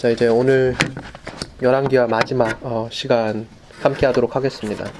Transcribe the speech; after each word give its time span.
자 0.00 0.08
이제 0.08 0.28
오늘 0.28 0.74
열한기와 1.60 2.06
마지막 2.06 2.58
어, 2.62 2.88
시간 2.90 3.46
함께 3.82 4.06
하도록 4.06 4.34
하겠습니다. 4.34 4.90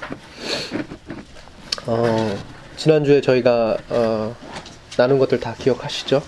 어, 1.87 2.37
지난주에 2.77 3.19
저희가 3.21 3.79
어, 3.89 4.35
나눈 4.97 5.17
것들 5.17 5.39
다 5.39 5.55
기억하시죠? 5.57 6.21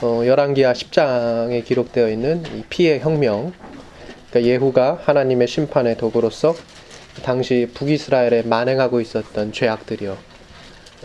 어, 0.00 0.22
열한기와 0.24 0.72
10장에 0.72 1.62
기록되어 1.66 2.08
있는 2.08 2.46
이 2.56 2.64
피해 2.70 2.98
혁명 2.98 3.52
그러니까 4.30 4.50
예후가 4.50 5.00
하나님의 5.02 5.46
심판의 5.46 5.98
도구로서 5.98 6.54
당시 7.22 7.70
북이스라엘에 7.74 8.44
만행하고 8.44 9.02
있었던 9.02 9.52
죄악들이요. 9.52 10.16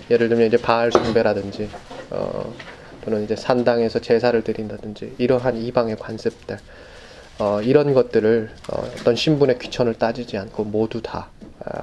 예를 0.10 0.30
들면 0.30 0.48
이제 0.48 0.56
바알 0.56 0.90
숭배라든지 0.90 1.70
어, 2.12 2.56
또는 3.04 3.26
이제 3.26 3.36
산당에서 3.36 4.00
제사를 4.00 4.42
드린다든지 4.42 5.16
이러한 5.18 5.58
이방의 5.58 5.98
관습들 5.98 6.60
어, 7.40 7.62
이런 7.62 7.94
것들을 7.94 8.50
어, 8.72 8.84
떤 9.04 9.16
신분의 9.16 9.60
귀천을 9.60 9.96
따지지 9.96 10.38
않고 10.38 10.66
모두 10.66 11.02
다 11.02 11.30
어, 11.60 11.82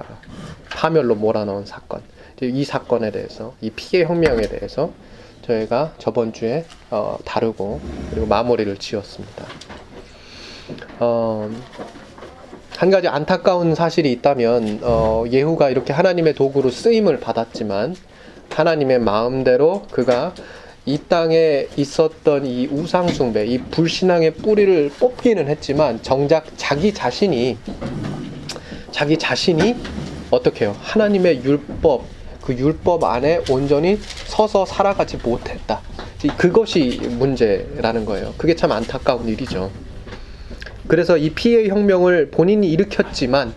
파멸로 0.71 1.15
몰아넣은 1.17 1.67
사건. 1.67 2.03
이 2.43 2.65
사건에 2.65 3.11
대해서 3.11 3.55
이 3.61 3.69
피해 3.71 4.05
혁명에 4.05 4.43
대해서 4.43 4.93
저희가 5.43 5.93
저번 5.99 6.33
주에 6.33 6.65
어, 6.91 7.19
다루고 7.25 7.81
그리고 8.11 8.27
마무리를 8.27 8.75
지었습니다. 8.79 9.45
어, 11.01 11.51
한 12.77 12.91
가지 12.91 13.09
안타까운 13.09 13.75
사실이 13.75 14.11
있다면 14.13 14.81
어, 14.83 15.25
예후가 15.31 15.69
이렇게 15.69 15.93
하나님의 15.93 16.35
도구로 16.35 16.71
쓰임을 16.71 17.21
받았지만 17.21 17.95
하나님의 18.51 19.01
마음대로 19.01 19.83
그가 19.91 20.35
이 20.87 20.99
땅에 21.09 21.67
있었던 21.77 22.47
이 22.47 22.67
우상숭배, 22.67 23.47
이 23.47 23.59
불신앙의 23.59 24.35
뿌리를 24.35 24.91
뽑기는 24.99 25.47
했지만 25.49 26.03
정작 26.03 26.47
자기 26.57 26.95
자신이 26.95 27.59
자기 28.91 29.19
자신이 29.19 29.77
어떻게 30.31 30.65
해요? 30.65 30.75
하나님의 30.81 31.45
율법, 31.45 32.05
그 32.41 32.55
율법 32.55 33.05
안에 33.05 33.43
온전히 33.51 33.99
서서 34.27 34.65
살아가지 34.65 35.19
못했다. 35.19 35.81
그것이 36.37 37.01
문제라는 37.19 38.05
거예요. 38.05 38.35
그게 38.37 38.55
참 38.55 38.73
안타까운 38.73 39.29
일이죠. 39.29 39.71
그래서 40.87 41.17
이 41.17 41.31
피해 41.31 41.69
혁명을 41.69 42.31
본인이 42.31 42.71
일으켰지만 42.71 43.55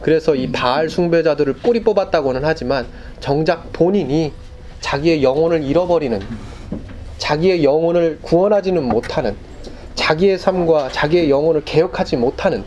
그래서 0.00 0.34
이 0.34 0.52
바알 0.52 0.88
숭배자들을 0.88 1.54
뿌리 1.54 1.82
뽑았다고는 1.82 2.44
하지만 2.44 2.86
정작 3.18 3.72
본인이 3.72 4.32
자기의 4.80 5.22
영혼을 5.22 5.64
잃어버리는 5.64 6.20
자기의 7.18 7.64
영혼을 7.64 8.18
구원하지는 8.22 8.82
못하는 8.82 9.36
자기의 9.94 10.38
삶과 10.38 10.90
자기의 10.90 11.30
영혼을 11.30 11.64
개혁하지 11.64 12.16
못하는 12.16 12.64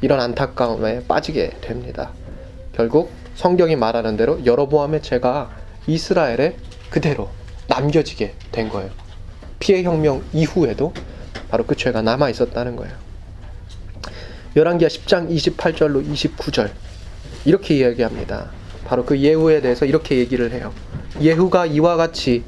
이런 0.00 0.20
안타까움에 0.20 1.04
빠지게 1.06 1.58
됩니다. 1.60 2.10
결국 2.72 3.10
성경이 3.36 3.76
말하는 3.76 4.16
대로 4.16 4.44
여러보암의 4.44 5.02
죄가 5.02 5.50
이스라엘에 5.86 6.56
그대로 6.90 7.30
남겨지게 7.68 8.34
된 8.52 8.68
거예요. 8.68 8.90
피해 9.58 9.82
혁명 9.82 10.22
이후에도 10.32 10.92
바로 11.48 11.64
그 11.64 11.74
죄가 11.74 12.02
남아 12.02 12.30
있었다는 12.30 12.76
거예요. 12.76 12.94
열왕기하 14.56 14.88
10장 14.88 15.30
28절로 15.30 16.06
29절 16.06 16.70
이렇게 17.44 17.76
이야기합니다. 17.76 18.50
바로 18.84 19.04
그 19.04 19.18
예후에 19.18 19.60
대해서 19.60 19.86
이렇게 19.86 20.18
얘기를 20.18 20.52
해요. 20.52 20.72
예후가 21.20 21.66
이와 21.66 21.96
같이 21.96 22.44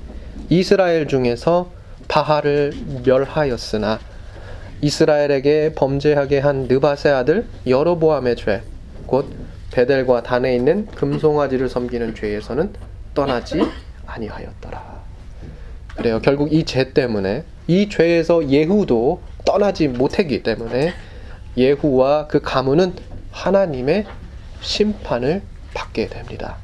이스라엘 0.48 1.08
중에서 1.08 1.70
바하를 2.08 2.72
멸하였으나 3.04 3.98
이스라엘에게 4.80 5.72
범죄하게 5.74 6.38
한 6.40 6.68
느바세 6.68 7.08
아들 7.08 7.46
여로보암의 7.66 8.36
죄, 8.36 8.62
곧 9.06 9.26
베델과 9.72 10.22
단에 10.22 10.54
있는 10.54 10.86
금송아지를 10.86 11.68
섬기는 11.68 12.14
죄에서는 12.14 12.72
떠나지 13.14 13.60
아니하였더라. 14.06 14.96
그래요. 15.96 16.20
결국 16.22 16.52
이 16.52 16.64
죄 16.64 16.92
때문에 16.92 17.44
이 17.66 17.88
죄에서 17.88 18.48
예후도 18.48 19.22
떠나지 19.44 19.88
못했기 19.88 20.42
때문에 20.42 20.92
예후와 21.56 22.26
그 22.26 22.40
가문은 22.40 22.94
하나님의 23.32 24.06
심판을 24.60 25.42
받게 25.74 26.08
됩니다. 26.08 26.56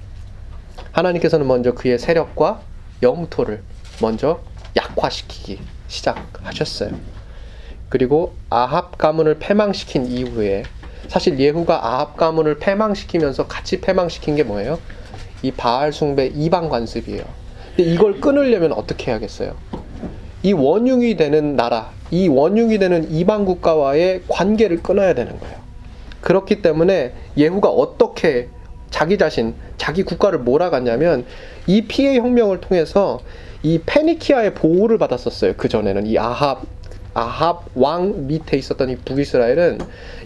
하나님께서는 0.92 1.46
먼저 1.46 1.72
그의 1.72 1.98
세력과 1.98 2.60
영토를 3.02 3.62
먼저 4.00 4.40
약화시키기 4.76 5.60
시작하셨어요. 5.88 6.90
그리고 7.88 8.34
아합 8.48 8.96
가문을 8.96 9.38
패망시킨 9.38 10.06
이후에 10.06 10.62
사실 11.08 11.38
예후가 11.38 11.86
아합 11.86 12.16
가문을 12.16 12.58
패망시키면서 12.58 13.46
같이 13.46 13.80
패망시킨 13.80 14.36
게 14.36 14.44
뭐예요? 14.44 14.78
이 15.42 15.50
바알 15.50 15.92
숭배 15.92 16.26
이방 16.26 16.68
관습이에요. 16.68 17.22
근데 17.76 17.90
이걸 17.90 18.20
끊으려면 18.20 18.72
어떻게 18.72 19.10
해야겠어요? 19.10 19.56
이 20.42 20.52
원흉이 20.52 21.16
되는 21.16 21.56
나라, 21.56 21.90
이 22.10 22.28
원흉이 22.28 22.78
되는 22.78 23.10
이방 23.10 23.44
국가와의 23.44 24.22
관계를 24.28 24.82
끊어야 24.82 25.14
되는 25.14 25.38
거예요. 25.38 25.56
그렇기 26.20 26.62
때문에 26.62 27.12
예후가 27.36 27.68
어떻게 27.68 28.48
자기 28.92 29.18
자신, 29.18 29.54
자기 29.78 30.04
국가를 30.04 30.38
몰아갔냐면 30.38 31.24
이 31.66 31.82
피해 31.82 32.16
혁명을 32.18 32.60
통해서 32.60 33.20
이 33.64 33.80
페니키아의 33.84 34.54
보호를 34.54 34.98
받았었어요. 34.98 35.54
그 35.56 35.68
전에는 35.68 36.06
이 36.06 36.16
아합 36.18 36.62
아합 37.14 37.64
왕 37.74 38.26
밑에 38.26 38.56
있었던 38.56 38.88
이 38.88 38.96
북이스라엘은 38.96 39.78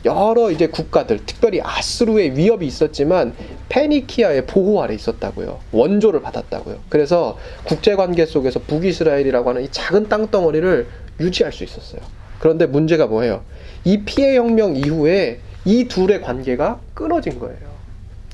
여러 0.04 0.50
이제 0.50 0.68
국가들, 0.68 1.18
특별히 1.26 1.60
아스루의 1.60 2.36
위협이 2.36 2.64
있었지만 2.64 3.34
페니키아의 3.68 4.46
보호 4.46 4.82
아래 4.82 4.94
있었다고요. 4.94 5.58
원조를 5.72 6.22
받았다고요. 6.22 6.78
그래서 6.88 7.38
국제 7.64 7.96
관계 7.96 8.24
속에서 8.24 8.60
북이스라엘이라고 8.60 9.50
하는 9.50 9.64
이 9.64 9.68
작은 9.70 10.08
땅덩어리를 10.08 10.86
유지할 11.20 11.52
수 11.52 11.64
있었어요. 11.64 12.00
그런데 12.38 12.66
문제가 12.66 13.06
뭐예요? 13.06 13.42
이 13.84 14.02
피해 14.04 14.36
혁명 14.36 14.76
이후에 14.76 15.40
이 15.64 15.88
둘의 15.88 16.20
관계가 16.20 16.80
끊어진 16.94 17.40
거예요. 17.40 17.65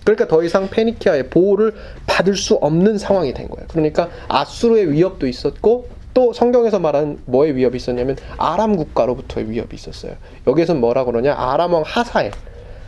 그러니까 0.04 0.26
더 0.26 0.42
이상 0.42 0.68
페니키아의 0.68 1.28
보호를 1.28 1.74
받을 2.06 2.36
수 2.36 2.54
없는 2.54 2.98
상황이 2.98 3.32
된 3.32 3.48
거예요. 3.48 3.66
그러니까 3.68 4.08
아수르의 4.28 4.92
위협도 4.92 5.26
있었고 5.26 5.88
또 6.14 6.32
성경에서 6.32 6.78
말하는 6.78 7.18
뭐의 7.24 7.56
위협이 7.56 7.76
있었냐면 7.76 8.16
아람 8.36 8.76
국가로부터의 8.76 9.50
위협이 9.50 9.74
있었어요. 9.74 10.12
여기서 10.46 10.74
뭐라 10.74 11.04
그러냐? 11.04 11.34
아람 11.34 11.72
왕 11.72 11.82
하사엘. 11.86 12.32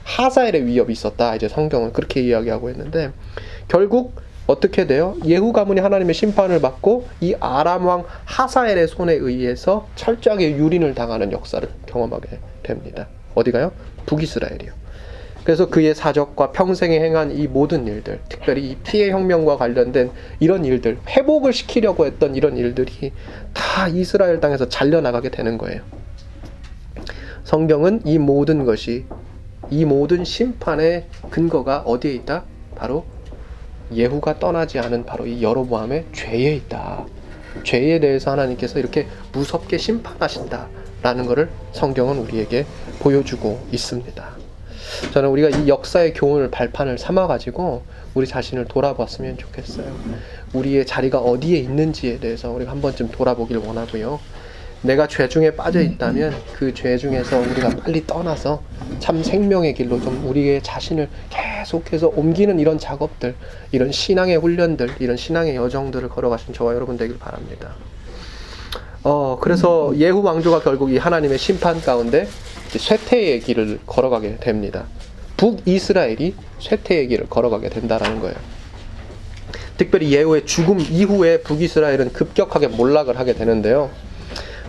하사엘의 0.04 0.66
위협이 0.66 0.92
있었다. 0.92 1.34
이제 1.34 1.48
성경은 1.48 1.92
그렇게 1.92 2.20
이야기하고 2.20 2.68
있는데 2.70 3.10
결국 3.68 4.12
어떻게 4.46 4.86
돼요? 4.86 5.16
예후 5.24 5.52
가문이 5.52 5.80
하나님의 5.80 6.12
심판을 6.14 6.60
받고 6.60 7.06
이 7.22 7.34
아람 7.40 7.86
왕 7.86 8.04
하사엘의 8.26 8.88
손에 8.88 9.14
의해서 9.14 9.88
철저하게 9.96 10.56
유린을 10.56 10.94
당하는 10.94 11.32
역사를 11.32 11.66
경험하게 11.86 12.38
됩니다. 12.62 13.08
어디가요? 13.34 13.72
북이스라엘이요. 14.04 14.83
그래서 15.44 15.68
그의 15.68 15.94
사적과 15.94 16.52
평생에 16.52 16.98
행한 16.98 17.36
이 17.36 17.46
모든 17.46 17.86
일들, 17.86 18.20
특별히 18.28 18.70
이 18.70 18.76
피해 18.76 19.10
혁명과 19.10 19.58
관련된 19.58 20.10
이런 20.40 20.64
일들, 20.64 20.98
회복을 21.06 21.52
시키려고 21.52 22.06
했던 22.06 22.34
이런 22.34 22.56
일들이 22.56 23.12
다 23.52 23.88
이스라엘 23.88 24.40
땅에서 24.40 24.68
잘려나가게 24.70 25.30
되는 25.30 25.58
거예요. 25.58 25.82
성경은 27.44 28.00
이 28.06 28.18
모든 28.18 28.64
것이 28.64 29.04
이 29.70 29.84
모든 29.84 30.24
심판의 30.24 31.04
근거가 31.30 31.80
어디에 31.80 32.12
있다? 32.12 32.44
바로 32.74 33.04
예후가 33.92 34.38
떠나지 34.38 34.78
않은 34.78 35.04
바로 35.04 35.26
이 35.26 35.42
여로보암의 35.42 36.06
죄에 36.12 36.54
있다. 36.54 37.04
죄에 37.64 38.00
대해서 38.00 38.30
하나님께서 38.30 38.78
이렇게 38.78 39.06
무섭게 39.32 39.76
심판하신다라는 39.76 41.26
것을 41.26 41.50
성경은 41.72 42.18
우리에게 42.18 42.64
보여주고 43.00 43.66
있습니다. 43.70 44.33
저는 45.12 45.28
우리가 45.30 45.48
이 45.50 45.68
역사의 45.68 46.14
교훈을 46.14 46.50
발판을 46.50 46.98
삼아 46.98 47.26
가지고 47.26 47.82
우리 48.14 48.26
자신을 48.26 48.66
돌아봤으면 48.66 49.38
좋겠어요. 49.38 49.86
우리의 50.52 50.86
자리가 50.86 51.18
어디에 51.18 51.58
있는지에 51.58 52.18
대해서 52.20 52.50
우리가 52.50 52.70
한 52.70 52.80
번쯤 52.80 53.08
돌아보길 53.10 53.58
원하고요. 53.58 54.20
내가 54.82 55.08
죄 55.08 55.28
중에 55.28 55.52
빠져 55.56 55.80
있다면 55.80 56.34
그 56.54 56.74
죄 56.74 56.96
중에서 56.98 57.38
우리가 57.38 57.70
빨리 57.70 58.06
떠나서 58.06 58.62
참 58.98 59.22
생명의 59.22 59.72
길로 59.74 59.98
좀 60.00 60.26
우리의 60.28 60.62
자신을 60.62 61.08
계속해서 61.30 62.08
옮기는 62.14 62.58
이런 62.60 62.78
작업들, 62.78 63.34
이런 63.72 63.90
신앙의 63.90 64.36
훈련들, 64.36 64.96
이런 65.00 65.16
신앙의 65.16 65.56
여정들을 65.56 66.08
걸어가신 66.10 66.52
저와 66.52 66.74
여러분 66.74 66.98
되길 66.98 67.18
바랍니다. 67.18 67.72
어, 69.04 69.38
그래서 69.40 69.92
예후 69.96 70.22
왕조가 70.22 70.60
결국 70.60 70.90
이 70.92 70.98
하나님의 70.98 71.38
심판 71.38 71.80
가운데 71.80 72.26
쇠퇴의 72.78 73.40
길을 73.40 73.80
걸어가게 73.86 74.36
됩니다. 74.40 74.86
북이스라엘이 75.36 76.34
쇠퇴의 76.60 77.08
길을 77.08 77.28
걸어가게 77.28 77.68
된다라는 77.68 78.20
거예요. 78.20 78.36
특별히 79.76 80.12
예후의 80.12 80.46
죽음 80.46 80.80
이후에 80.80 81.40
북이스라엘은 81.40 82.12
급격하게 82.12 82.68
몰락을 82.68 83.18
하게 83.18 83.34
되는데요. 83.34 83.90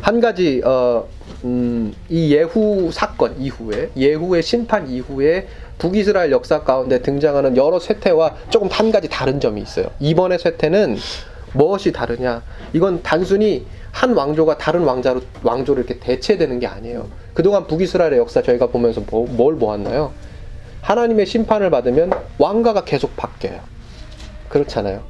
한 0.02 0.20
가지 0.20 0.62
어, 0.66 1.08
음, 1.44 1.94
이 2.10 2.34
예후 2.34 2.90
사건 2.92 3.40
이후에 3.40 3.92
예후의 3.96 4.44
심판 4.44 4.90
이후에 4.90 5.48
북이스라엘 5.78 6.32
역사 6.32 6.64
가운데 6.64 7.02
등장하는 7.02 7.58
여러 7.58 7.80
쇠퇴와 7.80 8.36
조금 8.50 8.68
한 8.70 8.92
가지 8.92 9.10
다른 9.10 9.40
점이 9.40 9.62
있어요. 9.62 9.88
이번의 10.00 10.40
쇠퇴는 10.40 10.98
무엇이 11.54 11.92
다르냐? 11.92 12.44
이건 12.74 13.02
단순히 13.04 13.66
한 13.92 14.14
왕조가 14.14 14.58
다른 14.58 14.82
왕자로 14.82 15.22
왕조를 15.44 15.86
이렇게 15.86 16.00
대체되는 16.00 16.60
게 16.60 16.68
아니에요. 16.68 17.08
그동안 17.36 17.68
북이스라엘의 17.68 18.18
역사 18.18 18.42
저희가 18.42 18.68
보면서 18.68 19.04
뭐, 19.12 19.28
뭘 19.28 19.58
보았나요? 19.60 20.14
하나님의 20.82 21.26
심판을 21.26 21.70
받으면 21.70 22.12
왕가가 22.40 22.86
계속 22.86 23.16
바뀌어요. 23.18 23.60
그렇잖아요. 24.48 25.02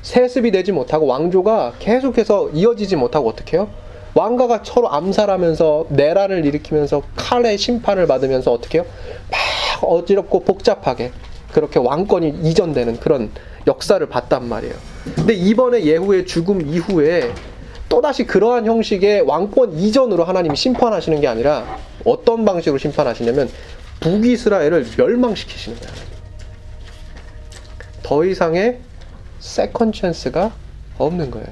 세습이 0.00 0.50
되지 0.50 0.72
못하고 0.72 1.06
왕조가 1.06 1.74
계속해서 1.78 2.50
이어지지 2.50 2.96
못하고 2.96 3.28
어떻게 3.28 3.58
해요? 3.58 3.68
왕가가 4.14 4.60
서로 4.64 4.90
암살하면서 4.92 5.86
내란을 5.90 6.46
일으키면서 6.46 7.02
칼의 7.16 7.58
심판을 7.58 8.06
받으면서 8.06 8.50
어떻게 8.50 8.78
해요? 8.78 8.86
막 9.30 9.84
어지럽고 9.84 10.40
복잡하게 10.40 11.12
그렇게 11.52 11.78
왕권이 11.80 12.40
이전되는 12.44 13.00
그런 13.00 13.30
역사를 13.66 14.04
봤단 14.08 14.48
말이에요. 14.48 14.74
근데 15.16 15.34
이번에 15.34 15.84
예후의 15.84 16.24
죽음 16.24 16.62
이후에 16.66 17.30
또다시 17.94 18.24
그러한 18.26 18.66
형식의 18.66 19.20
왕권 19.20 19.78
이전으로 19.78 20.24
하나님이 20.24 20.56
심판하시는 20.56 21.20
게 21.20 21.28
아니라 21.28 21.78
어떤 22.04 22.44
방식으로 22.44 22.76
심판하시냐면 22.76 23.48
북이스라엘을 24.00 24.84
멸망시키시는 24.96 25.78
거예요. 25.78 25.94
더 28.02 28.24
이상의 28.24 28.80
second 29.38 29.92
chance가 29.92 30.52
없는 30.98 31.30
거예요. 31.30 31.46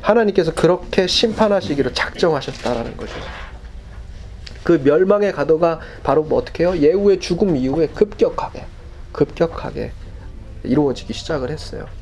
하나님께서 0.00 0.54
그렇게 0.54 1.06
심판하시기로 1.06 1.92
작정하셨다라는 1.92 2.96
거죠. 2.96 3.12
그 4.64 4.80
멸망의 4.82 5.32
가도가 5.32 5.80
바로 6.02 6.22
뭐 6.22 6.38
어떻게 6.38 6.64
해요? 6.64 6.74
예후의 6.74 7.20
죽음 7.20 7.54
이후에 7.54 7.88
급격하게 7.88 8.64
급격하게 9.12 9.92
이루어지기 10.64 11.12
시작을 11.12 11.50
했어요. 11.50 11.97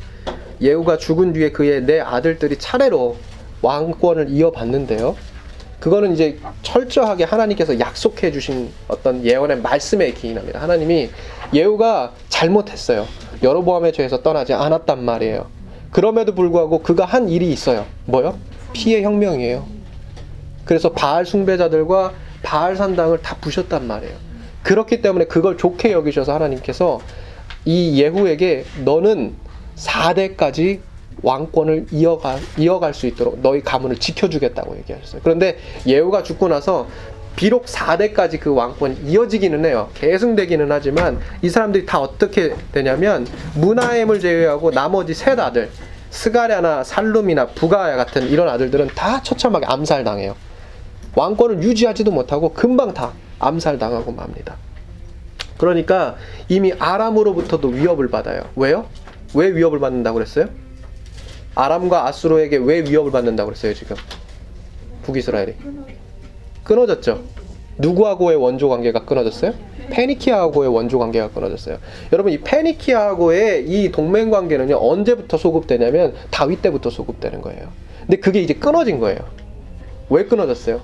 예후가 0.61 0.99
죽은 0.99 1.32
뒤에 1.32 1.53
그의 1.53 1.82
네 1.82 2.00
아들들이 2.00 2.58
차례로 2.58 3.17
왕권을 3.62 4.31
이어받는데요. 4.31 5.17
그거는 5.81 6.12
이제 6.12 6.38
철저하게 6.62 7.25
하나님께서 7.25 7.79
약속해 7.79 8.32
주신 8.32 8.70
어떤 8.88 9.25
예언의 9.25 9.61
말씀에 9.61 10.12
기인합니다. 10.12 10.61
하나님이 10.61 11.11
예후가 11.53 12.12
잘못했어요. 12.29 13.06
여로보암의 13.43 13.93
죄에서 13.93 14.23
떠나지 14.23 14.55
않았단 14.55 15.05
말이에요. 15.05 15.47
그럼에도 15.91 16.35
불구하고 16.35 16.81
그가 16.81 17.05
한 17.05 17.29
일이 17.29 17.50
있어요. 17.52 17.87
뭐요? 18.06 18.38
피해 18.73 19.02
혁명이에요. 19.02 19.67
그래서 20.64 20.93
바알 20.93 21.25
숭배자들과 21.26 22.12
바알 22.43 22.76
산당을 22.76 23.23
다 23.23 23.37
부셨단 23.41 23.87
말이에요. 23.87 24.14
그렇기 24.62 25.00
때문에 25.00 25.26
그걸 25.26 25.56
좋게 25.56 25.93
여기셔서 25.93 26.35
하나님께서 26.35 27.00
이 27.64 28.00
예후에게 28.00 28.64
너는 28.85 29.35
4대까지 29.76 30.81
왕권을 31.23 31.87
이어가, 31.93 32.37
이어갈 32.58 32.94
수 32.94 33.06
있도록 33.06 33.40
너희 33.40 33.62
가문을 33.62 33.96
지켜주겠다고 33.96 34.76
얘기하셨어요. 34.78 35.20
그런데 35.25 35.58
예후가 35.87 36.23
죽고 36.23 36.49
나서 36.49 36.87
비록 37.37 37.67
4대까지 37.67 38.40
그 38.40 38.55
왕권이 38.55 39.00
이어지기는 39.06 39.64
해요. 39.64 39.90
계승되기는 39.94 40.73
하지만 40.73 41.20
이 41.43 41.50
사람들이 41.50 41.84
다 41.84 42.00
어떻게 42.00 42.55
되냐면 42.73 43.26
문하엠을 43.55 44.20
제외하고 44.20 44.70
나머지 44.70 45.12
셋 45.12 45.38
아들 45.38 45.70
스가랴나 46.11 46.82
살룸이나 46.82 47.49
부가야 47.49 47.96
같은 47.96 48.28
이런 48.28 48.49
아들들은 48.49 48.88
다 48.94 49.23
처참하게 49.23 49.67
암살당해요. 49.67 50.34
왕권을 51.14 51.62
유지하지도 51.62 52.11
못하고 52.11 52.52
금방 52.52 52.94
다 52.94 53.12
암살당하고 53.38 54.12
맙니다. 54.12 54.56
그러니까 55.58 56.17
이미 56.49 56.73
아람으로부터도 56.78 57.69
위협을 57.69 58.08
받아요. 58.08 58.43
왜요? 58.56 58.87
왜 59.37 59.55
위협을 59.55 59.79
받는다고 59.79 60.15
그랬어요? 60.15 60.49
아람과 61.55 62.06
아수르에게 62.06 62.56
왜 62.56 62.81
위협을 62.81 63.12
받는다고 63.12 63.49
그랬어요, 63.49 63.75
지금? 63.75 63.97
북이스라엘이. 65.03 65.55
끊어졌죠. 66.65 67.23
누구하고의 67.79 68.37
원조 68.37 68.69
관계가 68.71 69.05
끊어졌어요? 69.05 69.53
페니키아하고의 69.91 70.75
원조 70.75 70.99
관계가 70.99 71.31
끊어졌어요. 71.31 71.79
여러분 72.12 72.33
이 72.33 72.38
페니키아하고의 72.38 73.69
이 73.69 73.93
동맹 73.93 74.31
관계는요 74.31 74.77
언제부터 74.77 75.37
소급되냐면 75.37 76.15
다윗 76.31 76.62
때부터 76.62 76.91
소급되는 76.91 77.41
거예요. 77.43 77.69
근데 78.00 78.17
그게 78.17 78.41
이제 78.41 78.55
끊어진 78.55 78.99
거예요. 78.99 79.19
왜 80.09 80.25
끊어졌어요? 80.25 80.81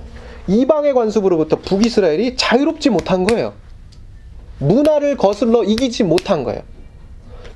이방의 0.46 0.94
관습으로부터 0.94 1.56
북이스라엘이 1.56 2.37
자유롭지 2.37 2.90
못한 2.90 3.25
거예요. 3.25 3.54
문화를 4.58 5.16
거슬러 5.16 5.64
이기지 5.64 6.04
못한 6.04 6.44
거예요. 6.44 6.62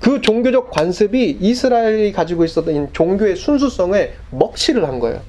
그 0.07 0.21
종교적 0.21 0.71
관습이 0.71 1.39
이스라엘이 1.41 2.13
가지고 2.13 2.45
있었던 2.45 2.91
종교의 2.93 3.35
순수성에 3.35 4.11
먹칠을 4.31 4.87
한 4.87 5.01
거예요. 5.01 5.21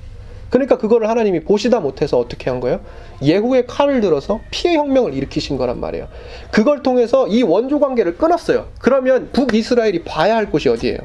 그러니까 0.52 0.78
그거를 0.78 1.10
하나님이 1.10 1.40
보시다 1.40 1.80
못해서 1.80 2.20
어떻게 2.20 2.52
한 2.52 2.60
거예요? 2.60 2.82
예후의 3.24 3.66
칼을 3.66 4.02
들어서 4.02 4.40
피해 4.52 4.76
혁명을 4.76 5.16
일으키신 5.16 5.58
거란 5.58 5.80
말이에요. 5.80 6.10
그걸 6.52 6.84
통해서 6.84 7.28
이 7.28 7.42
원조 7.42 7.80
관계를 7.80 8.20
끊었어요. 8.20 8.68
그러면 8.80 9.32
북이스라엘이 9.32 10.04
봐야 10.04 10.36
할 10.36 10.52
곳이 10.52 10.70
어디예요? 10.70 11.00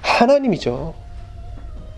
하나님이죠. 0.00 0.94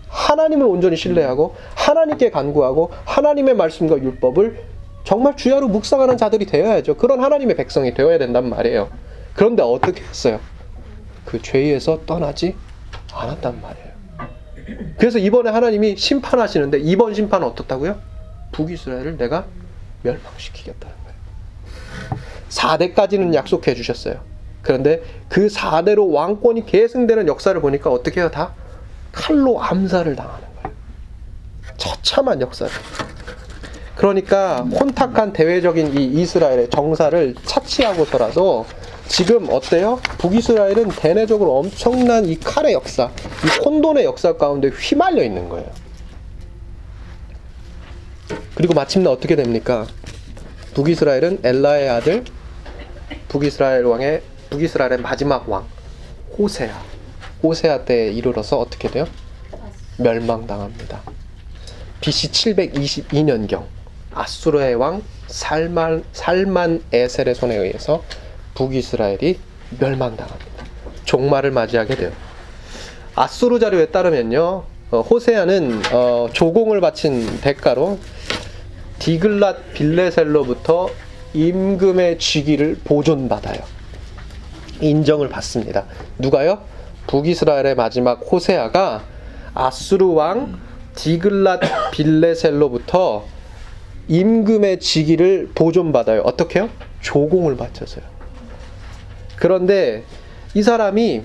하나님을 0.07 0.65
온전히 0.65 0.97
신뢰하고 0.97 1.53
하나님께 1.75 2.31
간구하고 2.31 2.89
하나님의 3.05 3.53
말씀과 3.53 3.99
율법을 3.99 4.59
정말 5.03 5.37
주야로 5.37 5.67
묵상하는 5.67 6.17
자들이 6.17 6.47
되어야죠. 6.47 6.95
그런 6.97 7.19
하나님의 7.19 7.55
백성이 7.57 7.93
되어야 7.93 8.17
된단 8.17 8.49
말이에요. 8.49 9.10
그런데 9.33 9.63
어떻게 9.63 10.03
했어요? 10.03 10.39
그 11.25 11.41
죄에서 11.41 12.01
떠나지 12.05 12.55
않았단 13.13 13.61
말이에요. 13.61 13.91
그래서 14.97 15.17
이번에 15.17 15.49
하나님이 15.49 15.97
심판하시는데 15.97 16.79
이번 16.79 17.13
심판은 17.13 17.47
어떻다고요? 17.47 17.99
북이스라엘을 18.51 19.17
내가 19.17 19.45
멸망시키겠다는 20.03 20.95
거예요. 21.03 22.21
4대까지는 22.49 23.33
약속해 23.33 23.73
주셨어요. 23.73 24.21
그런데 24.61 25.01
그 25.27 25.47
4대로 25.47 26.11
왕권이 26.13 26.65
계승되는 26.65 27.27
역사를 27.27 27.59
보니까 27.59 27.89
어떻게 27.89 28.21
해요? 28.21 28.29
다 28.29 28.53
칼로 29.11 29.61
암살을 29.61 30.15
당하는 30.15 30.47
거예요. 30.61 30.75
처참한 31.77 32.41
역사를. 32.41 32.71
그러니까 33.95 34.61
혼탁한 34.61 35.33
대외적인 35.33 35.97
이 35.97 36.05
이스라엘의 36.21 36.69
정사를 36.69 37.35
차치하고서라도 37.43 38.65
지금 39.11 39.49
어때요? 39.49 39.99
북이스라엘은 40.19 40.87
대내적으로 40.95 41.57
엄청난 41.57 42.25
이 42.25 42.39
칼의 42.39 42.71
역사, 42.71 43.11
이 43.43 43.61
혼돈의 43.61 44.05
역사 44.05 44.37
가운데 44.37 44.69
휘말려 44.69 45.21
있는 45.21 45.49
거예요. 45.49 45.69
그리고 48.55 48.73
마침내 48.73 49.09
어떻게 49.09 49.35
됩니까? 49.35 49.85
북이스라엘은 50.75 51.41
엘라의 51.43 51.89
아들 51.89 52.23
북이스라엘 53.27 53.83
왕의 53.83 54.21
북이스라엘의 54.49 54.99
마지막 54.99 55.49
왕 55.49 55.67
호세아 56.37 56.81
호세아 57.43 57.83
때에 57.83 58.13
이르러서 58.13 58.59
어떻게 58.59 58.89
돼요? 58.89 59.05
멸망당합니다. 59.97 61.01
BC 61.99 62.31
722년경 62.31 63.65
아수르의 64.13 64.75
왕 64.75 65.03
살만 65.27 66.05
살만 66.13 66.83
에셀의 66.93 67.35
손에 67.35 67.57
의해서 67.57 68.01
북이스라엘이 68.53 69.39
멸망당합니다. 69.79 70.65
종말을 71.05 71.51
맞이하게 71.51 71.95
돼요. 71.95 72.11
아수르 73.15 73.59
자료에 73.59 73.87
따르면요, 73.87 74.63
어, 74.91 75.01
호세아는 75.01 75.81
어, 75.93 76.27
조공을 76.31 76.81
바친 76.81 77.39
대가로 77.41 77.99
디글랏 78.99 79.73
빌레셀로부터 79.73 80.89
임금의 81.33 82.19
직위를 82.19 82.79
보존받아요. 82.83 83.59
인정을 84.81 85.29
받습니다. 85.29 85.85
누가요? 86.17 86.59
북이스라엘의 87.07 87.75
마지막 87.75 88.21
호세아가 88.31 89.03
아수르 89.53 90.05
왕 90.07 90.59
디글랏 90.95 91.91
빌레셀로부터 91.91 93.25
임금의 94.07 94.79
직위를 94.79 95.51
보존받아요. 95.55 96.21
어떻게요? 96.21 96.69
조공을 97.01 97.55
바쳐서요. 97.57 98.10
그런데 99.41 100.03
이 100.53 100.61
사람이 100.61 101.23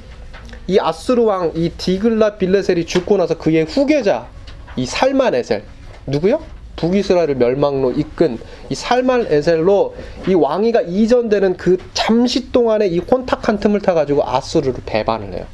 이 0.68 0.78
아수르 0.80 1.23
왕 1.25 1.52
이 1.54 1.68
디글라 1.68 2.38
빌레셀이 2.38 2.87
죽고 2.87 3.18
나서 3.18 3.37
그의 3.37 3.64
후계자 3.64 4.26
이 4.75 4.87
살만 4.87 5.35
에셀 5.35 5.62
누구요? 6.06 6.40
북이스라엘을 6.76 7.35
멸망로 7.35 7.92
이끈 7.92 8.38
이 8.70 8.75
살만 8.75 9.26
에셀로 9.28 9.94
이 10.28 10.35
왕위가 10.35 10.80
이전되는 10.82 11.58
그 11.58 11.76
잠시 11.92 12.50
동안의 12.52 12.90
이 12.92 13.00
혼탁한 13.00 13.61
틈을 13.61 13.80
타 13.80 13.92
가지고 13.92 14.26
아수르를 14.26 14.80
배반을 14.87 15.35
해요. 15.35 15.44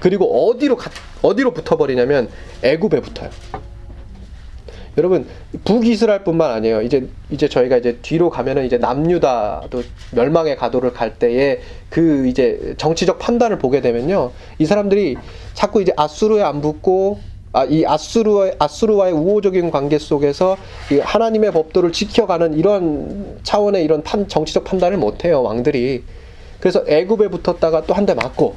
그리고 0.00 0.48
어디로 0.48 0.76
가, 0.76 0.90
어디로 1.20 1.52
붙어버리냐면 1.52 2.30
애굽에 2.62 3.00
붙어요. 3.00 3.28
여러분 4.98 5.26
북이스라엘뿐만 5.64 6.50
아니에요. 6.50 6.82
이제 6.82 7.08
이제 7.30 7.48
저희가 7.48 7.76
이제 7.76 7.98
뒤로 8.02 8.28
가면은 8.30 8.66
이제 8.66 8.76
남유다도 8.78 9.82
멸망의 10.12 10.56
가도를 10.56 10.92
갈 10.92 11.14
때에 11.18 11.60
그 11.88 12.26
이제 12.26 12.74
정치적 12.76 13.18
판단을 13.18 13.58
보게 13.58 13.80
되면요, 13.80 14.32
이 14.58 14.66
사람들이 14.66 15.16
자꾸 15.54 15.80
이제 15.80 15.92
아수르에 15.96 16.42
안 16.42 16.60
붙고 16.60 17.18
아, 17.52 17.64
이 17.64 17.84
아수르와, 17.84 18.52
아수르와의 18.60 19.12
우호적인 19.12 19.72
관계 19.72 19.98
속에서 19.98 20.56
이 20.92 20.98
하나님의 21.00 21.50
법도를 21.50 21.90
지켜가는 21.90 22.54
이런 22.54 23.38
차원의 23.42 23.82
이런 23.84 24.04
판, 24.04 24.28
정치적 24.28 24.62
판단을 24.62 24.98
못해요, 24.98 25.42
왕들이. 25.42 26.04
그래서 26.60 26.84
애굽에 26.86 27.26
붙었다가 27.28 27.86
또 27.86 27.94
한 27.94 28.06
대 28.06 28.14
맞고, 28.14 28.54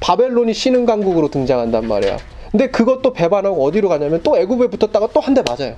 바벨론이 0.00 0.54
신흥 0.54 0.86
강국으로 0.86 1.30
등장한단 1.30 1.86
말이야. 1.86 2.16
근데 2.56 2.70
그것도 2.70 3.12
배반하고 3.12 3.62
어디로 3.66 3.90
가냐면 3.90 4.22
또 4.22 4.38
애굽에 4.38 4.68
붙었다가 4.68 5.08
또 5.12 5.20
한 5.20 5.34
대 5.34 5.42
맞아요. 5.46 5.76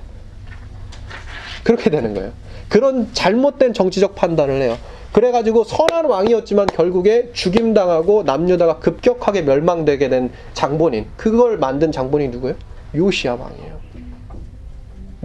그렇게 1.65 1.89
되는 1.89 2.13
거예요. 2.13 2.31
그런 2.69 3.13
잘못된 3.13 3.73
정치적 3.73 4.15
판단을 4.15 4.61
해요. 4.61 4.77
그래가지고 5.11 5.65
선한 5.65 6.05
왕이었지만 6.05 6.67
결국에 6.67 7.31
죽임당하고 7.33 8.23
남유다가 8.23 8.79
급격하게 8.79 9.41
멸망되게 9.41 10.07
된 10.07 10.31
장본인. 10.53 11.07
그걸 11.17 11.57
만든 11.57 11.91
장본이 11.91 12.29
누구예요? 12.29 12.55
요시아 12.95 13.35
왕이에요. 13.35 13.77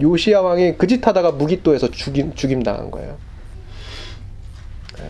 요시아 0.01 0.41
왕이 0.41 0.75
그 0.77 0.87
짓 0.87 1.07
하다가 1.07 1.31
무기또에서 1.31 1.89
죽임, 1.89 2.35
죽임당한 2.35 2.91
거예요. 2.91 3.15
네. 4.97 5.09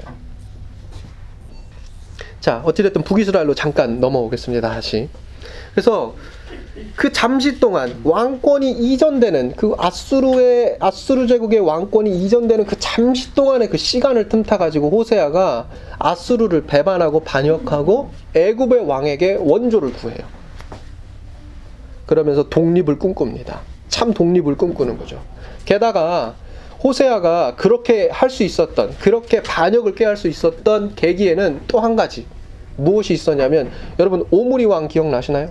자, 2.39 2.61
어찌됐든 2.63 3.01
북이스라엘로 3.01 3.55
잠깐 3.55 3.99
넘어오겠습니다, 3.99 4.69
다시. 4.69 5.09
그래서 5.73 6.13
그 6.95 7.11
잠시 7.11 7.59
동안 7.59 7.99
왕권이 8.03 8.71
이전되는 8.71 9.53
그 9.55 9.75
아수르의 9.77 10.77
아수르 10.79 11.27
제국의 11.27 11.59
왕권이 11.59 12.23
이전되는 12.25 12.65
그 12.65 12.75
잠시 12.79 13.33
동안의 13.33 13.69
그 13.69 13.77
시간을 13.77 14.29
틈타 14.29 14.57
가지고 14.57 14.89
호세아가 14.89 15.67
아수르를 15.99 16.65
배반하고 16.65 17.21
반역하고 17.21 18.09
애굽의 18.33 18.87
왕에게 18.87 19.37
원조를 19.39 19.93
구해요. 19.93 20.19
그러면서 22.05 22.49
독립을 22.49 22.99
꿈꿉니다. 22.99 23.61
참 23.89 24.13
독립을 24.13 24.55
꿈꾸는 24.57 24.97
거죠. 24.97 25.21
게다가 25.65 26.35
호세아가 26.83 27.55
그렇게 27.55 28.09
할 28.11 28.29
수 28.29 28.43
있었던 28.43 28.95
그렇게 28.99 29.41
반역을 29.41 29.95
깨할 29.95 30.17
수 30.17 30.27
있었던 30.27 30.95
계기에는 30.95 31.61
또 31.67 31.79
한 31.79 31.95
가지 31.95 32.25
무엇이 32.77 33.13
있었냐면 33.13 33.71
여러분 33.97 34.25
오므리 34.29 34.65
왕 34.65 34.87
기억나시나요? 34.87 35.49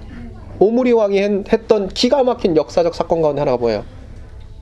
오므리 0.58 0.92
왕이 0.92 1.18
했던 1.52 1.88
기가 1.88 2.22
막힌 2.22 2.56
역사적 2.56 2.94
사건 2.94 3.22
가운데 3.22 3.40
하나가 3.40 3.56
뭐예요? 3.58 3.84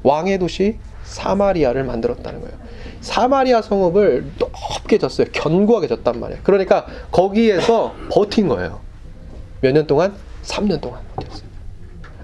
왕의 0.02 0.38
도시 0.38 0.78
사마리아를 1.04 1.84
만들었다는 1.84 2.40
거예요. 2.40 2.54
사마리아 3.00 3.62
성읍을 3.62 4.32
높게 4.38 4.99
졌어요. 4.99 5.26
견고하게 5.32 5.88
졌단 5.88 6.18
말이에요. 6.20 6.40
그러니까 6.44 6.87
거기에서 7.11 7.94
버틴 8.11 8.49
거예요. 8.49 8.80
몇 9.61 9.72
년 9.72 9.87
동안? 9.87 10.14
3년 10.44 10.80
동안 10.80 11.00
버텼어요. 11.16 11.52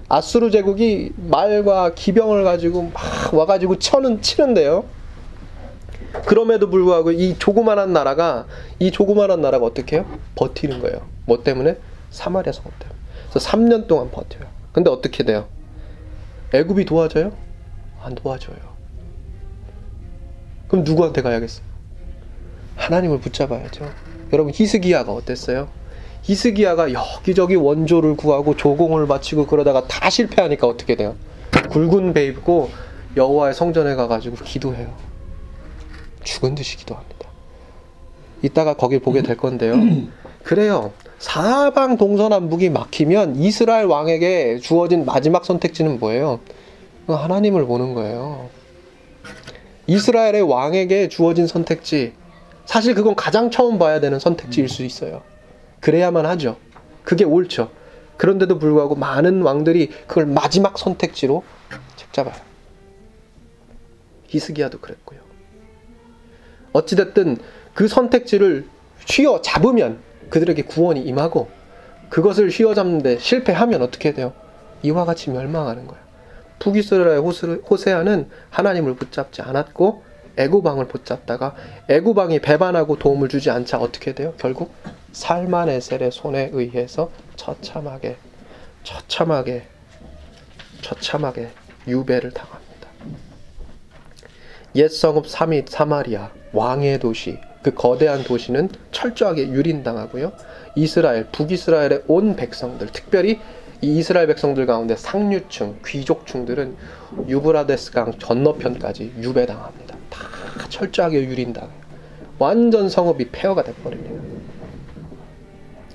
아수르 0.09 0.49
제국이 0.49 1.11
말과 1.15 1.93
기병을 1.93 2.43
가지고 2.43 2.91
막 2.93 3.33
와가지고 3.33 3.77
쳐는 3.79 4.21
치는데요. 4.21 4.85
그럼에도 6.25 6.69
불구하고 6.69 7.11
이 7.11 7.37
조그만한 7.37 7.93
나라가 7.93 8.45
이 8.79 8.89
조그만한 8.91 9.41
나라가 9.41 9.65
어떻게 9.65 9.97
해요? 9.97 10.05
버티는 10.35 10.81
거예요. 10.81 11.01
뭐 11.25 11.43
때문에? 11.43 11.77
사마리아 12.09 12.51
성읍 12.51 12.71
때문에. 12.79 12.98
그래서 13.29 13.49
3년 13.49 13.87
동안 13.87 14.11
버텨요. 14.11 14.47
근데 14.71 14.89
어떻게 14.89 15.23
돼요? 15.23 15.47
애굽이 16.53 16.85
도와줘요? 16.85 17.31
안 18.01 18.15
도와줘요. 18.15 18.57
그럼 20.67 20.83
누구한테 20.83 21.21
가야겠어요? 21.21 21.65
하나님을 22.75 23.19
붙잡아야죠. 23.19 23.91
여러분 24.31 24.53
히스기야가 24.53 25.11
어땠어요? 25.11 25.69
히스기야가 26.23 26.93
여기저기 26.93 27.55
원조를 27.55 28.15
구하고 28.15 28.55
조공을 28.55 29.07
바치고 29.07 29.47
그러다가 29.47 29.87
다 29.87 30.09
실패하니까 30.09 30.67
어떻게 30.67 30.95
돼요? 30.95 31.15
굵은 31.71 32.13
배 32.13 32.25
입고 32.27 32.69
여호와의 33.17 33.53
성전에 33.53 33.95
가가지고 33.95 34.37
기도해요. 34.43 34.93
죽은 36.23 36.55
듯이 36.55 36.77
기도합니다. 36.77 37.27
이따가 38.41 38.75
거기 38.75 38.99
보게 38.99 39.21
될 39.21 39.37
건데요. 39.37 39.75
그래요. 40.43 40.91
사방 41.19 41.97
동서남북이 41.97 42.69
막히면 42.69 43.35
이스라엘 43.35 43.85
왕에게 43.85 44.59
주어진 44.59 45.03
마지막 45.05 45.43
선택지는 45.43 45.99
뭐예요? 45.99 46.39
하나님을 47.07 47.65
보는 47.65 47.93
거예요. 47.93 48.49
이스라엘의 49.85 50.43
왕에게 50.43 51.09
주어진 51.09 51.45
선택지. 51.45 52.13
사실 52.65 52.93
그건 52.93 53.15
가장 53.15 53.51
처음 53.51 53.77
봐야 53.79 53.99
되는 53.99 54.17
선택지일 54.17 54.69
수 54.69 54.85
있어요. 54.85 55.21
그래야만 55.81 56.25
하죠. 56.25 56.57
그게 57.03 57.25
옳죠. 57.25 57.69
그런데도 58.15 58.57
불구하고 58.59 58.95
많은 58.95 59.41
왕들이 59.41 59.89
그걸 60.07 60.25
마지막 60.25 60.77
선택지로 60.77 61.43
잡아요. 62.13 62.35
히스기야도 64.27 64.79
그랬고요. 64.79 65.19
어찌됐든 66.71 67.37
그 67.73 67.87
선택지를 67.87 68.67
휘어 69.09 69.41
잡으면 69.41 69.99
그들에게 70.29 70.63
구원이 70.63 71.01
임하고 71.01 71.49
그것을 72.09 72.49
휘어잡는데 72.49 73.19
실패하면 73.19 73.81
어떻게 73.81 74.13
돼요? 74.13 74.33
이와 74.81 75.05
같이 75.05 75.29
멸망하는 75.29 75.87
거예요. 75.87 76.03
북이스라엘 76.59 77.19
호세아는 77.19 78.29
하나님을 78.49 78.95
붙잡지 78.95 79.41
않았고 79.41 80.03
애구방을 80.37 80.87
붙잡다가 80.87 81.55
애구방이 81.89 82.39
배반하고 82.39 82.97
도움을 82.97 83.29
주지 83.29 83.49
않자 83.49 83.77
어떻게 83.77 84.13
돼요? 84.13 84.33
결국 84.37 84.73
살만에셀의 85.11 86.11
손에 86.11 86.49
의해서 86.53 87.11
처참하게 87.35 88.17
처참하게 88.83 89.67
처참하게 90.81 91.49
유배를 91.87 92.31
당합니다. 92.31 92.69
옛 94.75 94.87
성읍 94.87 95.27
사미 95.27 95.65
사마리아 95.67 96.31
왕의 96.53 96.99
도시 96.99 97.37
그 97.69 97.75
거대한 97.75 98.23
도시는 98.23 98.69
철저하게 98.91 99.49
유린당하고요. 99.49 100.31
이스라엘, 100.75 101.25
북이스라엘의 101.31 102.03
온 102.07 102.35
백성들, 102.35 102.87
특별히 102.87 103.39
이 103.81 103.97
이스라엘 103.97 104.27
백성들 104.27 104.65
가운데 104.65 104.95
상류층, 104.95 105.79
귀족층들은 105.85 106.75
유브라데스 107.27 107.91
강 107.91 108.11
건너편까지 108.11 109.13
유배당합니다. 109.19 109.95
다 110.09 110.19
철저하게 110.69 111.23
유린당해요. 111.25 111.79
완전 112.39 112.89
성읍이 112.89 113.29
폐허가 113.31 113.63
돼버립니다. 113.63 114.21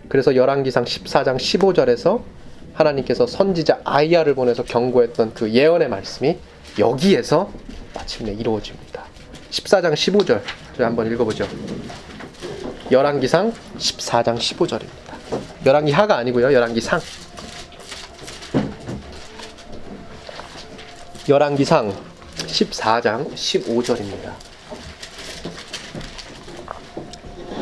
그래서 0.09 0.37
열왕기상 0.37 0.85
14장 0.85 1.37
15절에서 1.37 2.23
하나님께서 2.73 3.27
선지자 3.27 3.81
아이야를 3.85 4.35
보내서 4.35 4.63
경고했던 4.65 5.35
그 5.35 5.51
예언의 5.51 5.89
말씀이 5.89 6.39
여기에서 6.79 7.51
마침내 7.95 8.33
이루어집니다. 8.33 9.05
14장 9.51 9.93
15절 9.95 10.41
저희 10.77 10.85
한번 10.85 11.11
읽어보죠. 11.13 11.47
열왕기상 12.91 13.53
14장 13.79 14.37
15절입니다. 14.37 15.65
열왕기 15.65 15.93
하가 15.93 16.17
아니고요. 16.17 16.53
열왕기 16.53 16.81
상. 16.81 17.01
열왕기상 21.29 21.95
14장 22.37 23.33
15절입니다. 23.33 24.33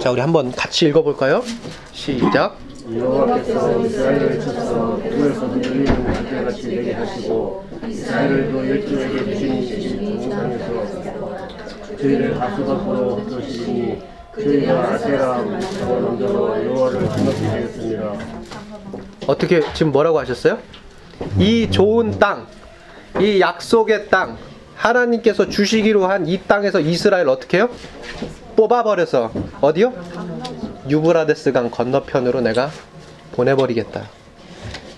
자, 0.00 0.10
우리 0.10 0.20
한번 0.20 0.50
같이 0.50 0.86
읽어 0.86 1.02
볼까요? 1.02 1.44
시작. 1.92 2.58
여호와께서 2.90 3.78
이스라엘을 3.84 4.40
쳐서 4.40 4.98
저희를 12.02 12.40
하수가 12.40 12.78
보러 12.78 13.14
흩으시니 13.14 13.98
저희가 14.34 14.92
아세라 14.92 15.38
원대로 15.88 16.64
여호와를 16.66 17.00
기억게 17.00 17.46
하였습니다. 17.46 18.12
어떻게 19.28 19.60
지금 19.72 19.92
뭐라고 19.92 20.18
하셨어요? 20.18 20.58
이 21.38 21.70
좋은 21.70 22.18
땅, 22.18 22.48
이 23.20 23.38
약속의 23.40 24.08
땅, 24.10 24.36
하나님께서 24.74 25.48
주시기로 25.48 26.06
한 26.06 26.26
이 26.26 26.40
땅에서 26.40 26.80
이스라엘 26.80 27.28
어떻게 27.28 27.58
해요? 27.58 27.68
뽑아버려서 28.56 29.30
어디요? 29.60 29.92
유브라데스 30.88 31.52
강 31.52 31.70
건너편으로 31.70 32.40
내가 32.40 32.70
보내버리겠다. 33.32 34.08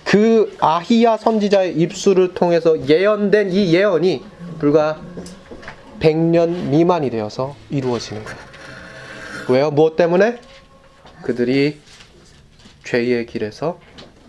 그 0.05 0.55
아히야 0.59 1.17
선지자의 1.17 1.75
입술을 1.75 2.33
통해서 2.33 2.87
예언된 2.87 3.51
이 3.51 3.73
예언이 3.73 4.23
불과 4.59 4.97
100년 5.99 6.69
미만이 6.69 7.09
되어서 7.09 7.55
이루어지는 7.69 8.23
거예요. 8.23 8.39
왜요? 9.49 9.71
무엇 9.71 9.95
때문에? 9.95 10.39
그들이 11.23 11.79
죄의 12.83 13.25
길에서 13.25 13.79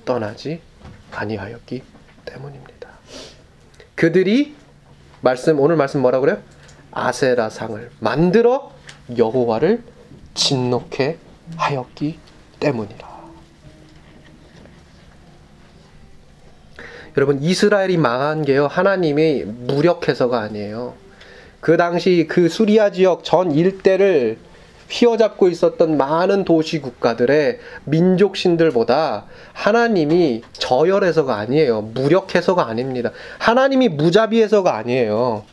떠나지 0.05 0.61
아니하였기 1.13 1.83
때문입니다. 2.25 2.89
그들이 3.95 4.55
말씀 5.21 5.59
오늘 5.61 5.77
말씀 5.77 6.01
뭐라 6.01 6.21
그래요? 6.21 6.43
아세라 6.91 7.51
상을 7.51 7.91
만들어 8.01 8.73
여호와를 9.17 9.83
진노케 10.35 11.19
하였기 11.57 12.19
때문이라. 12.61 13.17
여러분 17.17 17.43
이스라엘이 17.43 17.97
망한 17.97 18.45
게요 18.45 18.67
하나님이 18.67 19.45
무력해서가 19.45 20.41
아니에요. 20.41 20.95
그 21.61 21.77
당시 21.77 22.27
그 22.29 22.49
수리아 22.49 22.91
지역 22.91 23.25
전 23.25 23.53
일대를 23.53 24.39
휘어잡고 24.89 25.49
있었던 25.49 25.97
많은 25.97 26.45
도시 26.45 26.81
국가들의 26.81 27.59
민족 27.85 28.37
신들보다 28.37 29.25
하나님이 29.53 30.43
저열해서가 30.53 31.37
아니에요. 31.37 31.83
무력해서가 31.83 32.67
아닙니다. 32.67 33.11
하나님이 33.39 33.89
무자비해서가 33.89 34.77
아니에요. 34.77 35.45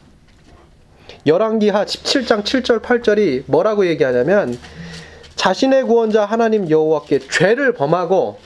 열왕기하 1.25 1.85
17장 1.85 2.43
7절 2.43 2.81
8절이 2.81 3.43
뭐라고 3.47 3.87
얘기하냐면 3.87 4.57
자신의 5.35 5.83
구원자 5.83 6.25
하나님 6.25 6.69
여호와께 6.69 7.19
죄를 7.29 7.73
범하고 7.73 8.39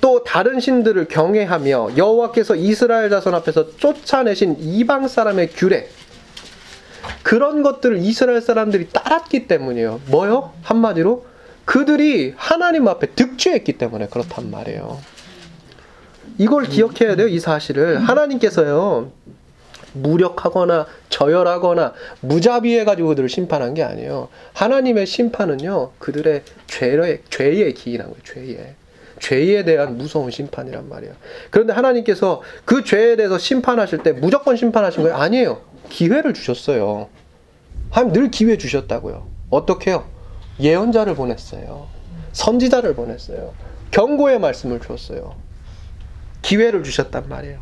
또 0.00 0.22
다른 0.22 0.60
신들을 0.60 1.06
경외하며 1.08 1.96
여호와께서 1.96 2.54
이스라엘 2.54 3.10
자손 3.10 3.34
앞에서 3.34 3.76
쫓아내신 3.76 4.56
이방 4.60 5.08
사람의 5.08 5.48
규례 5.48 5.88
그런 7.22 7.62
것들을 7.62 7.98
이스라엘 7.98 8.40
사람들이 8.40 8.88
따랐기 8.90 9.46
때문이에요. 9.46 10.00
뭐요? 10.06 10.52
한마디로 10.62 11.26
그들이 11.64 12.34
하나님 12.36 12.88
앞에 12.88 13.08
득죄했기 13.14 13.74
때문에 13.74 14.08
그렇단 14.08 14.50
말이에요. 14.50 14.98
이걸 16.38 16.64
기억해야 16.64 17.16
돼요, 17.16 17.28
이 17.28 17.38
사실을. 17.38 17.98
하나님께서요, 17.98 19.10
무력하거나 19.92 20.86
저열하거나 21.08 21.92
무자비해가지고 22.20 23.08
그들을 23.08 23.28
심판한 23.28 23.74
게 23.74 23.82
아니에요. 23.82 24.28
하나님의 24.54 25.06
심판은요, 25.06 25.92
그들의 25.98 26.42
죄의, 26.66 27.22
죄에 27.28 27.72
기인한 27.72 28.08
거예요, 28.08 28.22
죄에. 28.24 28.74
죄에 29.20 29.64
대한 29.64 29.98
무서운 29.98 30.30
심판이란 30.30 30.88
말이에요. 30.88 31.14
그런데 31.50 31.72
하나님께서 31.72 32.40
그 32.64 32.84
죄에 32.84 33.16
대해서 33.16 33.36
심판하실 33.36 34.04
때 34.04 34.12
무조건 34.12 34.56
심판하신 34.56 35.02
거예요? 35.02 35.16
아니에요. 35.16 35.60
기회를 35.88 36.34
주셨어요. 36.34 37.08
하나님 37.90 38.12
늘 38.12 38.30
기회 38.30 38.58
주셨다고요. 38.58 39.26
어떻게요? 39.50 40.04
예언자를 40.60 41.14
보냈어요. 41.14 41.86
선지자를 42.32 42.94
보냈어요. 42.94 43.54
경고의 43.90 44.38
말씀을 44.38 44.80
주었어요. 44.80 45.34
기회를 46.42 46.82
주셨단 46.82 47.28
말이에요. 47.28 47.60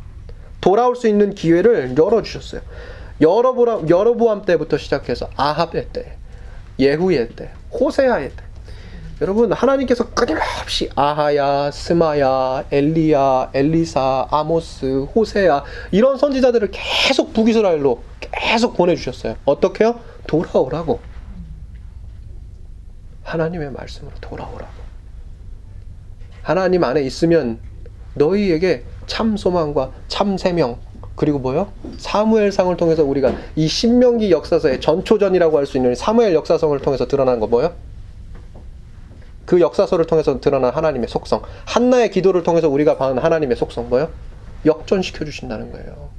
돌아올 0.60 0.96
수 0.96 1.08
있는 1.08 1.34
기회를 1.34 1.94
열어 1.96 2.22
주셨어요. 2.22 2.60
여러보람, 3.20 3.88
여러보암 3.88 4.44
때부터 4.44 4.76
시작해서 4.76 5.30
아합의 5.36 5.88
때, 5.92 6.16
예후의 6.78 7.30
때, 7.30 7.50
호세아의 7.72 8.30
때. 8.30 8.45
여러분 9.22 9.50
하나님께서 9.50 10.10
끊임없이 10.10 10.90
아하야, 10.94 11.70
스마야, 11.70 12.64
엘리야, 12.70 13.50
엘리사, 13.54 14.28
아모스, 14.30 15.06
호세야 15.14 15.64
이런 15.90 16.18
선지자들을 16.18 16.68
계속 16.70 17.32
북이스라엘로 17.32 18.02
계속 18.20 18.76
보내주셨어요. 18.76 19.36
어떻게요? 19.46 20.00
돌아오라고. 20.26 21.00
하나님의 23.22 23.70
말씀으로 23.72 24.14
돌아오라고. 24.20 24.70
하나님 26.42 26.84
안에 26.84 27.00
있으면 27.02 27.58
너희에게 28.14 28.84
참 29.06 29.36
소망과 29.38 29.92
참 30.08 30.36
생명 30.36 30.78
그리고 31.16 31.38
뭐요? 31.38 31.72
사무엘상을 31.96 32.76
통해서 32.76 33.02
우리가 33.02 33.32
이 33.56 33.66
신명기 33.66 34.30
역사서의 34.30 34.82
전초전이라고 34.82 35.56
할 35.56 35.64
수 35.64 35.78
있는 35.78 35.94
사무엘 35.94 36.34
역사성을 36.34 36.78
통해서 36.80 37.08
드러난 37.08 37.40
거 37.40 37.46
뭐요? 37.46 37.72
그 39.46 39.60
역사서를 39.60 40.06
통해서 40.06 40.40
드러난 40.40 40.74
하나님의 40.74 41.08
속성, 41.08 41.42
한나의 41.64 42.10
기도를 42.10 42.42
통해서 42.42 42.68
우리가 42.68 42.98
받은 42.98 43.18
하나님의 43.18 43.56
속성 43.56 43.88
뭐요? 43.88 44.10
역전시켜 44.66 45.24
주신다는 45.24 45.70
거예요. 45.72 46.10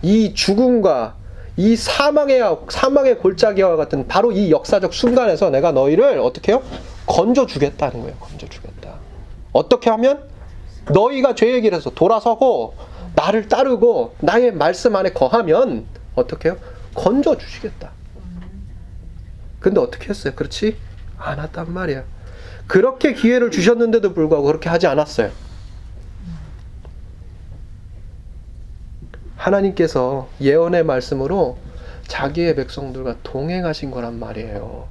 이 0.00 0.32
죽음과 0.34 1.14
이 1.58 1.76
사망의 1.76 2.40
사망의 2.70 3.18
골짜기와 3.18 3.76
같은 3.76 4.08
바로 4.08 4.32
이 4.32 4.50
역사적 4.50 4.94
순간에서 4.94 5.50
내가 5.50 5.70
너희를 5.72 6.18
어떻게 6.18 6.52
해요? 6.52 6.62
건져 7.06 7.46
주겠다는 7.46 8.00
거예요. 8.00 8.16
건져 8.16 8.48
주겠다. 8.48 8.94
어떻게 9.52 9.90
하면 9.90 10.24
너희가 10.90 11.34
죄의 11.34 11.60
길에서 11.60 11.90
돌아서고 11.90 12.74
나를 13.14 13.48
따르고 13.48 14.14
나의 14.20 14.52
말씀 14.52 14.96
안에 14.96 15.10
거하면 15.10 15.84
어떻게 16.14 16.48
해요? 16.48 16.56
건져 16.94 17.36
주시겠다. 17.36 17.90
근데 19.60 19.78
어떻게 19.78 20.08
했어요? 20.08 20.32
그렇지? 20.34 20.76
않았단 21.18 21.72
말이야. 21.72 22.04
그렇게 22.72 23.12
기회를 23.12 23.50
주셨는데도 23.50 24.14
불구하고 24.14 24.46
그렇게 24.46 24.70
하지 24.70 24.86
않았어요. 24.86 25.30
하나님께서 29.36 30.30
예언의 30.40 30.82
말씀으로 30.82 31.58
자기의 32.06 32.56
백성들과 32.56 33.16
동행하신 33.22 33.90
거란 33.90 34.18
말이에요. 34.18 34.88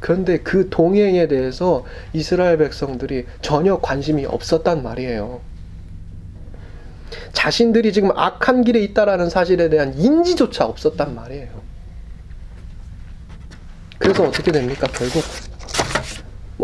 그런데 0.00 0.38
그 0.38 0.68
동행에 0.70 1.28
대해서 1.28 1.84
이스라엘 2.12 2.58
백성들이 2.58 3.26
전혀 3.40 3.78
관심이 3.78 4.26
없었단 4.26 4.82
말이에요. 4.82 5.40
자신들이 7.32 7.92
지금 7.92 8.10
악한 8.10 8.64
길에 8.64 8.80
있다라는 8.80 9.30
사실에 9.30 9.68
대한 9.68 9.94
인지조차 9.96 10.64
없었단 10.66 11.14
말이에요. 11.14 11.62
그래서 13.98 14.24
어떻게 14.24 14.50
됩니까? 14.50 14.88
결국 14.92 15.22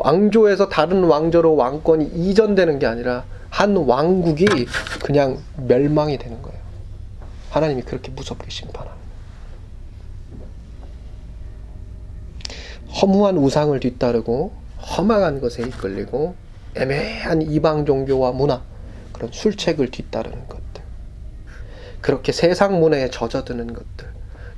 왕조에서 0.01 0.69
다른 0.69 1.05
왕조로 1.05 1.57
왕권이 1.57 2.07
이전되는 2.15 2.79
게 2.79 2.87
아니라 2.87 3.25
한 3.51 3.77
왕국이 3.77 4.47
그냥 5.05 5.39
멸망이 5.57 6.19
되는 6.19 6.41
거예요. 6.43 6.59
하나님이 7.51 7.83
그렇게 7.83 8.11
무섭게 8.13 8.49
심판하는 8.49 9.01
허무한 13.01 13.37
우상을 13.37 13.79
뒤따르고 13.79 14.53
험악한 14.79 15.41
것에 15.41 15.63
이끌리고 15.63 16.35
애매한 16.77 17.43
이방 17.43 17.85
종교와 17.85 18.33
문화 18.33 18.63
그런 19.13 19.31
술책을 19.33 19.91
뒤따르는 19.91 20.49
것들 20.49 20.83
그렇게 22.01 22.33
세상 22.33 22.81
문화에 22.81 23.11
젖어드는 23.11 23.75
것들 23.75 24.09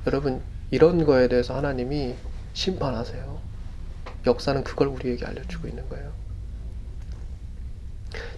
여러분 0.07 0.41
이런 0.71 1.05
거에 1.05 1.27
대해서 1.27 1.55
하나님이 1.55 2.15
심판하세요. 2.53 3.52
역사는 4.25 4.63
그걸 4.63 4.87
우리에게 4.87 5.25
알려주고 5.25 5.67
있는 5.67 5.87
거예요. 5.89 6.11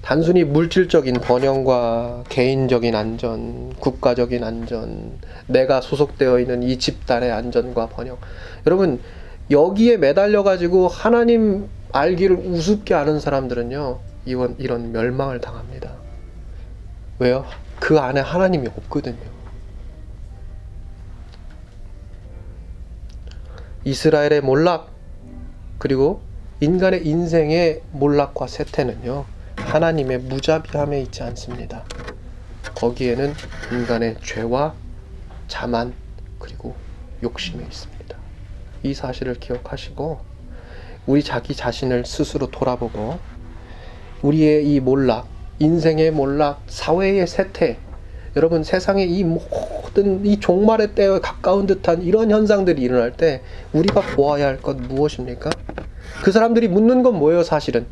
단순히 0.02 0.44
물질적인 0.44 1.16
번영과 1.16 2.24
개인적인 2.30 2.96
안전, 2.96 3.74
국가적인 3.74 4.44
안전, 4.44 5.20
내가 5.48 5.82
소속되어 5.82 6.40
있는 6.40 6.64
이 6.64 6.78
집단의 6.78 7.32
안전과 7.32 7.88
번영. 7.88 8.18
여러분, 8.68 9.02
여기에 9.50 9.98
매달려 9.98 10.44
가지고 10.44 10.88
하나님 10.88 11.68
알기를 11.92 12.36
우습게 12.36 12.94
아는 12.94 13.20
사람들은요, 13.20 14.00
이런, 14.26 14.56
이런 14.60 14.92
멸망을 14.92 15.42
당합니다. 15.42 15.94
왜요? 17.20 17.46
그 17.80 18.00
안에 18.00 18.20
하나님이 18.20 18.68
없거든요. 18.68 19.18
이스라엘의 23.84 24.42
몰락, 24.42 24.95
그리고 25.78 26.22
인간의 26.62 27.06
인생의 27.06 27.82
몰락과 27.92 28.48
쇠퇴는요, 28.48 29.26
하나님의 29.58 30.20
무자비함에 30.20 31.02
있지 31.02 31.24
않습니다. 31.24 31.84
거기에는 32.76 33.34
인간의 33.72 34.18
죄와 34.24 34.74
자만, 35.48 35.94
그리고 36.40 36.76
욕심이 37.24 37.64
있습니다. 37.64 38.18
이 38.84 38.94
사실을 38.94 39.36
기억하시고 39.36 40.20
우리 41.08 41.24
자기 41.24 41.56
자신을 41.56 42.06
스스로 42.06 42.50
돌아보고 42.50 43.20
우리의 44.22 44.74
이 44.74 44.80
몰락, 44.80 45.28
인생의 45.60 46.12
몰락, 46.12 46.62
사회의 46.68 47.26
쇠퇴, 47.28 47.78
여러분 48.36 48.64
세상의 48.64 49.10
이 49.10 49.24
모든 49.24 50.26
이 50.26 50.40
종말의 50.40 50.94
때에 50.94 51.20
가까운 51.20 51.68
듯한 51.68 52.02
이런 52.02 52.32
현상들이 52.32 52.82
일어날 52.82 53.16
때 53.16 53.42
우리가 53.72 54.02
보아야 54.16 54.48
할 54.48 54.58
것 54.62 54.76
무엇입니까? 54.78 55.50
그 56.24 56.32
사람들이 56.32 56.68
묻는 56.68 57.02
건 57.04 57.18
뭐예요, 57.18 57.44
사실은? 57.44 57.86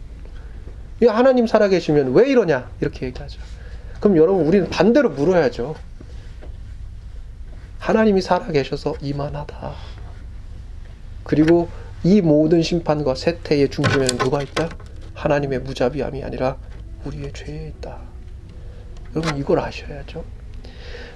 하나님 1.08 1.48
살아계시면 1.48 2.14
왜 2.14 2.30
이러냐? 2.30 2.70
이렇게 2.82 3.06
얘기하죠. 3.08 3.40
그럼 4.00 4.18
여러분, 4.18 4.46
우리는 4.46 4.70
반대로 4.70 5.10
물어야죠. 5.10 5.76
하나님이 7.80 8.22
살아계셔서 8.22 8.96
이만하다. 9.02 9.74
그리고 11.24 11.70
이 12.04 12.22
모든 12.22 12.62
심판과 12.62 13.16
세태의 13.16 13.70
중심에는 13.70 14.18
누가 14.18 14.42
있다? 14.42 14.70
하나님의 15.14 15.60
무자비함이 15.60 16.24
아니라 16.24 16.58
우리의 17.06 17.32
죄에 17.34 17.74
있다. 17.78 17.98
여러분 19.16 19.38
이걸 19.38 19.60
아셔야죠. 19.60 20.24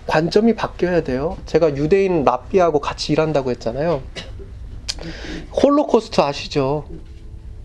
관점이 0.06 0.56
바뀌어야 0.56 1.02
돼요. 1.04 1.38
제가 1.46 1.76
유대인 1.76 2.24
랍비하고 2.24 2.80
같이 2.80 3.12
일한다고 3.12 3.52
했잖아요. 3.52 4.02
홀로코스트 5.62 6.22
아시죠? 6.22 6.86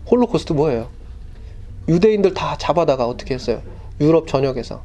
홀로코스트 0.09 0.53
뭐예요? 0.53 0.89
유대인들 1.87 2.33
다 2.33 2.57
잡아다가 2.57 3.07
어떻게 3.07 3.33
했어요? 3.33 3.61
유럽 4.01 4.27
전역에서 4.27 4.83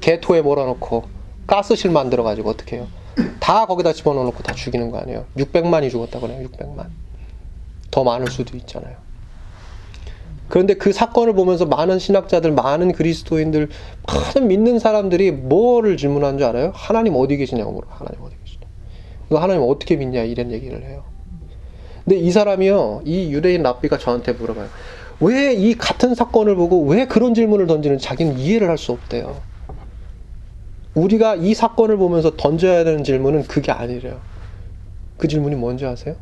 게토에 0.00 0.42
몰아놓고 0.42 1.08
가스실 1.46 1.90
만들어 1.90 2.22
가지고 2.22 2.50
어떻게 2.50 2.76
해요? 2.76 2.88
다 3.40 3.66
거기다 3.66 3.92
집어넣어 3.92 4.24
놓고 4.24 4.42
다 4.42 4.54
죽이는 4.54 4.90
거 4.90 4.98
아니에요? 4.98 5.26
600만이 5.36 5.90
죽었다고 5.90 6.26
그래요. 6.26 6.48
600만. 6.48 6.88
더 7.90 8.04
많을 8.04 8.30
수도 8.30 8.56
있잖아요. 8.56 8.96
그런데 10.48 10.74
그 10.74 10.92
사건을 10.92 11.34
보면서 11.34 11.64
많은 11.66 11.98
신학자들, 11.98 12.52
많은 12.52 12.92
그리스도인들, 12.92 13.68
많은 14.06 14.48
믿는 14.48 14.78
사람들이 14.78 15.30
뭐를 15.32 15.96
질문한 15.96 16.38
줄 16.38 16.46
알아요? 16.46 16.72
하나님 16.74 17.14
어디 17.16 17.36
계시냐고 17.36 17.72
물어. 17.72 17.88
하나님 17.90 18.20
어디 18.22 18.36
계시냐? 18.44 18.66
이거 19.30 19.38
하나님 19.38 19.62
어떻게 19.62 19.96
믿냐? 19.96 20.22
이런 20.22 20.52
얘기를 20.52 20.82
해요. 20.84 21.04
근데 22.04 22.18
이 22.18 22.30
사람이요, 22.30 23.02
이 23.04 23.32
유대인 23.32 23.62
랍비가 23.62 23.98
저한테 23.98 24.32
물어봐요. 24.34 24.68
왜 25.20 25.54
이 25.54 25.74
같은 25.74 26.14
사건을 26.14 26.54
보고 26.56 26.84
왜 26.84 27.06
그런 27.06 27.32
질문을 27.34 27.66
던지는 27.66 27.98
자기는 27.98 28.38
이해를 28.38 28.68
할 28.68 28.76
수 28.76 28.92
없대요. 28.92 29.40
우리가 30.94 31.36
이 31.36 31.54
사건을 31.54 31.96
보면서 31.96 32.36
던져야 32.36 32.84
되는 32.84 33.02
질문은 33.02 33.44
그게 33.44 33.72
아니래요. 33.72 34.20
그 35.16 35.26
질문이 35.26 35.54
뭔지 35.56 35.86
아세요? 35.86 36.16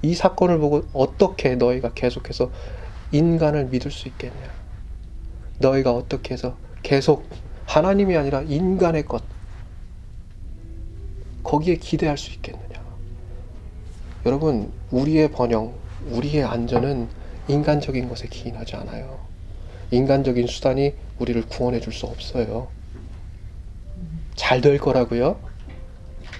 이 0.00 0.14
사건을 0.14 0.58
보고 0.58 0.82
어떻게 0.92 1.54
너희가 1.54 1.92
계속해서 1.94 2.50
인간을 3.12 3.66
믿을 3.66 3.90
수 3.90 4.08
있겠냐? 4.08 4.50
너희가 5.58 5.92
어떻게 5.92 6.34
해서 6.34 6.56
계속 6.82 7.28
하나님이 7.66 8.16
아니라 8.16 8.42
인간의 8.42 9.04
것 9.04 9.22
거기에 11.44 11.76
기대할 11.76 12.18
수 12.18 12.32
있겠느냐? 12.32 12.82
여러분, 14.26 14.72
우리의 14.90 15.30
번영, 15.30 15.74
우리의 16.10 16.44
안전은 16.44 17.08
인간적인 17.48 18.08
것에 18.08 18.28
기인하지 18.28 18.76
않아요. 18.76 19.20
인간적인 19.90 20.46
수단이 20.46 20.94
우리를 21.18 21.42
구원해 21.48 21.80
줄 21.80 21.92
수 21.92 22.06
없어요. 22.06 22.68
잘 24.34 24.60
될 24.60 24.78
거라고요? 24.78 25.38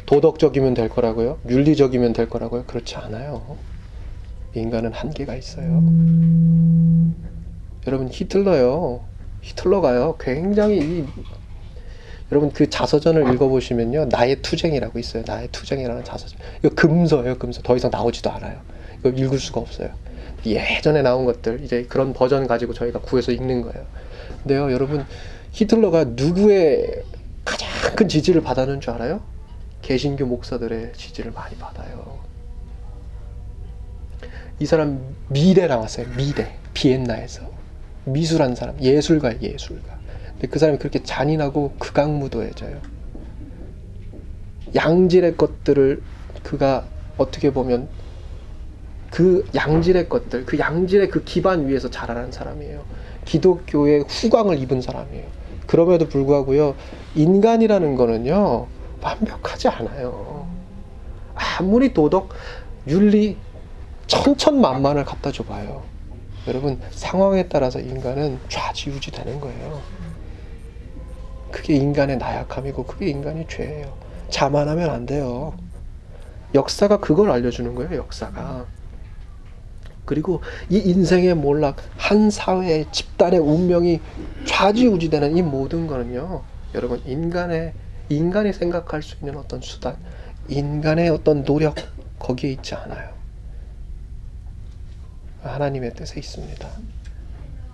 도덕적이면 0.06 0.74
될 0.74 0.88
거라고요? 0.88 1.38
윤리적이면 1.48 2.12
될 2.12 2.28
거라고요? 2.28 2.64
그렇지 2.64 2.96
않아요. 2.96 3.56
인간은 4.54 4.92
한계가 4.92 5.34
있어요. 5.34 5.82
여러분 7.86 8.08
히틀러요. 8.10 9.00
히틀러가요. 9.40 10.16
굉장히 10.20 10.78
이, 10.78 11.04
여러분 12.30 12.50
그 12.52 12.70
자서전을 12.70 13.32
읽어보시면요. 13.34 14.06
나의 14.06 14.40
투쟁이라고 14.42 14.98
있어요. 14.98 15.24
나의 15.26 15.48
투쟁이라는 15.52 16.04
자서전. 16.04 16.38
이거 16.62 16.74
금서예요. 16.74 17.38
금서. 17.38 17.60
더 17.62 17.76
이상 17.76 17.90
나오지도 17.90 18.30
않아요. 18.30 18.60
이거 19.00 19.10
읽을 19.10 19.38
수가 19.38 19.60
없어요. 19.60 19.90
예전에 20.46 21.02
나온 21.02 21.24
것들 21.24 21.62
이제 21.62 21.84
그런 21.88 22.12
버전 22.12 22.46
가지고 22.46 22.72
저희가 22.74 23.00
구해서 23.00 23.32
읽는 23.32 23.62
거예요. 23.62 23.84
근데요, 24.42 24.72
여러분 24.72 25.04
히틀러가 25.52 26.04
누구의 26.10 27.02
가장 27.44 27.68
큰 27.94 28.08
지지를 28.08 28.40
받았는 28.40 28.80
줄 28.80 28.90
알아요? 28.90 29.20
개신교 29.82 30.26
목사들의 30.26 30.92
지지를 30.96 31.32
많이 31.32 31.56
받아요. 31.56 32.21
이 34.62 34.66
사람 34.66 35.16
미대 35.26 35.66
나왔어요. 35.66 36.06
미대 36.16 36.54
비엔나에서 36.72 37.50
미술한 38.04 38.54
사람 38.54 38.80
예술가 38.80 39.42
예술가. 39.42 39.98
근데 40.34 40.46
그 40.46 40.60
사람이 40.60 40.78
그렇게 40.78 41.02
잔인하고 41.02 41.72
극악무도해져요. 41.80 42.80
양질의 44.72 45.36
것들을 45.36 46.00
그가 46.44 46.86
어떻게 47.18 47.52
보면 47.52 47.88
그 49.10 49.44
양질의 49.52 50.08
것들, 50.08 50.46
그 50.46 50.60
양질의 50.60 51.08
그 51.08 51.24
기반 51.24 51.66
위에서 51.66 51.90
자라난 51.90 52.30
사람이에요. 52.30 52.84
기독교의 53.24 54.04
후광을 54.06 54.60
입은 54.60 54.80
사람이에요. 54.80 55.26
그럼에도 55.66 56.08
불구하고요, 56.08 56.76
인간이라는 57.16 57.96
거는요, 57.96 58.68
완벽하지 59.00 59.68
않아요. 59.68 60.46
아무리 61.34 61.92
도덕, 61.92 62.28
윤리, 62.86 63.36
천천만만을 64.12 65.06
갖다 65.06 65.32
줘봐요. 65.32 65.82
여러분, 66.46 66.78
상황에 66.90 67.48
따라서 67.48 67.80
인간은 67.80 68.38
좌지우지 68.50 69.10
되는 69.10 69.40
거예요. 69.40 69.80
그게 71.50 71.74
인간의 71.76 72.18
나약함이고, 72.18 72.84
그게 72.84 73.08
인간의 73.08 73.46
죄예요. 73.48 73.96
자만하면 74.28 74.90
안 74.90 75.06
돼요. 75.06 75.54
역사가 76.54 76.98
그걸 76.98 77.30
알려주는 77.30 77.74
거예요, 77.74 77.96
역사가. 77.96 78.66
그리고 80.04 80.42
이 80.68 80.76
인생의 80.76 81.34
몰락, 81.34 81.76
한 81.96 82.30
사회의 82.30 82.84
집단의 82.92 83.40
운명이 83.40 84.00
좌지우지되는 84.44 85.38
이 85.38 85.42
모든 85.42 85.86
거는요, 85.86 86.42
여러분, 86.74 87.00
인간의, 87.06 87.72
인간이 88.10 88.52
생각할 88.52 89.02
수 89.02 89.16
있는 89.20 89.38
어떤 89.38 89.62
수단, 89.62 89.96
인간의 90.48 91.08
어떤 91.08 91.44
노력, 91.44 91.76
거기에 92.18 92.50
있지 92.50 92.74
않아요. 92.74 93.11
하나님의 95.42 95.94
뜻에 95.94 96.18
있습니다. 96.18 96.68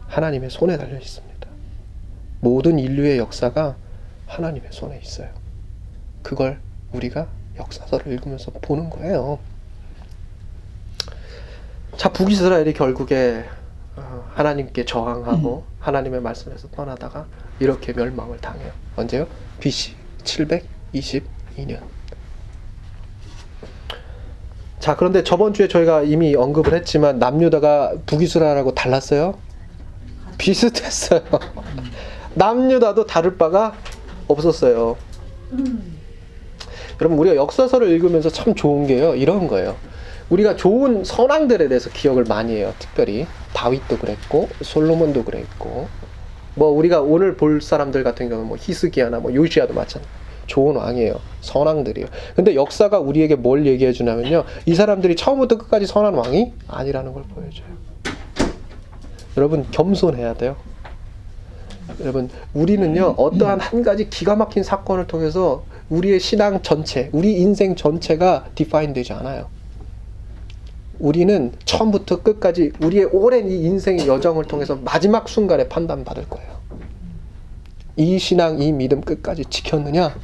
하나님의 0.08 0.50
손에 0.50 0.76
달려 0.76 0.98
있습니다. 0.98 1.48
모든 2.40 2.78
인류의 2.78 3.18
역사가 3.18 3.76
하나님의 4.26 4.70
손에 4.72 4.98
있어요. 5.02 5.28
그걸 6.22 6.60
우리가 6.92 7.28
역사서를 7.56 8.12
읽으면서 8.12 8.50
보는 8.52 8.90
거예요. 8.90 9.38
자, 11.96 12.12
북이스라엘이 12.12 12.74
결국에 12.74 13.44
어, 13.96 14.30
하나님께 14.34 14.84
저항하고 14.84 15.64
음. 15.68 15.76
하나님의 15.80 16.20
말씀에서 16.20 16.68
떠나다가 16.68 17.26
이렇게 17.58 17.92
멸망을 17.92 18.38
당해요. 18.38 18.72
언제요? 18.96 19.26
BC 19.58 19.96
722년. 20.22 21.97
자, 24.78 24.96
그런데 24.96 25.24
저번 25.24 25.52
주에 25.52 25.66
저희가 25.68 26.02
이미 26.02 26.34
언급을 26.36 26.72
했지만 26.74 27.18
남유다가 27.18 27.94
북이스라엘하고 28.06 28.74
달랐어요? 28.74 29.34
비슷했어요. 30.38 31.22
남유다도 32.34 33.06
다를 33.06 33.36
바가 33.36 33.74
없었어요. 34.28 34.96
여러분 37.00 37.18
우리가 37.18 37.36
역사서를 37.36 37.88
읽으면서 37.88 38.30
참 38.30 38.54
좋은 38.54 38.86
게요. 38.86 39.14
이런 39.14 39.48
거예요. 39.48 39.76
우리가 40.30 40.56
좋은 40.56 41.04
선왕들에 41.04 41.68
대해서 41.68 41.90
기억을 41.90 42.24
많이 42.24 42.54
해요. 42.54 42.72
특별히 42.78 43.26
다윗도 43.54 43.98
그랬고 43.98 44.48
솔로몬도 44.62 45.24
그랬고 45.24 45.88
뭐 46.54 46.68
우리가 46.68 47.00
오늘 47.00 47.36
볼 47.36 47.60
사람들 47.62 48.04
같은 48.04 48.28
경우는 48.28 48.48
뭐 48.48 48.56
히스기야나 48.60 49.20
뭐 49.20 49.34
요시아도 49.34 49.74
마찬가지. 49.74 50.08
좋은 50.48 50.74
왕이에요. 50.74 51.20
선왕들이요. 51.42 52.06
근데 52.34 52.56
역사가 52.56 52.98
우리에게 52.98 53.36
뭘 53.36 53.64
얘기해 53.64 53.92
주냐면요. 53.92 54.44
이 54.66 54.74
사람들이 54.74 55.14
처음부터 55.14 55.58
끝까지 55.58 55.86
선한 55.86 56.14
왕이 56.14 56.52
아니라는 56.66 57.12
걸 57.12 57.22
보여줘요. 57.22 57.66
여러분 59.36 59.64
겸손해야 59.70 60.34
돼요. 60.34 60.56
여러분 62.00 62.28
우리는요 62.54 63.14
어떠한 63.16 63.60
한 63.60 63.82
가지 63.82 64.10
기가 64.10 64.36
막힌 64.36 64.62
사건을 64.62 65.06
통해서 65.06 65.64
우리의 65.90 66.20
신앙 66.20 66.60
전체, 66.62 67.08
우리 67.12 67.40
인생 67.40 67.76
전체가 67.76 68.46
디파인 68.54 68.92
되지 68.92 69.12
않아요. 69.12 69.46
우리는 70.98 71.52
처음부터 71.64 72.22
끝까지 72.22 72.72
우리의 72.82 73.04
오랜 73.06 73.48
이 73.48 73.62
인생의 73.64 74.06
여정을 74.06 74.44
통해서 74.46 74.76
마지막 74.76 75.28
순간에 75.28 75.68
판단받을 75.68 76.28
거예요. 76.28 76.58
이 77.96 78.18
신앙, 78.18 78.60
이 78.60 78.72
믿음 78.72 79.00
끝까지 79.00 79.44
지켰느냐? 79.46 80.14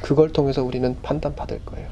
그걸 0.00 0.32
통해서 0.32 0.62
우리는 0.62 0.96
판단받을 1.02 1.60
거예요. 1.64 1.88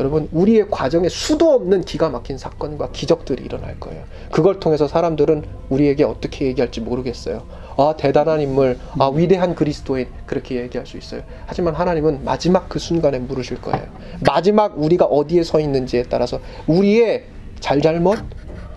여러분, 0.00 0.28
우리의 0.30 0.70
과정에 0.70 1.08
수도 1.08 1.52
없는 1.54 1.82
기가 1.82 2.08
막힌 2.08 2.38
사건과 2.38 2.90
기적들이 2.92 3.42
일어날 3.42 3.80
거예요. 3.80 4.04
그걸 4.30 4.60
통해서 4.60 4.86
사람들은 4.86 5.44
우리에게 5.70 6.04
어떻게 6.04 6.46
얘기할지 6.46 6.80
모르겠어요. 6.80 7.42
아, 7.76 7.94
대단한 7.96 8.40
인물, 8.40 8.78
아, 8.98 9.08
위대한 9.08 9.56
그리스도인, 9.56 10.06
그렇게 10.24 10.56
얘기할 10.56 10.86
수 10.86 10.98
있어요. 10.98 11.22
하지만 11.46 11.74
하나님은 11.74 12.24
마지막 12.24 12.68
그 12.68 12.78
순간에 12.78 13.18
물으실 13.18 13.60
거예요. 13.60 13.86
마지막 14.24 14.80
우리가 14.80 15.04
어디에 15.04 15.42
서 15.42 15.58
있는지에 15.58 16.04
따라서 16.04 16.40
우리의 16.68 17.24
잘잘못, 17.58 18.20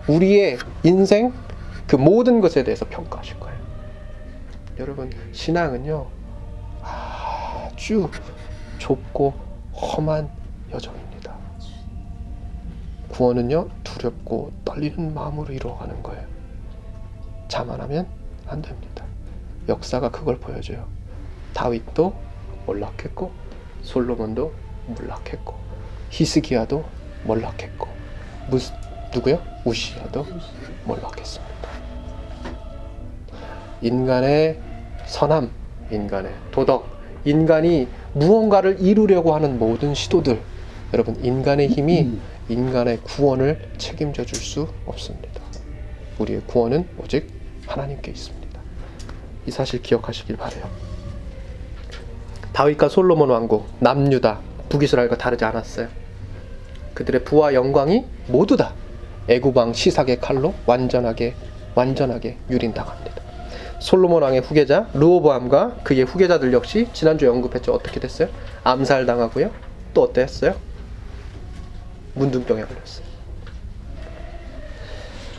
우리의 0.08 0.58
인생, 0.82 1.32
그 1.86 1.94
모든 1.94 2.40
것에 2.40 2.64
대해서 2.64 2.84
평가하실 2.88 3.38
거예요. 3.38 3.56
여러분, 4.80 5.10
신앙은요, 5.30 6.06
아주 6.82 8.08
좁고 8.82 9.32
험한 9.74 10.28
여정입니다. 10.72 11.36
구원은요, 13.10 13.68
두렵고 13.84 14.50
떨리는 14.64 15.14
마음으로 15.14 15.52
이루어가는 15.52 16.02
거예요. 16.02 16.26
자만하면 17.46 18.08
안 18.48 18.60
됩니다. 18.60 19.04
역사가 19.68 20.10
그걸 20.10 20.40
보여줘요. 20.40 20.84
다윗도 21.54 22.12
몰락했고 22.66 23.30
솔로몬도 23.82 24.52
몰락했고 24.88 25.54
히스기야도 26.10 26.84
몰락했고 27.24 27.86
무스 28.50 28.72
누구요? 29.14 29.40
우시야도 29.64 30.26
몰락했습니다. 30.86 31.68
인간의 33.82 34.60
선함, 35.06 35.52
인간의 35.92 36.32
도덕, 36.50 36.88
인간이 37.24 37.86
무언가를 38.14 38.80
이루려고 38.80 39.34
하는 39.34 39.58
모든 39.58 39.94
시도들, 39.94 40.40
여러분 40.92 41.16
인간의 41.24 41.68
힘이 41.68 42.18
인간의 42.48 42.98
구원을 43.02 43.70
책임져 43.78 44.24
줄 44.24 44.38
수 44.42 44.68
없습니다. 44.86 45.40
우리의 46.18 46.42
구원은 46.46 46.86
오직 46.98 47.32
하나님께 47.66 48.10
있습니다. 48.10 48.60
이 49.46 49.50
사실 49.50 49.80
기억하시길 49.82 50.36
바래요. 50.36 50.68
다윗과 52.52 52.90
솔로몬 52.90 53.30
왕국, 53.30 53.66
남유다, 53.80 54.40
북이스라엘과 54.68 55.16
다르지 55.16 55.44
않았어요. 55.44 55.88
그들의 56.92 57.24
부와 57.24 57.54
영광이 57.54 58.04
모두 58.28 58.56
다 58.56 58.74
애굽 59.28 59.56
왕 59.56 59.72
시삭의 59.72 60.20
칼로 60.20 60.52
완전하게 60.66 61.34
완전하게 61.74 62.36
유린당합니다. 62.50 63.21
솔로몬 63.82 64.22
왕의 64.22 64.42
후계자 64.42 64.88
르호보암과 64.94 65.80
그의 65.82 66.04
후계자들 66.04 66.52
역시 66.52 66.86
지난주에 66.92 67.28
언급했죠. 67.28 67.72
어떻게 67.72 67.98
됐어요? 67.98 68.28
암살당하고요. 68.62 69.50
또 69.92 70.02
어땠어요? 70.04 70.54
문둥병에 72.14 72.62
걸렸어요. 72.62 73.12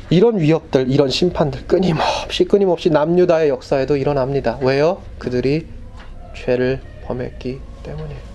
이런 0.10 0.40
위협들, 0.40 0.92
이런 0.92 1.10
심판들 1.10 1.68
끊임없이 1.68 2.44
끊임없이 2.44 2.90
남유다의 2.90 3.50
역사에도 3.50 3.96
일어납니다. 3.96 4.60
왜요? 4.62 5.02
그들이 5.20 5.66
죄를 6.36 6.82
범했기 7.06 7.62
때문이에요. 7.84 8.34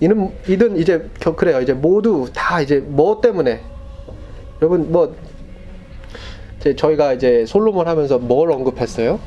이는 0.00 0.32
이든 0.46 0.76
이제 0.76 1.08
그래요. 1.34 1.62
이제 1.62 1.72
모두 1.72 2.28
다 2.32 2.60
이제 2.60 2.78
뭐 2.78 3.20
때문에 3.22 3.62
여러분 4.60 4.92
뭐 4.92 5.16
이제 6.58 6.74
저희가 6.74 7.12
이제 7.12 7.44
솔로몬 7.46 7.86
하면서 7.86 8.18
뭘 8.18 8.50
언급했어요? 8.50 9.20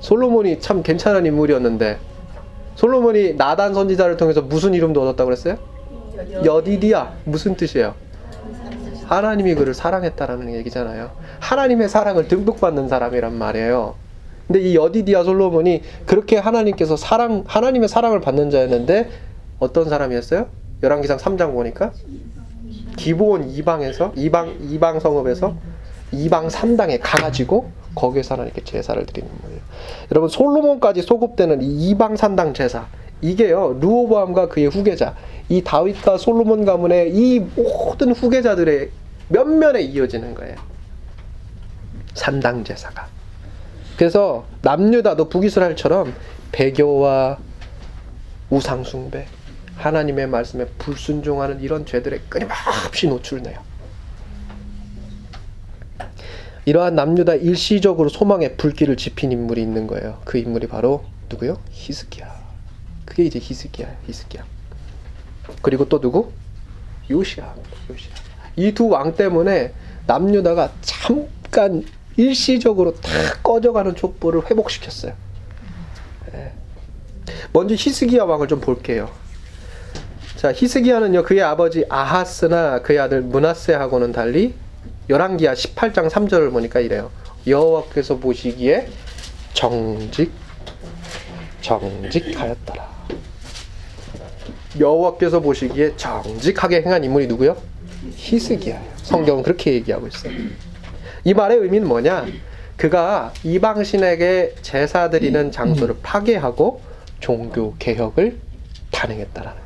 솔로몬이 0.00 0.60
참 0.60 0.82
괜찮은 0.82 1.24
인물이었는데 1.26 1.98
솔로몬이 2.74 3.34
나단 3.34 3.72
선지자를 3.72 4.16
통해서 4.16 4.42
무슨 4.42 4.74
이름도 4.74 5.00
얻었다고 5.02 5.26
그랬어요? 5.26 5.56
여디디야 6.44 7.14
무슨 7.24 7.56
뜻이에요? 7.56 7.94
하나님이 9.06 9.54
그를 9.54 9.72
사랑했다라는 9.72 10.52
얘기잖아요. 10.54 11.10
하나님의 11.40 11.88
사랑을 11.88 12.28
듬뿍 12.28 12.60
받는 12.60 12.88
사람이란 12.88 13.34
말이에요. 13.34 13.94
근데 14.46 14.60
이 14.60 14.76
여디디아 14.76 15.24
솔로몬이 15.24 15.82
그렇게 16.04 16.36
하나님께서 16.36 16.96
사랑 16.96 17.44
하나님의 17.46 17.88
사랑을 17.88 18.20
받는 18.20 18.50
자였는데 18.50 19.08
어떤 19.58 19.88
사람이었어요? 19.88 20.48
열왕기상 20.82 21.16
3장 21.16 21.52
보니까 21.52 21.92
기본 22.96 23.48
이방에서 23.48 24.12
이방 24.16 24.58
이방 24.60 25.00
성읍에서 25.00 25.56
이방 26.12 26.48
3당에 26.48 26.98
가가지고 27.02 27.70
거기에서 27.94 28.34
하나님께 28.34 28.62
제사를 28.64 29.04
드리는 29.06 29.28
거예요. 29.42 29.58
여러분 30.10 30.28
솔로몬까지 30.28 31.02
소급되는 31.02 31.62
이 31.62 31.90
이방 31.90 32.14
3당 32.14 32.54
제사 32.54 32.86
이게요 33.22 33.78
루오보암과 33.80 34.48
그의 34.48 34.66
후계자 34.66 35.14
이 35.48 35.62
다윗과 35.62 36.18
솔로몬 36.18 36.64
가문의 36.64 37.14
이 37.14 37.40
모든 37.40 38.12
후계자들의 38.12 38.90
면면에 39.28 39.82
이어지는 39.82 40.34
거예요. 40.34 40.56
산당 42.14 42.64
제사가. 42.64 43.08
그래서 43.96 44.44
남유다도 44.62 45.28
북이스라엘처럼 45.28 46.14
배교와 46.52 47.38
우상숭배, 48.50 49.26
하나님의 49.76 50.28
말씀에 50.28 50.66
불순종하는 50.78 51.60
이런 51.60 51.84
죄들에 51.86 52.20
끊임없이 52.28 53.08
노출돼요. 53.08 53.65
이러한 56.66 56.96
남유다 56.96 57.36
일시적으로 57.36 58.08
소망의 58.08 58.56
불길을 58.56 58.96
지핀 58.96 59.30
인물이 59.32 59.62
있는 59.62 59.86
거예요. 59.86 60.20
그 60.24 60.36
인물이 60.38 60.66
바로 60.66 61.04
누구요? 61.30 61.58
히스기야. 61.70 62.34
그게 63.04 63.24
이제 63.24 63.38
히스기야, 63.40 63.86
히스기야. 64.06 64.44
그리고 65.62 65.88
또 65.88 66.00
누구? 66.00 66.32
요시야, 67.08 67.54
요시야. 67.88 68.14
이 68.56 68.72
두 68.72 68.88
왕 68.88 69.14
때문에 69.14 69.72
남유다가 70.08 70.72
잠깐 70.80 71.84
일시적으로 72.16 72.94
다 72.94 73.10
꺼져가는 73.44 73.94
촛불을 73.94 74.50
회복시켰어요. 74.50 75.12
예. 76.34 76.52
먼저 77.52 77.74
히스기야 77.76 78.24
왕을 78.24 78.48
좀 78.48 78.60
볼게요. 78.60 79.10
자, 80.36 80.52
히스기야는요, 80.52 81.22
그의 81.22 81.42
아버지 81.42 81.84
아하스나 81.88 82.82
그의 82.82 82.98
아들 82.98 83.20
문하세하고는 83.22 84.10
달리 84.12 84.54
열왕기야 85.08 85.54
18장 85.54 86.08
3절을 86.10 86.52
보니까 86.52 86.80
이래요. 86.80 87.10
여호와께서 87.46 88.16
보시기에 88.16 88.88
정직 89.52 90.32
정직하였더라. 91.60 92.96
여호와께서 94.78 95.40
보시기에 95.40 95.96
정직하게 95.96 96.82
행한 96.82 97.04
인물이 97.04 97.26
누구요? 97.28 97.56
히스기야예요. 98.14 98.92
성경은 98.96 99.42
그렇게 99.42 99.72
얘기하고 99.74 100.06
있어요. 100.08 100.32
이 101.24 101.34
말의 101.34 101.58
의미는 101.58 101.88
뭐냐? 101.88 102.26
그가 102.76 103.32
이방신에게 103.42 104.56
제사 104.62 105.08
드리는 105.08 105.50
장소를 105.50 105.96
파괴하고 106.02 106.82
종교 107.20 107.74
개혁을 107.78 108.38
단행했다라는. 108.90 109.65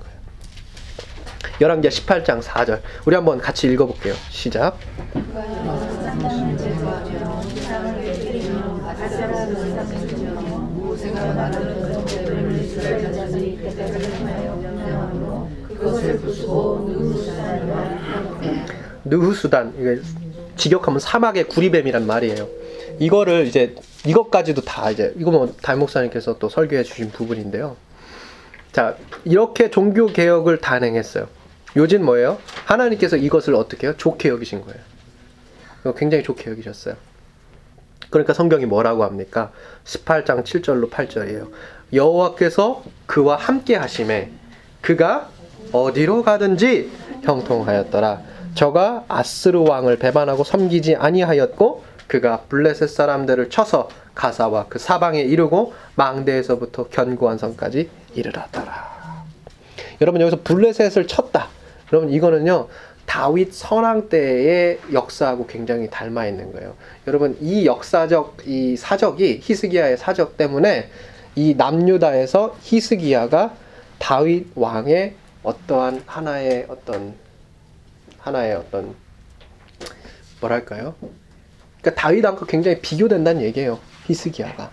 열왕기하 1.61 1.91
18장 1.91 2.41
4절. 2.41 2.81
우리 3.05 3.15
한번 3.15 3.39
같이 3.39 3.67
읽어 3.71 3.87
볼게요. 3.87 4.15
시작. 4.31 4.79
느후수단 19.05 19.75
이게 19.79 20.01
직역하면 20.57 21.01
사막의 21.01 21.45
구리뱀이란 21.49 22.07
말이에요. 22.07 22.49
이거를 22.99 23.47
이제 23.47 23.75
이것까지도 24.07 24.63
다 24.63 24.91
이제 24.91 25.13
이거 25.19 25.31
뭐 25.31 25.53
달목사님께서 25.63 26.39
또 26.39 26.49
설교해 26.49 26.85
주신 26.85 27.11
부분인데요. 27.11 27.77
자 28.73 28.97
이렇게 29.25 29.71
종교 29.71 30.07
개혁을 30.07 30.59
단행했어요. 30.59 31.40
요즘 31.77 32.05
뭐예요? 32.05 32.39
하나님께서 32.65 33.17
이것을 33.17 33.55
어떻게 33.55 33.87
해요? 33.87 33.95
좋게 33.97 34.29
여기신 34.29 34.63
거예요. 34.63 35.95
굉장히 35.97 36.23
좋게 36.25 36.51
여기셨어요. 36.51 36.95
그러니까 38.11 38.33
성경이 38.35 38.67
뭐라고 38.67 39.05
합니까? 39.05 39.53
18장 39.85 40.43
7절로 40.45 40.91
8절이에요. 40.91 41.51
여호와께서 41.93 42.83
그와 43.07 43.37
함께 43.37 43.77
하심에 43.77 44.31
그가 44.81 45.31
어디로 45.73 46.23
가든지 46.23 46.91
형통하였더라. 47.23 48.23
저가 48.55 49.05
아스르 49.09 49.61
왕을 49.61 49.99
배반하고 49.99 50.43
섬기지 50.43 50.97
아니하였고 50.97 51.85
그가 52.09 52.43
블레셋 52.49 52.89
사람들을 52.89 53.51
쳐서 53.51 53.89
가사와 54.17 54.67
그 54.69 54.81
사방에 54.81 55.21
이르고 55.21 55.73
망대에서부터 55.95 56.89
견고한 56.89 57.39
성까지 57.39 57.89
이르렀더라. 58.15 58.91
여러분 60.01 60.21
여기서 60.21 60.43
블레셋을 60.43 61.07
쳤다. 61.07 61.49
여러분 61.93 62.11
이거는요 62.11 62.69
다윗 63.07 63.53
선왕 63.53 64.09
때의 64.09 64.79
역사하고 64.93 65.47
굉장히 65.47 65.91
닮아 65.91 66.27
있는 66.27 66.53
거예요. 66.53 66.77
여러분 67.09 67.37
이 67.41 67.67
역사적 67.67 68.43
이 68.47 68.77
사적이 68.77 69.41
히스기야의 69.43 69.97
사적 69.97 70.37
때문에 70.37 70.89
이 71.35 71.55
남유다에서 71.57 72.57
히스기야가 72.61 73.55
다윗 73.99 74.47
왕의 74.55 75.15
어떠한 75.43 76.05
하나의 76.07 76.67
어떤 76.69 77.15
하나의 78.19 78.55
어떤 78.55 78.95
뭐랄까요? 80.41 80.95
그러니까 81.81 82.01
다윗 82.01 82.25
왕과 82.25 82.47
굉장히 82.47 82.81
비교된다는 82.81 83.43
얘기예요. 83.43 83.81
히스기야가 84.07 84.71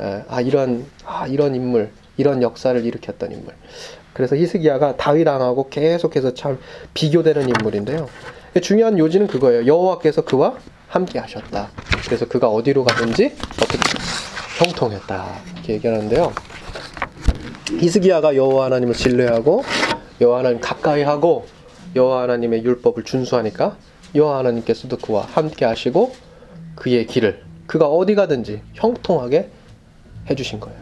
예, 0.00 0.24
아 0.28 0.40
이런 0.40 0.86
아 1.04 1.26
이런 1.26 1.54
인물 1.54 1.90
이런 2.16 2.42
역사를 2.42 2.82
일으켰던 2.84 3.32
인물. 3.32 3.54
그래서 4.12 4.36
히스기야가 4.36 4.96
다윗 4.96 5.26
왕하고 5.26 5.68
계속해서 5.68 6.34
참 6.34 6.58
비교되는 6.94 7.48
인물인데요. 7.48 8.08
중요한 8.60 8.98
요지는 8.98 9.26
그거예요. 9.26 9.66
여호와께서 9.66 10.22
그와 10.22 10.56
함께 10.88 11.18
하셨다. 11.18 11.70
그래서 12.04 12.26
그가 12.26 12.48
어디로 12.48 12.84
가든지 12.84 13.34
어떻게 13.62 13.78
형통했다. 14.58 15.26
이렇게 15.54 15.72
얘기하는데요. 15.74 16.32
히스기야가 17.80 18.36
여호와 18.36 18.66
하나님을 18.66 18.94
신뢰하고 18.94 19.64
여호와 20.20 20.40
하나님 20.40 20.60
가까이 20.60 21.02
하고 21.02 21.46
여호와 21.96 22.22
하나님의 22.22 22.64
율법을 22.64 23.04
준수하니까 23.04 23.76
여호와 24.14 24.38
하나님께서도 24.38 24.98
그와 24.98 25.22
함께 25.22 25.64
하시고 25.64 26.14
그의 26.74 27.06
길을 27.06 27.42
그가 27.66 27.86
어디 27.86 28.14
가든지 28.14 28.60
형통하게 28.74 29.48
해 30.28 30.34
주신 30.34 30.60
거예요. 30.60 30.81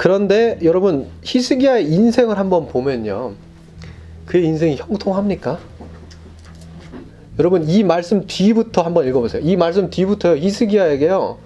그런데 0.00 0.58
여러분 0.62 1.08
히스기야의 1.22 1.92
인생을 1.92 2.38
한번 2.38 2.68
보면요, 2.68 3.34
그의 4.24 4.46
인생이 4.46 4.76
형통합니까? 4.76 5.58
여러분 7.38 7.68
이 7.68 7.82
말씀 7.82 8.26
뒤부터 8.26 8.80
한번 8.80 9.06
읽어보세요. 9.06 9.42
이 9.44 9.56
말씀 9.56 9.90
뒤부터 9.90 10.38
히스기야에게요 10.38 11.36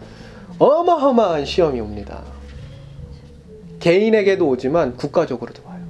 어마어마한 0.60 1.46
시험이 1.46 1.80
옵니다. 1.80 2.22
개인에게도 3.80 4.46
오지만 4.46 4.96
국가적으로도 4.96 5.60
와요. 5.66 5.80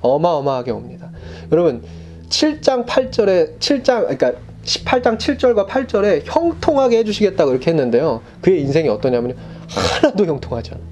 어마어마하게 0.00 0.72
옵니다. 0.72 1.12
여러분 1.52 1.84
7장 2.28 2.86
8절에 2.86 3.60
7장 3.60 4.00
그러니까 4.18 4.32
18장 4.64 5.16
7절과 5.16 5.68
8절에 5.68 6.22
형통하게 6.24 6.98
해주시겠다고 6.98 7.52
이렇게 7.52 7.70
했는데요. 7.70 8.20
그의 8.40 8.62
인생이 8.62 8.88
어떠냐면요. 8.88 9.36
하나도 9.68 10.26
형통하지 10.26 10.72
않아. 10.72 10.89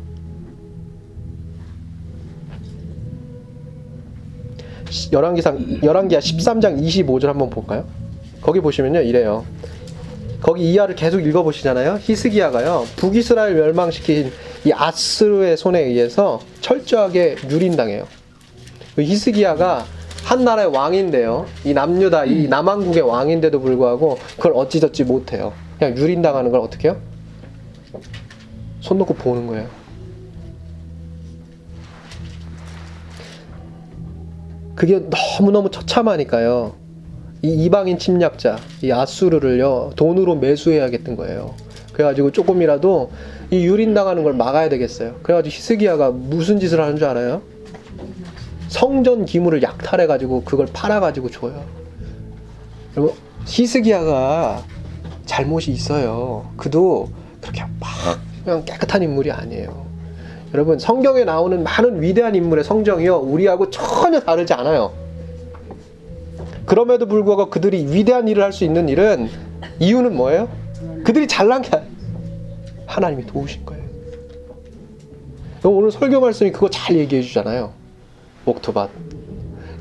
열왕기상 5.13 5.81
열왕기야 5.83 6.19
13장 6.19 6.81
25절 6.83 7.27
한번 7.27 7.51
볼까요? 7.51 7.85
거기 8.41 8.61
보시면요 8.61 9.01
이래요. 9.01 9.45
거기 10.41 10.71
이하를 10.73 10.95
계속 10.95 11.21
읽어보시잖아요. 11.21 11.99
히스기야가요 12.01 12.87
북이스라엘 12.97 13.55
멸망시킨 13.55 14.31
이 14.65 14.73
아스르의 14.73 15.57
손에 15.57 15.81
의해서 15.81 16.41
철저하게 16.61 17.37
유린당해요. 17.51 18.07
그 18.95 19.03
히스기야가 19.03 19.85
한 20.25 20.45
나라의 20.45 20.69
왕인데요. 20.69 21.47
이 21.65 21.73
남유다, 21.73 22.27
이 22.27 22.49
남한국의 22.49 23.03
왕인데도 23.03 23.61
불구하고 23.61 24.19
그걸 24.37 24.53
어찌저찌 24.55 25.05
못해요. 25.05 25.53
그냥 25.79 25.97
유린당하는 25.97 26.51
걸 26.51 26.61
어떻게 26.61 26.89
해요? 26.89 27.01
손 28.81 28.99
놓고 28.99 29.15
보는 29.15 29.47
거예요. 29.47 29.78
그게 34.79 35.03
너무너무 35.41 35.73
처참하니까요. 35.73 36.73
이 37.43 37.65
이방인 37.65 37.99
침략자, 37.99 38.59
이 38.81 38.93
아수르를요, 38.93 39.91
돈으로 39.97 40.37
매수해야겠던 40.37 41.17
거예요. 41.17 41.57
그래가지고 41.93 42.31
조금이라도 42.31 43.11
이 43.51 43.67
유린당하는 43.67 44.23
걸 44.23 44.35
막아야 44.35 44.69
되겠어요. 44.69 45.17
그래가지고 45.25 45.53
히스기야가 45.53 46.13
무슨 46.13 46.61
짓을 46.61 46.81
하는 46.81 46.97
줄 46.97 47.09
알아요? 47.09 47.43
성전 48.69 49.25
기물을 49.25 49.65
약탈해가지고 49.65 50.45
그걸 50.45 50.69
팔아가지고 50.73 51.29
줘요. 51.33 51.65
여러분, 52.97 53.17
히스기야가 53.47 54.63
잘못이 55.27 55.73
있어요. 55.73 56.53
그도 56.57 57.09
그렇게 57.41 57.63
막 57.81 58.21
그냥 58.45 58.65
깨끗한 58.65 59.03
인물이 59.03 59.33
아니에요. 59.33 59.88
여러분, 60.55 60.79
성경에 60.79 61.25
나오는 61.25 61.63
많은 61.63 62.01
위대한 62.03 62.35
인물의 62.35 62.65
성정이요, 62.65 63.19
우리하고 63.19 63.69
전혀 63.71 64.21
다르지 64.21 64.55
않아요. 64.55 64.93
그럼에도 66.65 67.07
불구하고 67.07 67.51
그들이 67.51 67.87
위대한 67.93 68.29
일을 68.29 68.43
할 68.43 68.53
수 68.53 68.65
있는 68.65 68.89
일은 68.89 69.29
이유는 69.81 70.17
뭐예요? 70.17 70.49
그들이 71.05 71.27
잘난 71.27 71.63
게 71.63 71.71
하나님이 72.87 73.27
도우신 73.27 73.65
거예요. 73.65 73.85
오늘 75.65 75.91
설교 75.91 76.21
말씀이 76.21 76.53
그거 76.53 76.69
잘 76.71 76.97
얘기해 76.97 77.23
주잖아요. 77.23 77.73
목토밭. 78.45 78.91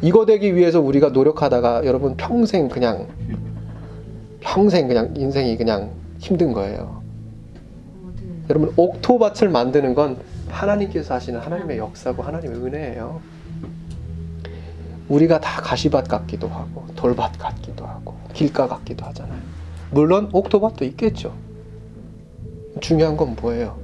이거 0.02 0.26
되기 0.26 0.56
위해서 0.56 0.80
우리가 0.82 1.10
노력하다가 1.10 1.86
여러분 1.86 2.16
평생 2.18 2.68
그냥 2.70 3.08
평생 4.40 4.88
그냥 4.88 5.14
인생이 5.16 5.58
그냥 5.58 5.92
힘든 6.20 6.54
거예요. 6.54 7.02
여러분 8.50 8.72
옥토밭을 8.76 9.50
만드는 9.50 9.94
건 9.94 10.18
하나님께서 10.50 11.14
하시는 11.14 11.40
하나님의 11.40 11.78
역사고 11.78 12.24
하나님의 12.24 12.58
은혜예요. 12.58 13.22
우리가 15.10 15.40
다 15.40 15.62
가시밭 15.62 16.08
같기도 16.08 16.48
하고 16.48 16.86
돌밭 16.96 17.38
같기도 17.38 17.86
하고 17.86 18.16
길가 18.34 18.68
같기도 18.68 19.06
하잖아요. 19.06 19.40
물론 19.92 20.30
옥토밭도 20.34 20.84
있겠죠. 20.86 21.34
중요한 22.82 23.16
건 23.16 23.36
뭐예요? 23.40 23.80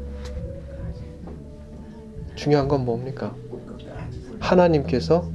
중요한 2.36 2.68
건 2.68 2.86
뭡니까? 2.86 3.34
하나님께서 4.40 5.30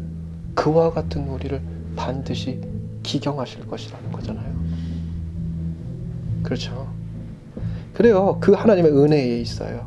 그와 0.54 0.92
같은 0.92 1.28
우리를 1.28 1.60
반드시 1.96 2.60
기경하실 3.02 3.66
것이라는 3.66 4.12
거잖아요. 4.12 4.54
그렇죠. 6.42 6.92
그래요. 7.94 8.38
그 8.40 8.52
하나님의 8.52 8.92
은혜에 8.92 9.40
있어요. 9.40 9.86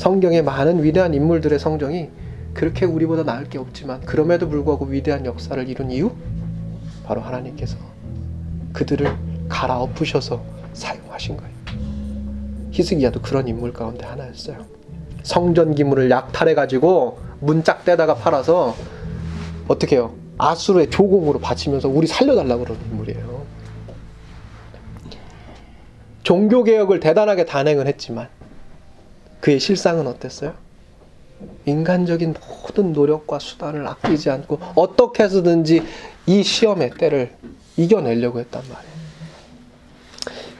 성경의 0.00 0.42
많은 0.42 0.82
위대한 0.82 1.12
인물들의 1.12 1.58
성정이 1.58 2.08
그렇게 2.54 2.86
우리보다 2.86 3.22
나을 3.22 3.44
게 3.44 3.58
없지만 3.58 4.00
그럼에도 4.00 4.48
불구하고 4.48 4.86
위대한 4.86 5.26
역사를 5.26 5.68
이룬 5.68 5.90
이유 5.90 6.10
바로 7.04 7.20
하나님께서 7.20 7.76
그들을 8.72 9.14
갈아엎으셔서 9.50 10.42
사용하신 10.72 11.36
거예요. 11.36 11.52
히스기야도 12.70 13.20
그런 13.20 13.46
인물 13.46 13.74
가운데 13.74 14.06
하나였어요. 14.06 14.64
성전 15.22 15.74
기물을 15.74 16.10
약탈해 16.10 16.54
가지고 16.54 17.18
문짝 17.40 17.84
떼다가 17.84 18.14
팔아서 18.14 18.74
어떻게 19.68 19.96
해요? 19.96 20.14
아수르의 20.38 20.88
조공으로 20.88 21.40
바치면서 21.40 21.90
우리 21.90 22.06
살려달라고 22.06 22.64
그러는 22.64 22.82
인물이에요. 22.90 23.42
종교 26.22 26.64
개혁을 26.64 27.00
대단하게 27.00 27.44
단행을 27.44 27.86
했지만 27.86 28.28
그의 29.40 29.58
실상은 29.60 30.06
어땠어요? 30.06 30.54
인간적인 31.64 32.34
모든 32.62 32.92
노력과 32.92 33.38
수단을 33.38 33.86
아끼지 33.86 34.28
않고 34.30 34.58
어떻게 34.74 35.24
해서든지 35.24 35.82
이 36.26 36.42
시험의 36.42 36.90
때를 36.98 37.32
이겨내려고 37.76 38.40
했단 38.40 38.62
말이에요. 38.62 39.00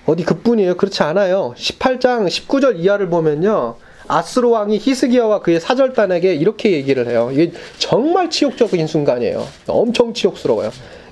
어디 0.06 0.24
그뿐이에요. 0.24 0.76
그렇지 0.76 1.02
않아요. 1.02 1.54
18장 1.56 2.26
19절 2.26 2.78
이하를 2.80 3.10
보면요. 3.10 3.76
아스로 4.08 4.50
왕이 4.50 4.78
히스기야와 4.78 5.40
그의 5.40 5.60
사절단에게 5.60 6.34
이렇게 6.34 6.72
얘기를 6.72 7.06
해요. 7.06 7.28
이게 7.32 7.52
정말 7.78 8.28
치욕적인 8.30 8.86
순간이에요. 8.86 9.46
엄청 9.68 10.12
치욕스러워요. 10.14 10.70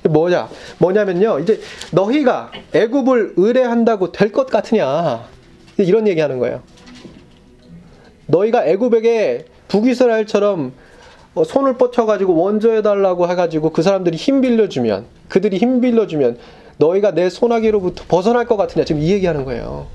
뭐냐? 0.09 0.49
뭐냐면요. 0.79 1.39
이제 1.39 1.61
너희가 1.91 2.51
애굽을 2.73 3.35
의뢰한다고 3.37 4.11
될 4.11 4.31
것 4.33 4.47
같으냐? 4.47 5.23
이런 5.77 6.07
얘기하는 6.07 6.39
거예요. 6.39 6.61
너희가 8.29 8.65
애굽에게 8.65 9.45
북이스라엘처럼 9.67 10.73
어, 11.35 11.43
손을 11.43 11.77
뻗쳐가지고 11.77 12.35
원조해달라고 12.35 13.27
해가지고 13.29 13.71
그 13.71 13.81
사람들이 13.81 14.17
힘 14.17 14.41
빌려주면 14.41 15.05
그들이 15.27 15.57
힘 15.57 15.81
빌려주면 15.81 16.37
너희가 16.77 17.11
내 17.11 17.29
손아귀로부터 17.29 18.05
벗어날 18.07 18.45
것 18.45 18.57
같으냐 18.57 18.85
지금 18.85 19.01
이 19.01 19.11
얘기하는 19.11 19.45
거예요. 19.45 19.87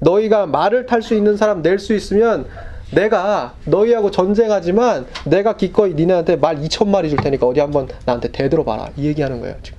너희가 0.00 0.46
말을 0.46 0.86
탈 0.86 1.02
수 1.02 1.14
있는 1.14 1.36
사람 1.36 1.62
낼 1.62 1.78
수 1.78 1.94
있으면 1.94 2.46
내가 2.92 3.54
너희하고 3.66 4.10
전쟁하지만 4.10 5.06
내가 5.24 5.56
기꺼이 5.56 5.94
니네한테 5.94 6.36
말 6.36 6.60
2천 6.60 6.88
마리 6.88 7.08
줄 7.08 7.18
테니까 7.18 7.46
어디 7.46 7.60
한번 7.60 7.86
나한테 8.04 8.32
대들어 8.32 8.64
봐라 8.64 8.88
이 8.96 9.06
얘기하는 9.06 9.40
거예요 9.40 9.54
지금. 9.62 9.78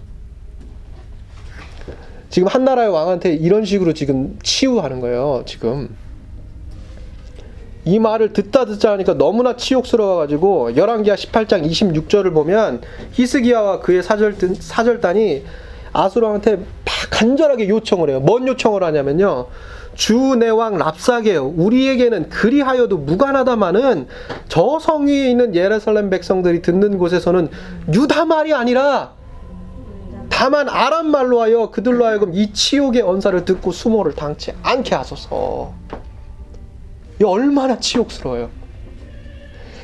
지금 2.29 2.47
한 2.47 2.63
나라의 2.63 2.89
왕한테 2.89 3.33
이런 3.33 3.65
식으로 3.65 3.93
지금 3.93 4.37
치유하는 4.43 5.01
거예요 5.01 5.43
지금. 5.45 5.89
이 7.85 7.97
말을 7.99 8.33
듣다 8.33 8.65
듣자 8.65 8.91
하니까 8.91 9.15
너무나 9.15 9.55
치욕스러워가지고 9.55 10.75
열왕기하 10.75 11.15
18장 11.15 11.65
26절을 11.65 12.33
보면 12.33 12.81
히스기야와 13.13 13.79
그의 13.79 14.03
사절단, 14.03 14.55
사절단이 14.55 15.43
아수르한테 15.93 16.57
막 16.57 16.65
간절하게 17.09 17.67
요청을 17.69 18.09
해요. 18.09 18.19
뭔 18.19 18.47
요청을 18.47 18.83
하냐면요. 18.83 19.47
주 19.95 20.35
내 20.37 20.49
왕 20.49 20.77
랍사게요. 20.77 21.53
우리에게는 21.57 22.29
그리하여도 22.29 22.97
무관하다마는 22.97 24.07
저 24.47 24.79
성 24.79 25.07
위에 25.07 25.29
있는 25.29 25.53
예루살렘 25.53 26.09
백성들이 26.09 26.61
듣는 26.61 26.97
곳에서는 26.97 27.49
유다 27.93 28.25
말이 28.25 28.53
아니라 28.53 29.11
다만 30.29 30.69
아람 30.69 31.07
말로 31.11 31.41
하여 31.41 31.71
그들로 31.71 32.05
하여금 32.05 32.33
이 32.33 32.53
치욕의 32.53 33.01
언사를 33.01 33.43
듣고 33.43 33.71
수모를 33.71 34.13
당치 34.15 34.53
않게 34.63 34.95
하소서. 34.95 35.73
이 37.21 37.23
얼마나 37.23 37.79
치욕스러워요. 37.79 38.49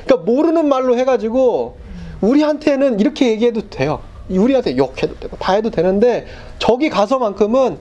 그러니까 0.06 0.32
모르는 0.32 0.68
말로 0.68 0.98
해가지고 0.98 1.78
우리한테는 2.22 3.00
이렇게 3.00 3.30
얘기해도 3.30 3.70
돼요. 3.70 4.02
우리한테 4.30 4.76
욕해도 4.76 5.20
되고 5.20 5.38
다 5.38 5.54
해도 5.54 5.70
되는데 5.70 6.26
저기 6.58 6.90
가서만큼은 6.90 7.78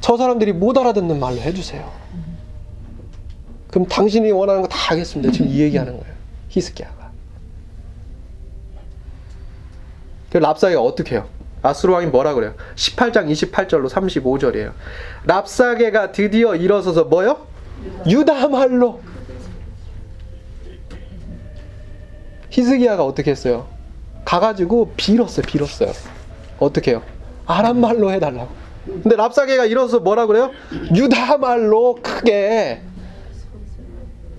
저 0.00 0.16
사람들이 0.18 0.52
못 0.52 0.76
알아듣는 0.76 1.18
말로 1.18 1.38
해주세요. 1.38 1.90
그럼 3.70 3.86
당신이 3.88 4.30
원하는 4.30 4.62
거 4.62 4.68
다 4.68 4.76
하겠습니다. 4.92 5.32
지금 5.32 5.48
이 5.48 5.58
얘기하는 5.60 5.98
거예요. 5.98 6.14
히스기야가. 6.50 7.10
그 10.30 10.38
랍사이가 10.38 10.80
어떻게 10.80 11.14
해요? 11.16 11.28
아수르 11.62 11.92
왕이 11.94 12.06
뭐라 12.08 12.34
그래요? 12.34 12.54
18장 12.74 13.28
28절로 13.30 13.88
35절이에요. 13.88 14.72
랍사게가 15.24 16.12
드디어 16.12 16.54
일어서서 16.54 17.04
뭐요? 17.04 17.46
유다 18.08 18.48
말로 18.48 19.00
히스기야가 22.50 23.04
어떻게 23.04 23.30
했어요? 23.30 23.66
가가지고 24.24 24.92
빌었어요, 24.96 25.44
빌었어요. 25.46 25.92
어떻게 26.58 26.92
해요? 26.92 27.02
아람 27.46 27.80
말로 27.80 28.10
해달라고. 28.12 28.48
근데 28.84 29.16
랍사게가 29.16 29.66
일어서 29.66 30.00
뭐라 30.00 30.26
그래요? 30.26 30.50
유다 30.94 31.38
말로 31.38 31.96
크게 32.02 32.80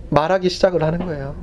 말하기 0.10 0.50
시작을 0.50 0.84
하는 0.84 1.06
거예요. 1.06 1.36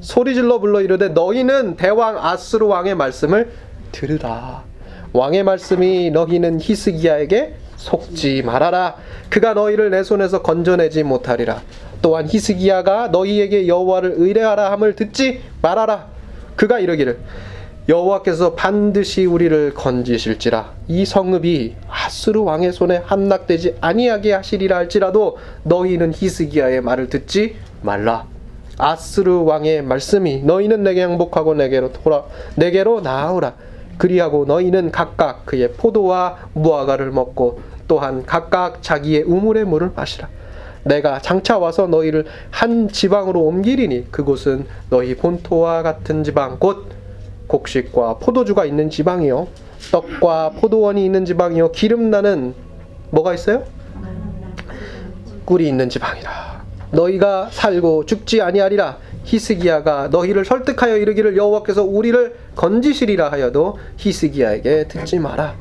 소리질러 0.00 0.60
불러 0.60 0.80
이르되 0.80 1.08
너희는 1.08 1.76
대왕 1.76 2.18
아스루 2.18 2.68
왕의 2.68 2.94
말씀을 2.94 3.52
들으라. 3.92 4.64
왕의 5.12 5.42
말씀이 5.42 6.10
너희는 6.10 6.58
히스기야에게 6.60 7.54
속지 7.82 8.42
말아라. 8.42 8.94
그가 9.28 9.54
너희를 9.54 9.90
내 9.90 10.04
손에서 10.04 10.42
건져내지 10.42 11.02
못하리라. 11.02 11.62
또한 12.00 12.28
히스기야가 12.28 13.08
너희에게 13.08 13.66
여호와를 13.66 14.14
의뢰하라 14.16 14.70
함을 14.72 14.94
듣지 14.94 15.40
말아라. 15.60 16.06
그가 16.56 16.78
이르기를 16.78 17.18
여호와께서 17.88 18.54
반드시 18.54 19.24
우리를 19.24 19.74
건지실지라 19.74 20.72
이 20.86 21.04
성읍이 21.04 21.74
아스르 21.88 22.42
왕의 22.42 22.72
손에 22.72 23.02
함락되지 23.04 23.78
아니하게 23.80 24.34
하시리라 24.34 24.76
할지라도 24.76 25.38
너희는 25.64 26.12
히스기야의 26.14 26.80
말을 26.82 27.08
듣지 27.08 27.56
말라. 27.82 28.26
아스르 28.78 29.42
왕의 29.42 29.82
말씀이 29.82 30.42
너희는 30.44 30.84
내게 30.84 31.02
항복하고 31.02 31.54
내게로 31.54 31.92
돌아 31.92 32.22
내게로 32.54 33.00
나아오라. 33.00 33.54
그리하고 33.98 34.44
너희는 34.46 34.90
각각 34.90 35.46
그의 35.46 35.72
포도와 35.72 36.38
무화과를 36.54 37.10
먹고 37.10 37.60
또한 37.88 38.24
각각 38.26 38.82
자기의 38.82 39.22
우물의 39.22 39.64
물을 39.64 39.90
마시라. 39.94 40.28
내가 40.84 41.20
장차 41.20 41.58
와서 41.58 41.86
너희를 41.86 42.26
한 42.50 42.88
지방으로 42.88 43.40
옮기리니 43.40 44.10
그곳은 44.10 44.66
너희 44.90 45.16
본토와 45.16 45.82
같은 45.82 46.24
지방 46.24 46.58
곧 46.58 46.86
곡식과 47.46 48.18
포도주가 48.18 48.64
있는 48.64 48.90
지방이요 48.90 49.46
떡과 49.92 50.52
포도원이 50.60 51.04
있는 51.04 51.24
지방이요 51.24 51.72
기름 51.72 52.10
나는 52.10 52.54
뭐가 53.10 53.34
있어요? 53.34 53.64
꿀이 55.44 55.68
있는 55.68 55.88
지방이라. 55.88 56.62
너희가 56.92 57.48
살고 57.50 58.06
죽지 58.06 58.40
아니하리라. 58.42 58.98
히스기야가 59.24 60.08
너희를 60.08 60.44
설득하여 60.44 60.96
이르기를 60.96 61.36
여호와께서 61.36 61.84
우리를 61.84 62.34
건지시리라 62.56 63.30
하여도 63.30 63.78
히스기야에게 63.96 64.88
듣지 64.88 65.18
마라. 65.18 65.54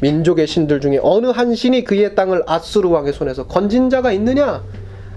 민족의 0.00 0.46
신들 0.46 0.80
중에 0.80 0.98
어느 1.02 1.26
한 1.26 1.54
신이 1.54 1.84
그의 1.84 2.14
땅을 2.14 2.42
아수르 2.46 2.88
왕의 2.88 3.12
손에서 3.12 3.46
건진 3.46 3.90
자가 3.90 4.12
있느냐? 4.12 4.62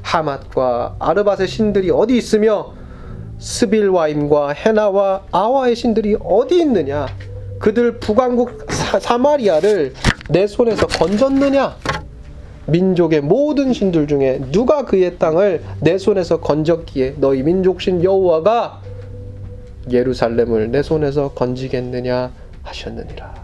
하맛과 0.02 0.98
아르밧의 1.00 1.48
신들이 1.48 1.90
어디 1.90 2.18
있으며 2.18 2.74
스빌와임과 3.40 4.50
헤나와 4.50 5.24
아와의 5.32 5.76
신들이 5.76 6.18
어디 6.22 6.60
있느냐? 6.60 7.08
그들 7.60 8.00
북왕국 8.00 8.68
사, 8.72 9.18
마리아를내 9.18 10.48
손에서 10.48 10.88
건졌느냐? 10.88 11.76
민족의 12.66 13.22
모든 13.22 13.74
신들 13.74 14.08
중에 14.08 14.42
누가 14.52 14.86
그의 14.86 15.18
땅을 15.18 15.62
내 15.80 15.98
손에서 15.98 16.40
건졌기에 16.40 17.16
너희 17.18 17.44
민족신 17.44 18.04
여호와가 18.04 18.82
예루살렘을 19.90 20.72
내 20.72 20.82
손에서 20.82 21.32
건지겠느냐 21.34 22.32
하셨느니라. 22.64 23.43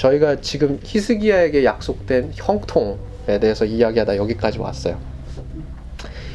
저희가 0.00 0.40
지금 0.40 0.80
히스기야에게 0.82 1.62
약속된 1.62 2.30
형통에 2.34 3.38
대해서 3.38 3.66
이야기하다 3.66 4.16
여기까지 4.16 4.58
왔어요. 4.58 4.98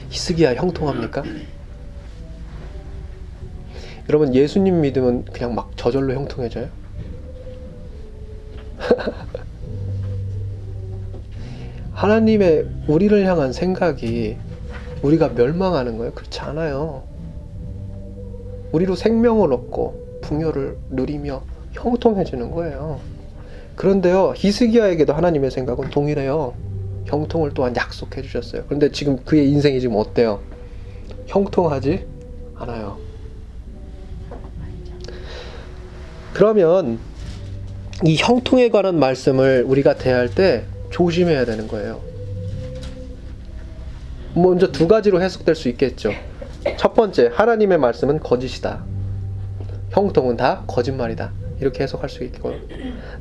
히스기야 0.10 0.54
형통합니까? 0.54 1.24
여러분 4.08 4.36
예수님 4.36 4.82
믿으면 4.82 5.26
그냥 5.26 5.56
막 5.56 5.72
저절로 5.78 6.14
형통해져요? 6.14 6.70
하나님의 11.94 12.68
우리를 12.88 13.26
향한 13.26 13.52
생각이 13.52 14.38
우리가 15.02 15.30
멸망하는 15.30 15.98
거예요? 15.98 16.14
그렇지 16.14 16.40
않아요. 16.42 17.02
우리로 18.74 18.94
생명을 18.94 19.52
얻고 19.52 20.20
풍요를 20.22 20.78
누리며 20.92 21.42
형통해지는 21.72 22.52
거예요. 22.52 23.15
그런데요, 23.76 24.34
히스기야에게도 24.36 25.14
하나님의 25.14 25.52
생각은 25.52 25.90
동일해요. 25.90 26.54
형통을 27.06 27.52
또한 27.54 27.76
약속해 27.76 28.22
주셨어요. 28.22 28.64
그런데 28.66 28.92
지금 28.92 29.18
그의 29.24 29.50
인생이 29.50 29.80
지금 29.80 29.96
어때요? 29.98 30.42
형통하지 31.28 32.06
않아요. 32.56 32.98
그러면 36.34 37.00
이 38.04 38.16
형통에 38.18 38.70
관한 38.70 39.00
말씀을 39.00 39.64
우리가 39.68 39.96
대할 39.96 40.30
때 40.30 40.66
조심해야 40.90 41.46
되는 41.46 41.68
거예요. 41.68 42.02
먼저 44.34 44.72
두 44.72 44.88
가지로 44.88 45.22
해석될 45.22 45.56
수 45.56 45.70
있겠죠. 45.70 46.12
첫 46.78 46.94
번째, 46.94 47.30
하나님의 47.34 47.78
말씀은 47.78 48.20
거짓이다. 48.20 48.84
형통은 49.92 50.36
다 50.36 50.64
거짓말이다. 50.68 51.32
이렇게 51.60 51.84
해석할 51.84 52.10
수 52.10 52.24
있고 52.24 52.54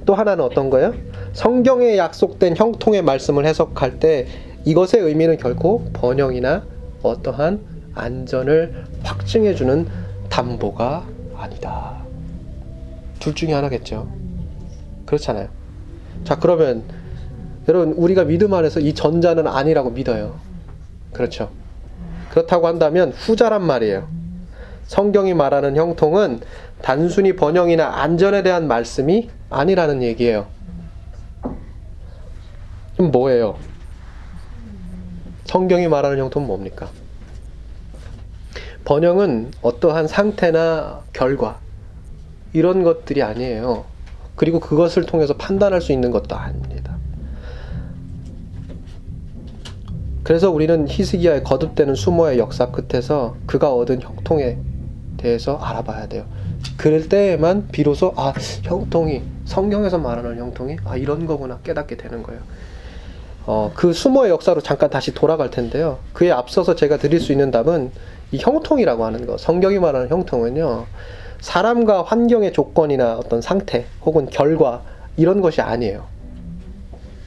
또 0.04 0.14
하나는 0.14 0.44
어떤 0.44 0.70
거예요? 0.70 0.94
성경에 1.32 1.96
약속된 1.96 2.56
형통의 2.56 3.02
말씀을 3.02 3.46
해석할 3.46 3.98
때 3.98 4.26
이것의 4.64 5.02
의미는 5.02 5.36
결코 5.36 5.84
번영이나 5.92 6.64
어떠한 7.02 7.60
안전을 7.94 8.84
확증해 9.02 9.54
주는 9.54 9.86
담보가 10.28 11.06
아니다. 11.36 12.02
둘 13.20 13.34
중에 13.34 13.52
하나겠죠. 13.52 14.08
그렇잖아요. 15.06 15.48
자, 16.24 16.38
그러면 16.38 16.84
여러분, 17.68 17.92
우리가 17.92 18.24
믿음 18.24 18.52
안에서 18.52 18.80
이 18.80 18.94
전자는 18.94 19.46
아니라고 19.46 19.90
믿어요. 19.90 20.36
그렇죠. 21.12 21.50
그렇다고 22.30 22.66
한다면 22.66 23.12
후자란 23.12 23.62
말이에요. 23.62 24.08
성경이 24.86 25.34
말하는 25.34 25.76
형통은 25.76 26.40
단순히 26.84 27.34
번영이나 27.34 28.02
안전에 28.02 28.42
대한 28.42 28.68
말씀이 28.68 29.30
아니라는 29.48 30.02
얘기예요. 30.02 30.48
그럼 32.94 33.10
뭐예요? 33.10 33.56
성경이 35.46 35.88
말하는 35.88 36.18
형통은 36.18 36.46
뭡니까? 36.46 36.90
번영은 38.84 39.52
어떠한 39.62 40.08
상태나 40.08 41.00
결과 41.14 41.58
이런 42.52 42.82
것들이 42.82 43.22
아니에요. 43.22 43.86
그리고 44.36 44.60
그것을 44.60 45.06
통해서 45.06 45.38
판단할 45.38 45.80
수 45.80 45.90
있는 45.90 46.10
것도 46.10 46.36
아닙니다. 46.36 46.98
그래서 50.22 50.50
우리는 50.50 50.86
히스기야의 50.86 51.44
거듭되는 51.44 51.94
수모의 51.94 52.38
역사 52.38 52.70
끝에서 52.70 53.36
그가 53.46 53.72
얻은 53.72 54.02
형통에 54.02 54.58
대해서 55.16 55.56
알아봐야 55.56 56.08
돼요. 56.08 56.26
그럴 56.76 57.08
때에만 57.08 57.68
비로소 57.70 58.12
아 58.16 58.32
형통이 58.62 59.22
성경에서 59.44 59.98
말하는 59.98 60.38
형통이 60.38 60.76
아 60.84 60.96
이런 60.96 61.26
거구나 61.26 61.58
깨닫게 61.62 61.96
되는 61.96 62.22
거예요. 62.22 62.40
어, 63.46 63.72
그 63.74 63.92
수모의 63.92 64.30
역사로 64.30 64.62
잠깐 64.62 64.90
다시 64.90 65.12
돌아갈 65.12 65.50
텐데요. 65.50 65.98
그에 66.12 66.30
앞서서 66.30 66.74
제가 66.74 66.96
드릴 66.96 67.20
수 67.20 67.32
있는 67.32 67.50
답은 67.50 67.90
이 68.32 68.38
형통이라고 68.38 69.04
하는 69.04 69.26
거, 69.26 69.36
성경이 69.36 69.78
말하는 69.78 70.08
형통은요, 70.08 70.86
사람과 71.40 72.02
환경의 72.02 72.52
조건이나 72.54 73.18
어떤 73.18 73.42
상태 73.42 73.84
혹은 74.04 74.26
결과 74.26 74.82
이런 75.16 75.42
것이 75.42 75.60
아니에요. 75.60 76.06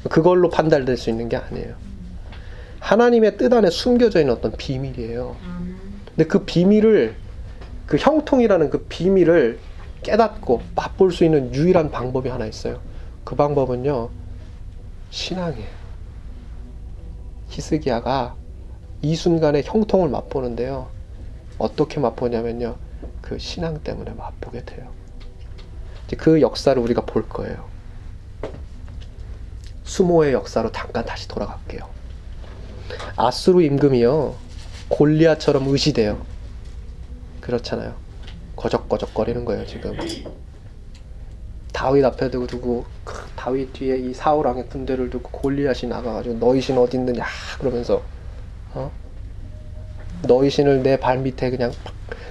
그걸로 0.09 0.49
판단될 0.49 0.97
수 0.97 1.09
있는 1.09 1.29
게 1.29 1.37
아니에요. 1.37 1.75
하나님의 2.79 3.37
뜻 3.37 3.53
안에 3.53 3.69
숨겨져 3.69 4.19
있는 4.19 4.33
어떤 4.33 4.51
비밀이에요. 4.53 5.35
근데 6.15 6.27
그 6.27 6.45
비밀을 6.45 7.15
그 7.87 7.97
형통이라는 7.97 8.69
그 8.69 8.85
비밀을 8.89 9.59
깨닫고 10.03 10.61
맛볼 10.75 11.11
수 11.11 11.23
있는 11.23 11.53
유일한 11.53 11.89
방법이 11.89 12.29
하나 12.29 12.45
있어요. 12.45 12.79
그 13.23 13.35
방법은요, 13.35 14.09
신앙이에요. 15.09 15.77
히스기야가 17.49 18.35
이 19.01 19.15
순간에 19.15 19.61
형통을 19.63 20.09
맛보는데요. 20.09 20.89
어떻게 21.57 21.99
맛보냐면요. 21.99 22.75
그 23.21 23.39
신앙 23.39 23.79
때문에 23.79 24.11
맛보게 24.11 24.63
돼요. 24.65 24.89
그 26.17 26.41
역사를 26.41 26.79
우리가 26.81 27.01
볼 27.01 27.27
거예요. 27.27 27.65
수모의 29.83 30.33
역사로 30.33 30.71
잠깐 30.71 31.05
다시 31.05 31.27
돌아갈게요. 31.27 31.81
아수르 33.15 33.61
임금이요. 33.61 34.35
골리아처럼 34.89 35.67
의시돼요. 35.67 36.21
그렇잖아요. 37.47 37.95
거적거적거리는 38.57 39.45
거예요 39.45 39.65
지금. 39.65 39.97
다윗 41.73 42.03
앞에 42.03 42.29
두고 42.29 42.47
두고 42.47 42.85
다윗 43.35 43.71
뒤에 43.73 43.97
이 43.97 44.13
사울 44.13 44.47
왕의 44.47 44.67
군대를 44.67 45.09
두고 45.09 45.29
골리앗이 45.29 45.89
나가가지고 45.89 46.39
너희 46.39 46.59
신 46.59 46.77
어디 46.77 46.97
있느냐 46.97 47.23
그러면서 47.59 48.01
어? 48.73 48.91
너희 50.27 50.49
신을 50.49 50.81
내 50.83 50.97
발 50.97 51.19
밑에 51.19 51.49
그냥 51.51 51.71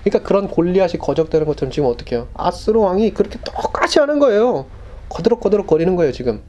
그러니까 0.05 0.27
그런 0.29 0.49
골리앗이 0.49 0.99
거적되는 0.99 1.47
것처럼 1.47 1.71
지금 1.73 1.89
어떻게 1.89 2.17
해요? 2.17 2.29
아스로 2.35 2.83
왕이 2.83 3.15
그렇게 3.15 3.39
똑같이 3.43 3.99
하는 4.01 4.19
거예요. 4.19 4.67
거드럭거드럭 5.09 5.67
거리는 5.67 5.95
거예요 5.97 6.13
지금. 6.13 6.43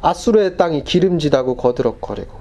아수르의 0.00 0.56
땅이 0.56 0.84
기름지다고 0.84 1.56
거드럭거리고 1.56 2.38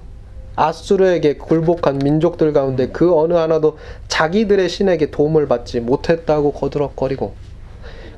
아수르에게 0.58 1.38
굴복한 1.38 2.00
민족들 2.00 2.52
가운데 2.52 2.90
그 2.90 3.16
어느 3.16 3.34
하나도 3.34 3.78
자기들의 4.08 4.68
신에게 4.68 5.12
도움을 5.12 5.48
받지 5.48 5.80
못했다고 5.80 6.52
거드럭거리고 6.52 7.36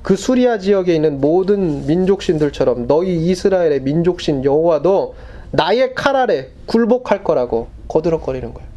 그 0.02 0.16
수리아 0.16 0.58
지역에 0.58 0.96
있는 0.96 1.20
모든 1.20 1.86
민족신들처럼 1.86 2.88
너희 2.88 3.30
이스라엘의 3.30 3.82
민족신 3.82 4.46
여호와도 4.46 5.16
나의 5.52 5.94
칼 5.94 6.16
아래 6.16 6.48
굴복할 6.66 7.24
거라고 7.24 7.68
거드럭거리는 7.90 8.54
거예요. 8.54 8.70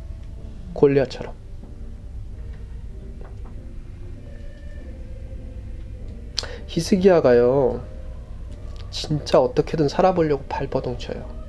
골리앗처럼. 0.73 1.33
히스기야가요. 6.67 7.83
진짜 8.91 9.41
어떻게든 9.41 9.89
살아보려고 9.89 10.43
발버둥 10.49 10.99
쳐요. 10.99 11.42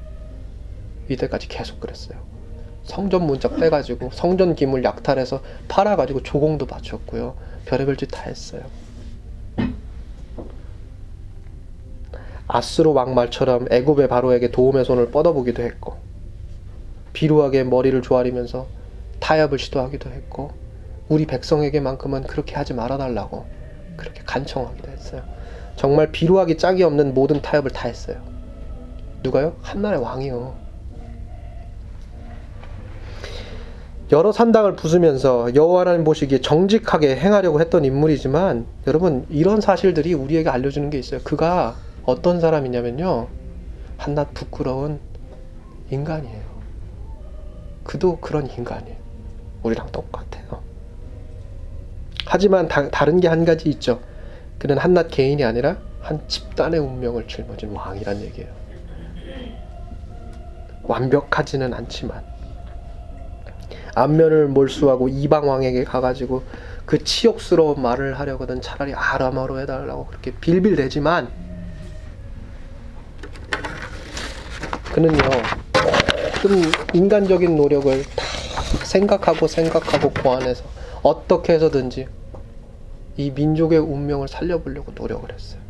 이때까지 1.09 1.47
계속 1.47 1.79
그랬어요. 1.79 2.17
성전 2.83 3.25
문짝 3.25 3.57
빼가지고 3.57 4.09
성전 4.13 4.55
기물 4.55 4.83
약탈해서 4.83 5.41
팔아가지고 5.67 6.23
조공도 6.23 6.65
바쳤고요. 6.65 7.35
별의별 7.65 7.95
짓 7.97 8.07
다 8.11 8.23
했어요. 8.23 8.61
아스로 12.47 12.93
왕말처럼 12.93 13.67
애굽의 13.71 14.09
바로에게 14.09 14.51
도움의 14.51 14.85
손을 14.85 15.11
뻗어보기도 15.11 15.63
했고 15.63 15.95
비루하게 17.13 17.63
머리를 17.63 18.01
조아리면서 18.01 18.67
타협을 19.19 19.59
시도하기도 19.59 20.09
했고 20.09 20.51
우리 21.07 21.25
백성에게만큼은 21.25 22.23
그렇게 22.23 22.55
하지 22.55 22.73
말아달라고 22.73 23.45
그렇게 23.95 24.21
간청하기도 24.25 24.91
했어요. 24.91 25.23
정말 25.75 26.11
비루하기 26.11 26.57
짝이 26.57 26.83
없는 26.83 27.13
모든 27.13 27.41
타협을 27.41 27.71
다 27.71 27.87
했어요. 27.87 28.17
누가요? 29.23 29.55
한나라의 29.61 30.03
왕이요. 30.03 30.62
여러 34.14 34.32
산당을 34.32 34.76
부수면서 34.76 35.55
여호와 35.55 35.82
하나님 35.82 36.03
보시기에 36.03 36.39
정직하게 36.41 37.16
행하려고 37.16 37.59
했던 37.59 37.84
인물이지만 37.84 38.68
여러분 38.86 39.26
이런 39.32 39.59
사실들이 39.59 40.14
우리에게 40.14 40.49
알려주는 40.49 40.91
게 40.91 40.99
있어요. 40.99 41.20
그가 41.24 41.76
어떤 42.05 42.39
사람이냐면요. 42.39 43.28
한낱 43.97 44.36
부끄러운 44.36 44.99
인간이에요. 45.89 46.43
그도 47.84 48.20
그런 48.20 48.47
인간이에요. 48.47 48.97
우리랑 49.64 49.88
똑같아요. 49.91 50.61
하지만 52.26 52.68
다, 52.68 52.88
다른 52.91 53.20
게 53.20 53.28
한 53.28 53.45
가지 53.45 53.68
있죠. 53.70 53.99
그는 54.59 54.78
한낱 54.78 55.09
개인이 55.09 55.43
아니라 55.43 55.78
한 56.01 56.22
집단의 56.28 56.80
운명을 56.80 57.28
짊어진 57.28 57.72
왕이란 57.72 58.22
얘기예요. 58.22 58.51
완벽하지는 60.84 61.74
않지만 61.74 62.32
안면을 63.95 64.47
몰수하고 64.47 65.09
이방 65.09 65.47
왕에게 65.47 65.83
가가지고 65.83 66.43
그 66.85 67.03
치욕스러운 67.03 67.81
말을 67.81 68.19
하려거든 68.19 68.61
차라리 68.61 68.93
아람어로 68.93 69.59
해달라고 69.59 70.07
그렇게 70.07 70.31
빌빌대지만 70.31 71.29
그는요 74.93 75.17
모든 76.43 76.71
인간적인 76.93 77.55
노력을 77.55 78.03
다 78.15 78.25
생각하고 78.83 79.47
생각하고 79.47 80.11
고안해서 80.11 80.65
어떻게 81.01 81.53
해서든지 81.53 82.07
이 83.17 83.31
민족의 83.31 83.79
운명을 83.79 84.27
살려보려고 84.27 84.91
노력을 84.93 85.31
했어요. 85.31 85.61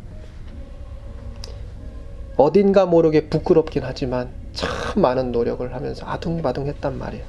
어딘가 2.36 2.86
모르게 2.86 3.28
부끄럽긴 3.28 3.82
하지만 3.84 4.30
참 4.52 5.00
많은 5.00 5.30
노력을 5.30 5.72
하면서 5.72 6.06
아둥바둥 6.06 6.66
했단 6.66 6.98
말이에요. 6.98 7.24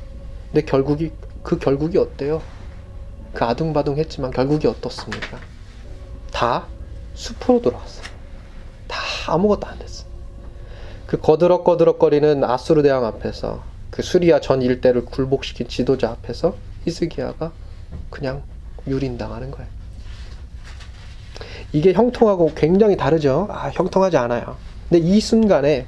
근데 0.55 0.65
결국이 0.65 1.11
그 1.43 1.59
결국이 1.59 1.97
어때요? 1.97 2.41
그 3.33 3.43
아둥바둥했지만 3.43 4.31
결국이 4.31 4.67
어떻습니까? 4.67 5.37
다 6.31 6.67
숲으로 7.13 7.61
돌아왔어요. 7.61 8.05
다 8.87 8.97
아무것도 9.27 9.67
안 9.67 9.77
됐어. 9.79 10.05
그 11.07 11.19
거드럭거드럭거리는 11.19 12.41
아수르 12.45 12.83
대왕 12.83 13.03
앞에서 13.03 13.65
그 13.91 14.01
수리아 14.01 14.39
전 14.39 14.61
일대를 14.61 15.03
굴복시킨 15.03 15.67
지도자 15.67 16.11
앞에서 16.11 16.55
히스기야가 16.85 17.51
그냥 18.09 18.41
유린당하는 18.87 19.51
거예요. 19.51 19.67
이게 21.73 21.91
형통하고 21.91 22.53
굉장히 22.55 22.95
다르죠. 22.95 23.49
아, 23.51 23.71
형통하지 23.73 24.15
않아요. 24.15 24.55
근데 24.87 25.05
이 25.05 25.19
순간에 25.19 25.85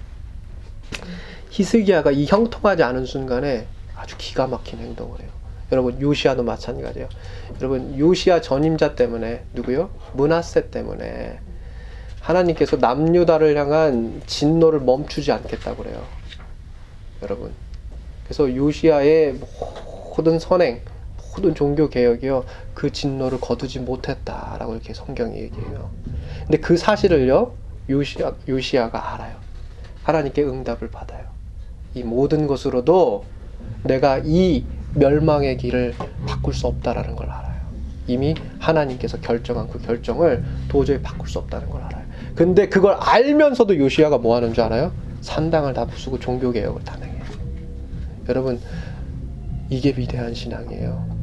히스기야가 1.51 2.11
이 2.11 2.25
형통하지 2.25 2.83
않은 2.83 3.05
순간에 3.05 3.65
아주 3.97 4.15
기가 4.17 4.47
막힌 4.47 4.79
행동을 4.79 5.19
해요. 5.19 5.29
여러분 5.71 5.99
요시아도 5.99 6.43
마찬가지예요. 6.43 7.09
여러분 7.59 7.97
요시아 7.99 8.41
전임자 8.41 8.95
때문에 8.95 9.43
누구요? 9.53 9.89
문하세 10.13 10.69
때문에 10.69 11.39
하나님께서 12.21 12.77
남유다를 12.77 13.57
향한 13.57 14.21
진노를 14.25 14.81
멈추지 14.81 15.31
않겠다고 15.31 15.83
그래요. 15.83 16.03
여러분. 17.21 17.51
그래서 18.23 18.53
요시아의 18.53 19.39
모든 20.15 20.39
선행, 20.39 20.81
모든 21.33 21.55
종교 21.55 21.89
개혁이요. 21.89 22.45
그 22.73 22.91
진노를 22.91 23.39
거두지 23.39 23.79
못했다라고 23.79 24.73
이렇게 24.73 24.93
성경이 24.93 25.37
얘기해요. 25.39 25.89
근데 26.43 26.57
그 26.59 26.77
사실을요. 26.77 27.53
요시아 27.89 28.33
요시아가 28.47 29.13
알아요. 29.13 29.37
하나님께 30.03 30.43
응답을 30.43 30.89
받아요. 30.89 31.25
이 31.93 32.03
모든 32.03 32.47
것으로도 32.47 33.23
내가 33.83 34.19
이 34.23 34.63
멸망의 34.95 35.57
길을 35.57 35.93
바꿀 36.27 36.53
수 36.53 36.67
없다라는 36.67 37.15
걸 37.15 37.29
알아요. 37.29 37.57
이미 38.07 38.35
하나님께서 38.59 39.19
결정한 39.19 39.67
그 39.69 39.79
결정을 39.79 40.43
도저히 40.69 41.01
바꿀 41.01 41.27
수 41.27 41.39
없다는 41.39 41.69
걸 41.69 41.81
알아요. 41.83 42.05
근데 42.35 42.69
그걸 42.69 42.95
알면서도 42.99 43.77
요시아가 43.77 44.17
뭐 44.17 44.35
하는 44.35 44.53
줄 44.53 44.63
알아요? 44.63 44.91
산당을 45.21 45.73
다 45.73 45.85
부수고 45.85 46.19
종교 46.19 46.51
개혁을 46.51 46.83
단행해요. 46.83 47.23
여러분 48.29 48.59
이게 49.69 49.93
위대한 49.95 50.33
신앙이에요. 50.33 51.17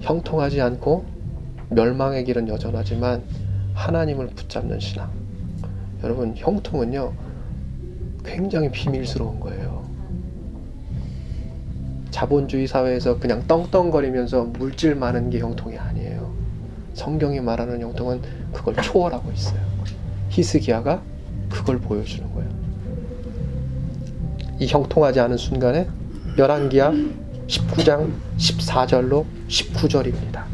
형통하지 0.00 0.60
않고 0.60 1.04
멸망의 1.70 2.24
길은 2.24 2.48
여전하지만 2.48 3.22
하나님을 3.74 4.28
붙잡는 4.28 4.80
신앙. 4.80 5.10
여러분, 6.02 6.34
형통은요, 6.36 7.12
굉장히 8.24 8.70
비밀스러운 8.70 9.40
거예요. 9.40 9.77
자본주의 12.10 12.66
사회에서 12.66 13.18
그냥 13.18 13.46
떵떵거리면서 13.46 14.44
물질 14.44 14.94
많은 14.94 15.30
게 15.30 15.40
형통이 15.40 15.78
아니에요. 15.78 16.32
성경이 16.94 17.40
말하는 17.40 17.80
형통은 17.80 18.22
그걸 18.52 18.74
초월하고 18.76 19.30
있어요. 19.32 19.60
히스기야가 20.30 21.02
그걸 21.50 21.78
보여주는 21.78 22.32
거예요. 22.34 22.50
이 24.58 24.66
형통하지 24.66 25.20
않은 25.20 25.36
순간에 25.36 25.88
열왕기야 26.36 26.92
19장 27.46 28.12
14절로 28.36 29.24
19절입니다. 29.48 30.44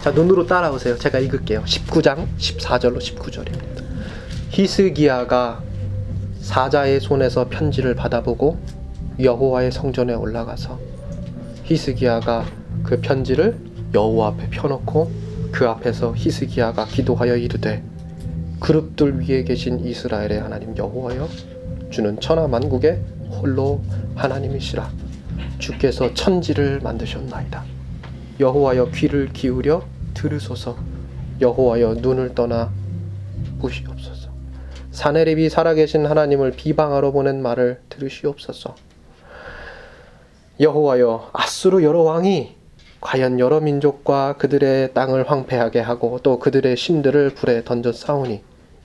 자, 0.00 0.10
눈으로 0.10 0.46
따라오세요. 0.46 0.98
제가 0.98 1.18
읽을게요. 1.18 1.62
19장 1.64 2.26
14절로 2.36 2.98
19절입니다. 2.98 3.82
히스기야가 4.50 5.62
사자의 6.40 7.00
손에서 7.00 7.48
편지를 7.48 7.94
받아보고 7.94 8.58
여호와의 9.20 9.72
성전에 9.72 10.14
올라가서 10.14 10.78
히스기야가 11.64 12.44
그 12.82 13.00
편지를 13.00 13.58
여호와 13.94 14.28
앞에 14.28 14.50
펴놓고 14.50 15.10
그 15.52 15.68
앞에서 15.68 16.14
히스기야가 16.16 16.86
기도하여 16.86 17.36
이르되 17.36 17.82
그룹들 18.60 19.20
위에 19.20 19.44
계신 19.44 19.84
이스라엘의 19.84 20.40
하나님 20.40 20.76
여호와여 20.76 21.28
주는 21.90 22.18
천하 22.20 22.48
만국의 22.48 23.00
홀로 23.30 23.80
하나님이시라. 24.16 24.90
주께서 25.58 26.12
천지를 26.14 26.80
만드셨나이다. 26.80 27.64
여호와여 28.40 28.90
귀를 28.90 29.32
기울여 29.32 29.86
들으소서. 30.14 30.76
여호와여 31.40 31.94
눈을 32.00 32.34
떠나 32.34 32.70
보시옵소서. 33.60 34.30
사내립이 34.90 35.48
살아계신 35.48 36.06
하나님을 36.06 36.52
비방하러 36.52 37.10
보낸 37.10 37.42
말을 37.42 37.80
들으시옵소서 37.88 38.76
여호와여 40.60 41.30
아수르 41.32 41.82
여러 41.82 42.02
왕이 42.02 42.54
과연 43.00 43.38
여러 43.40 43.60
민족과 43.60 44.36
그들의 44.38 44.94
땅을 44.94 45.30
황폐하게 45.30 45.80
하고 45.80 46.20
또 46.22 46.38
그들의 46.38 46.76
신들을 46.76 47.30
불에 47.30 47.64
던져 47.64 47.92
싸우니 47.92 48.42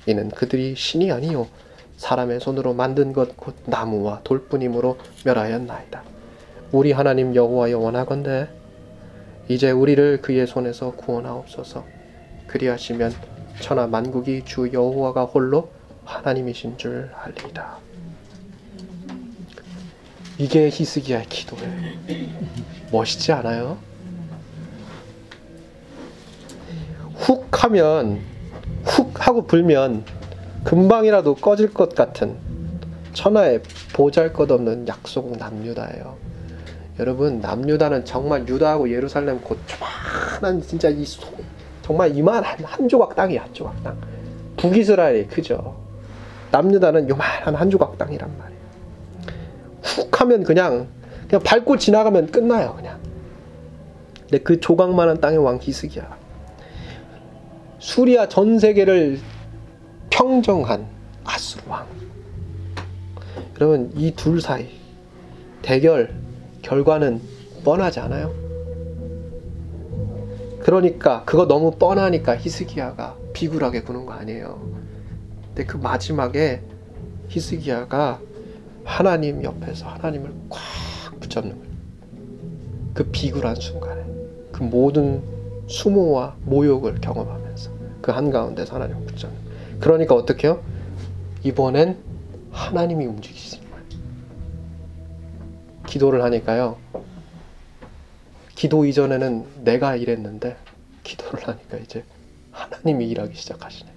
이는 0.07 0.29
그들이 0.29 0.75
신이 0.75 1.11
아니요 1.11 1.47
사람의 1.97 2.39
손으로 2.39 2.73
만든 2.73 3.13
것 3.13 3.35
곧 3.35 3.55
나무와 3.65 4.21
돌뿐이므로 4.23 4.97
멸하였나이다. 5.25 6.03
우리 6.71 6.91
하나님 6.91 7.35
여호와여 7.35 7.77
원하건대 7.77 8.47
이제 9.47 9.71
우리를 9.71 10.21
그의 10.21 10.47
손에서 10.47 10.91
구원하옵소서. 10.91 11.83
그리하시면 12.47 13.13
천하 13.61 13.87
만국이 13.87 14.43
주 14.45 14.71
여호와가 14.71 15.25
홀로 15.25 15.69
하나님이신 16.05 16.77
줄 16.77 17.11
알리이다. 17.15 17.88
이게 20.39 20.69
히스기야의 20.69 21.25
기도예요. 21.25 21.69
멋있지 22.93 23.33
않아요? 23.33 23.77
훅 27.15 27.63
하면 27.65 28.21
훅 28.85 29.27
하고 29.27 29.45
불면 29.45 30.05
금방이라도 30.63 31.35
꺼질 31.35 31.73
것 31.73 31.93
같은 31.93 32.37
천하의 33.11 33.61
보잘것없는 33.91 34.87
약속 34.87 35.35
남유다예요. 35.37 36.15
여러분 36.99 37.41
남유다는 37.41 38.05
정말 38.05 38.47
유다하고 38.47 38.89
예루살렘 38.91 39.41
곧 39.41 39.59
조만한 39.67 40.61
진짜 40.61 40.87
이 40.87 41.03
소, 41.03 41.27
정말 41.81 42.15
이만한 42.15 42.63
한 42.63 42.87
조각 42.87 43.13
땅이야 43.13 43.43
한 43.43 43.53
조각 43.53 43.83
땅. 43.83 43.97
북이스라엘이 44.55 45.27
크죠. 45.27 45.75
남유다는 46.51 47.09
요만한 47.09 47.55
한 47.55 47.69
조각 47.69 47.97
땅이란 47.97 48.37
말이에요. 48.37 48.58
훅 49.83 50.21
하면 50.21 50.43
그냥 50.43 50.87
그냥 51.27 51.43
밟고 51.43 51.77
지나가면 51.77 52.31
끝나요 52.31 52.75
그냥. 52.75 52.99
근데 54.21 54.39
그 54.39 54.59
조각만한 54.59 55.19
땅의 55.21 55.37
왕 55.39 55.59
히스기야. 55.61 56.17
수리아 57.79 58.27
전 58.27 58.59
세계를 58.59 59.19
평정한 60.09 60.85
아수르 61.23 61.61
왕. 61.67 61.85
여러분 63.55 63.91
이 63.95 64.11
둘 64.15 64.41
사이 64.41 64.67
대결 65.61 66.13
결과는 66.61 67.21
뻔하지 67.63 67.99
않아요? 68.01 68.33
그러니까 70.61 71.23
그거 71.25 71.47
너무 71.47 71.71
뻔하니까 71.71 72.37
히스기야가 72.37 73.15
비굴하게 73.33 73.81
구는 73.81 74.05
거 74.05 74.13
아니에요. 74.13 74.59
근데 75.47 75.65
그 75.65 75.77
마지막에 75.77 76.61
히스기야가 77.29 78.19
하나님 78.89 79.43
옆에서 79.43 79.87
하나님을 79.87 80.33
꽉 80.49 80.59
붙잡는 81.19 81.55
거예요. 81.57 81.73
그 82.95 83.03
비굴한 83.11 83.55
순간에 83.55 84.03
그 84.51 84.63
모든 84.63 85.21
수모와 85.67 86.35
모욕을 86.41 86.99
경험하면서 86.99 87.71
그 88.01 88.11
한가운데서 88.11 88.75
하나님을 88.75 89.05
붙잡는. 89.05 89.37
그러니까 89.79 90.15
어떻게 90.15 90.47
해요? 90.47 90.63
이번엔 91.43 91.99
하나님이 92.51 93.05
움직이시는 93.05 93.69
거예요. 93.69 93.85
기도를 95.85 96.23
하니까요. 96.23 96.77
기도 98.55 98.85
이전에는 98.85 99.63
내가 99.63 99.95
일했는데 99.95 100.57
기도를 101.03 101.47
하니까 101.47 101.77
이제 101.77 102.03
하나님이 102.51 103.07
일하기 103.07 103.35
시작하시네. 103.35 103.91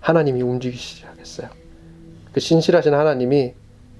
하나님이 0.00 0.40
움직이기 0.42 0.80
시작했어요. 0.80 1.61
그 2.32 2.40
신실하신 2.40 2.94
하나님이 2.94 3.54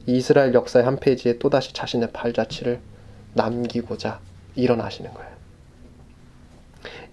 이스라엘 0.07 0.55
역사의 0.55 0.85
한 0.85 0.97
페이지에 0.97 1.39
또다시 1.39 1.72
자신의 1.72 2.12
발자취를 2.12 2.80
남기고자 3.35 4.20
일어나시는 4.55 5.12
거예요. 5.14 5.33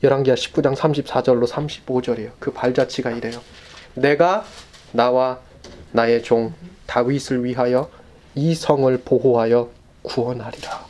열왕기하 0.01 0.35
19장 0.35 0.75
34절로 0.75 1.47
35절이에요. 1.47 2.31
그 2.39 2.51
발자취가 2.51 3.11
이래요. 3.11 3.41
내가 3.95 4.45
나와 4.91 5.39
나의 5.91 6.23
종 6.23 6.53
다윗을 6.87 7.43
위하여 7.43 7.89
이 8.33 8.55
성을 8.55 8.97
보호하여 9.03 9.69
구원하리라. 10.01 10.87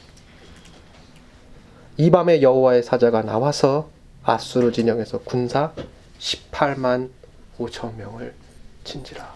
이 1.97 2.11
밤에 2.11 2.41
여호와의 2.41 2.83
사자가 2.83 3.23
나와서 3.23 3.89
아수르 4.23 4.71
진영에서 4.71 5.19
군사 5.19 5.73
18만 6.19 7.09
5천 7.57 7.95
명을 7.95 8.33
친지라. 8.83 9.35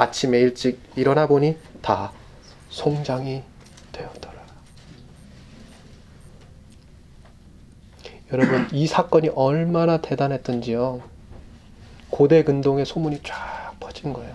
아침에 0.00 0.40
일찍 0.40 0.80
일어나 0.96 1.26
보니 1.26 1.58
다 1.82 2.10
송장이 2.70 3.42
되었더라. 3.92 4.40
여러분 8.32 8.66
이 8.72 8.86
사건이 8.86 9.28
얼마나 9.34 9.98
대단했던지요. 9.98 11.02
고대 12.08 12.42
근동의 12.44 12.86
소문이 12.86 13.20
쫙 13.22 13.74
퍼진 13.78 14.14
거예요. 14.14 14.34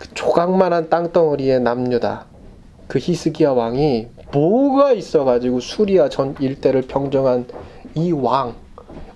그 0.00 0.12
조각만한 0.12 0.90
땅덩어리의 0.90 1.60
남유다. 1.60 2.26
그 2.88 2.98
히스기야 2.98 3.52
왕이 3.52 4.08
뭐가 4.32 4.90
있어가지고 4.90 5.60
수리아 5.60 6.08
전 6.08 6.34
일대를 6.40 6.82
평정한 6.82 7.46
이 7.94 8.10
왕, 8.10 8.56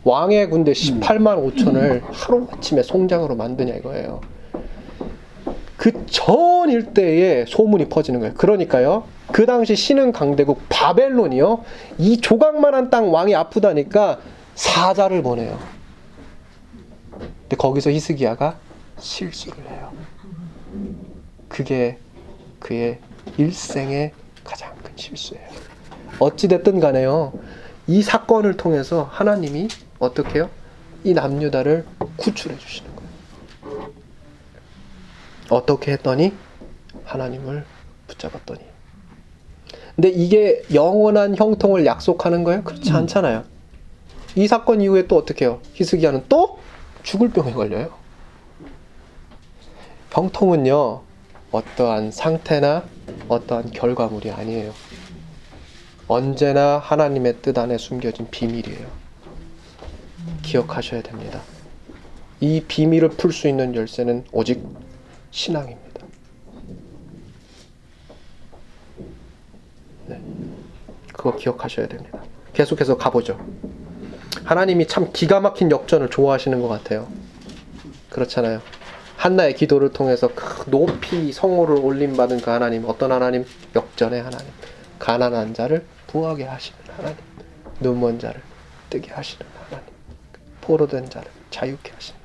왕의 0.05 0.51
군대 0.51 0.71
18만 0.71 1.53
5천을 1.53 2.03
하루아침에 2.13 2.85
송장으로 2.85 3.35
만드냐 3.35 3.75
이거예요. 3.75 4.32
그 5.83 5.91
전 6.07 6.71
일대에 6.71 7.45
소문이 7.45 7.89
퍼지는 7.89 8.21
거예요. 8.21 8.35
그러니까요. 8.35 9.03
그 9.33 9.47
당시 9.47 9.75
신흥 9.75 10.13
강대국 10.13 10.69
바벨론이요. 10.69 11.65
이 11.99 12.21
조각만한 12.21 12.89
땅 12.89 13.13
왕이 13.13 13.35
아프다니까 13.35 14.21
사자를 14.55 15.25
보내요. 15.25 15.59
근데 17.11 17.57
거기서 17.57 17.91
히스기야가 17.91 18.59
실수를 19.01 19.59
해요. 19.69 19.91
그게 21.49 21.99
그의 22.61 23.01
일생의 23.37 24.13
가장 24.45 24.73
큰 24.85 24.93
실수예요. 24.95 25.49
어찌됐든 26.21 26.79
간에요. 26.79 27.33
이 27.89 28.03
사건을 28.03 28.57
통해서 28.57 29.09
하나님이 29.11 29.67
어떻게 29.99 30.35
해요? 30.35 30.51
이 31.03 31.13
남유다를 31.13 31.85
구출해 32.19 32.57
주시는. 32.57 32.92
어떻게 35.53 35.93
했더니 35.93 36.33
하나님을 37.05 37.65
붙잡았더니 38.09 38.61
근데 39.95 40.09
이게 40.09 40.63
영원한 40.73 41.37
형통을 41.37 41.85
약속하는 41.85 42.45
거예요? 42.45 42.65
그렇지 42.65 42.91
않잖아요. 42.93 43.45
이 44.35 44.49
사건 44.49 44.81
이후에 44.81 45.07
또 45.07 45.17
어떻게 45.17 45.45
해요? 45.45 45.61
히스기야는 45.75 46.25
또 46.31 46.59
죽을 47.03 47.31
병에 47.31 47.53
걸려요. 47.53 47.91
병통은요, 50.11 51.03
어떠한 51.51 52.11
상태나 52.11 52.85
어떠한 53.29 53.73
결과물이 53.73 54.31
아니에요. 54.31 54.73
언제나 56.09 56.79
하나님의 56.79 57.37
뜻 57.43 57.59
안에 57.59 57.77
숨겨진 57.77 58.29
비밀이에요. 58.31 58.87
기억하셔야 60.43 61.03
됩니다. 61.03 61.41
이 62.41 62.63
비밀을 62.67 63.11
풀 63.11 63.33
수 63.33 63.49
있는 63.49 63.75
열쇠는 63.75 64.25
오직 64.33 64.63
신앙입니다. 65.33 66.07
네. 70.07 70.21
그거 71.13 71.37
기억하셔야 71.37 71.89
됩니다. 71.89 72.23
계속해서 72.53 72.97
가보죠. 72.97 73.39
하나님이 74.45 74.87
참 74.87 75.11
기가 75.13 75.41
막힌 75.41 75.71
역전을 75.71 76.11
좋아하시는 76.11 76.61
것 76.61 76.69
같아요. 76.69 77.09
그렇잖아요. 78.11 78.61
한나의 79.17 79.55
기도를 79.55 79.93
통해서 79.93 80.29
높이 80.67 81.33
성호를 81.33 81.77
올림받은 81.77 82.41
그 82.41 82.51
하나님, 82.51 82.85
어떤 82.87 83.13
하나님? 83.13 83.47
역전의 83.75 84.23
하나님. 84.23 84.49
가난한 84.99 85.55
자를 85.55 85.87
부하게 86.09 86.45
하시는 86.45 86.79
하나님. 86.97 87.17
눈먼 87.81 88.19
자를 88.19 88.43
뜨게 88.91 89.13
하시는 89.13 89.47
하나님. 89.65 89.93
포로된 90.61 91.09
자를 91.09 91.31
자유케 91.51 91.93
하시는 91.93 92.21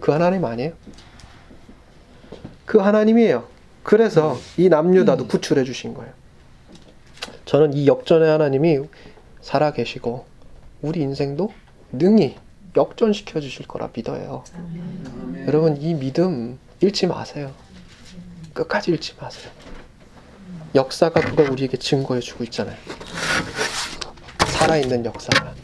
그 0.00 0.12
하나님 0.12 0.44
아니에요? 0.44 0.72
그 2.66 2.78
하나님이에요. 2.78 3.46
그래서 3.82 4.36
이 4.56 4.68
남유다도 4.68 5.28
구출해 5.28 5.64
주신 5.64 5.94
거예요. 5.94 6.12
저는 7.44 7.72
이 7.72 7.86
역전의 7.86 8.28
하나님이 8.28 8.80
살아 9.40 9.72
계시고 9.72 10.26
우리 10.82 11.00
인생도 11.00 11.52
능히 11.92 12.36
역전시켜 12.76 13.40
주실 13.40 13.66
거라 13.66 13.88
믿어요. 13.94 14.42
아멘. 14.54 15.46
여러분 15.46 15.76
이 15.80 15.94
믿음 15.94 16.58
잃지 16.80 17.06
마세요. 17.06 17.52
끝까지 18.52 18.90
잃지 18.90 19.14
마세요. 19.20 19.50
역사가 20.74 21.20
그걸 21.20 21.50
우리에게 21.50 21.76
증거해 21.76 22.20
주고 22.20 22.42
있잖아요. 22.44 22.76
살아있는 24.48 25.04
역사가. 25.04 25.54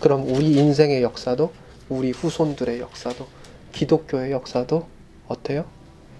그럼 0.00 0.28
우리 0.28 0.52
인생의 0.52 1.02
역사도 1.02 1.52
우리 1.88 2.10
후손들의 2.10 2.80
역사도 2.80 3.26
기독교의 3.72 4.32
역사도 4.32 4.86
어때요? 5.26 5.64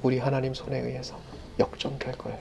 우리 0.03 0.19
하나님 0.19 0.55
손에 0.55 0.79
의해서 0.79 1.19
역전될 1.59 2.13
거예요. 2.19 2.39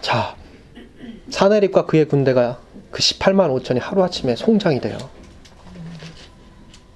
자, 0.00 0.36
사내립과 1.30 1.86
그의 1.86 2.06
군대가 2.06 2.60
그 2.90 3.00
18만 3.00 3.50
5천이 3.62 3.80
하루아침에 3.80 4.36
송장이 4.36 4.80
돼요. 4.80 4.98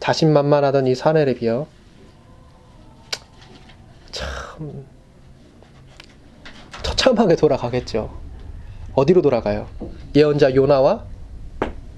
자신만만하던 0.01 0.87
이 0.87 0.95
사내립이요. 0.95 1.67
참, 4.11 4.87
처참하게 6.83 7.37
돌아가겠죠. 7.37 8.17
어디로 8.95 9.23
돌아가요? 9.23 9.69
예언자 10.15 10.55
요나와 10.55 11.05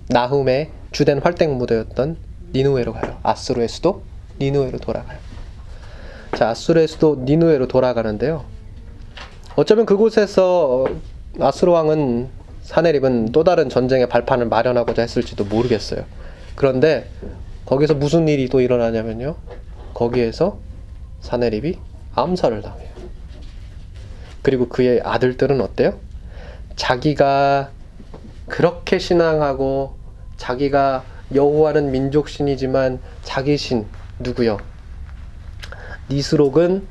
나훔의 0.09 0.71
주된 0.93 1.19
활동 1.19 1.59
무대였던 1.59 2.17
니누에로 2.57 2.95
가요. 2.95 3.19
아수르의 3.23 3.69
수도 3.69 4.03
니누에로 4.41 4.79
돌아가요. 4.79 5.19
자, 6.35 6.51
아수르의 6.51 6.89
수도 6.89 7.17
니누에로 7.25 7.69
돌아가는데요. 7.69 8.45
어쩌면 9.57 9.85
그곳에서 9.85 10.87
아수르 11.39 11.71
왕은 11.73 12.29
사내립은 12.63 13.33
또 13.33 13.45
다른 13.45 13.69
전쟁의 13.69 14.09
발판을 14.09 14.49
마련하고자 14.49 15.03
했을지도 15.03 15.45
모르겠어요. 15.45 16.05
그런데 16.55 17.09
거기서 17.67 17.95
무슨 17.95 18.27
일이 18.29 18.49
또 18.49 18.61
일어나냐면요. 18.61 19.37
거기에서 19.93 20.59
사내립이 21.21 21.79
암살을 22.15 22.63
당해요. 22.63 22.89
그리고 24.43 24.69
그의 24.69 25.03
아들들은 25.03 25.61
어때요? 25.61 25.99
자기가 26.77 27.71
그렇게 28.47 28.99
신앙하고 28.99 29.95
자기가 30.37 31.05
여호와는 31.35 31.91
민족 31.91 32.29
신이지만 32.29 33.01
자기 33.23 33.57
신 33.57 33.87
누구요? 34.19 34.59
니스록은 36.11 36.87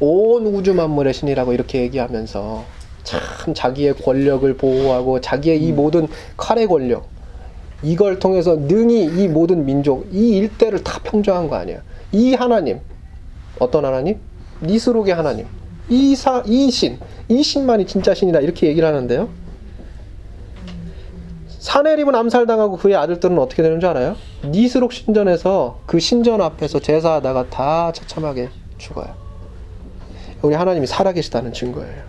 온 0.00 0.46
우주 0.46 0.74
만물의 0.74 1.12
신이라고 1.14 1.52
이렇게 1.52 1.82
얘기하면서 1.82 2.64
참 3.04 3.54
자기의 3.54 3.94
권력을 3.94 4.56
보호하고 4.56 5.20
자기의 5.20 5.62
이 5.62 5.70
음. 5.70 5.76
모든 5.76 6.08
칼의 6.36 6.66
권력 6.66 7.06
이걸 7.82 8.18
통해서 8.18 8.56
능히 8.56 9.04
이 9.04 9.28
모든 9.28 9.66
민족 9.66 10.06
이 10.12 10.38
일대를 10.38 10.82
다 10.82 11.00
평정한 11.04 11.48
거 11.48 11.56
아니야. 11.56 11.82
이 12.12 12.34
하나님 12.34 12.80
어떤 13.58 13.84
하나님? 13.84 14.18
니스록의 14.62 15.14
하나님. 15.14 15.46
이사 15.90 16.42
이 16.46 16.70
신, 16.70 16.98
이 17.28 17.42
신만이 17.42 17.86
진짜 17.86 18.14
신이다 18.14 18.40
이렇게 18.40 18.66
얘기를 18.68 18.88
하는데요. 18.88 19.28
사내립은 21.64 22.14
암살당하고 22.14 22.76
그의 22.76 22.94
아들들은 22.94 23.38
어떻게 23.38 23.62
되는 23.62 23.80
줄 23.80 23.88
알아요? 23.88 24.16
니스록 24.44 24.92
신전에서 24.92 25.80
그 25.86 25.98
신전 25.98 26.42
앞에서 26.42 26.78
제사하다가 26.78 27.48
다 27.48 27.90
처참하게 27.90 28.50
죽어요. 28.76 29.14
우리 30.42 30.54
하나님이 30.54 30.86
살아계시다는 30.86 31.54
증거예요. 31.54 32.02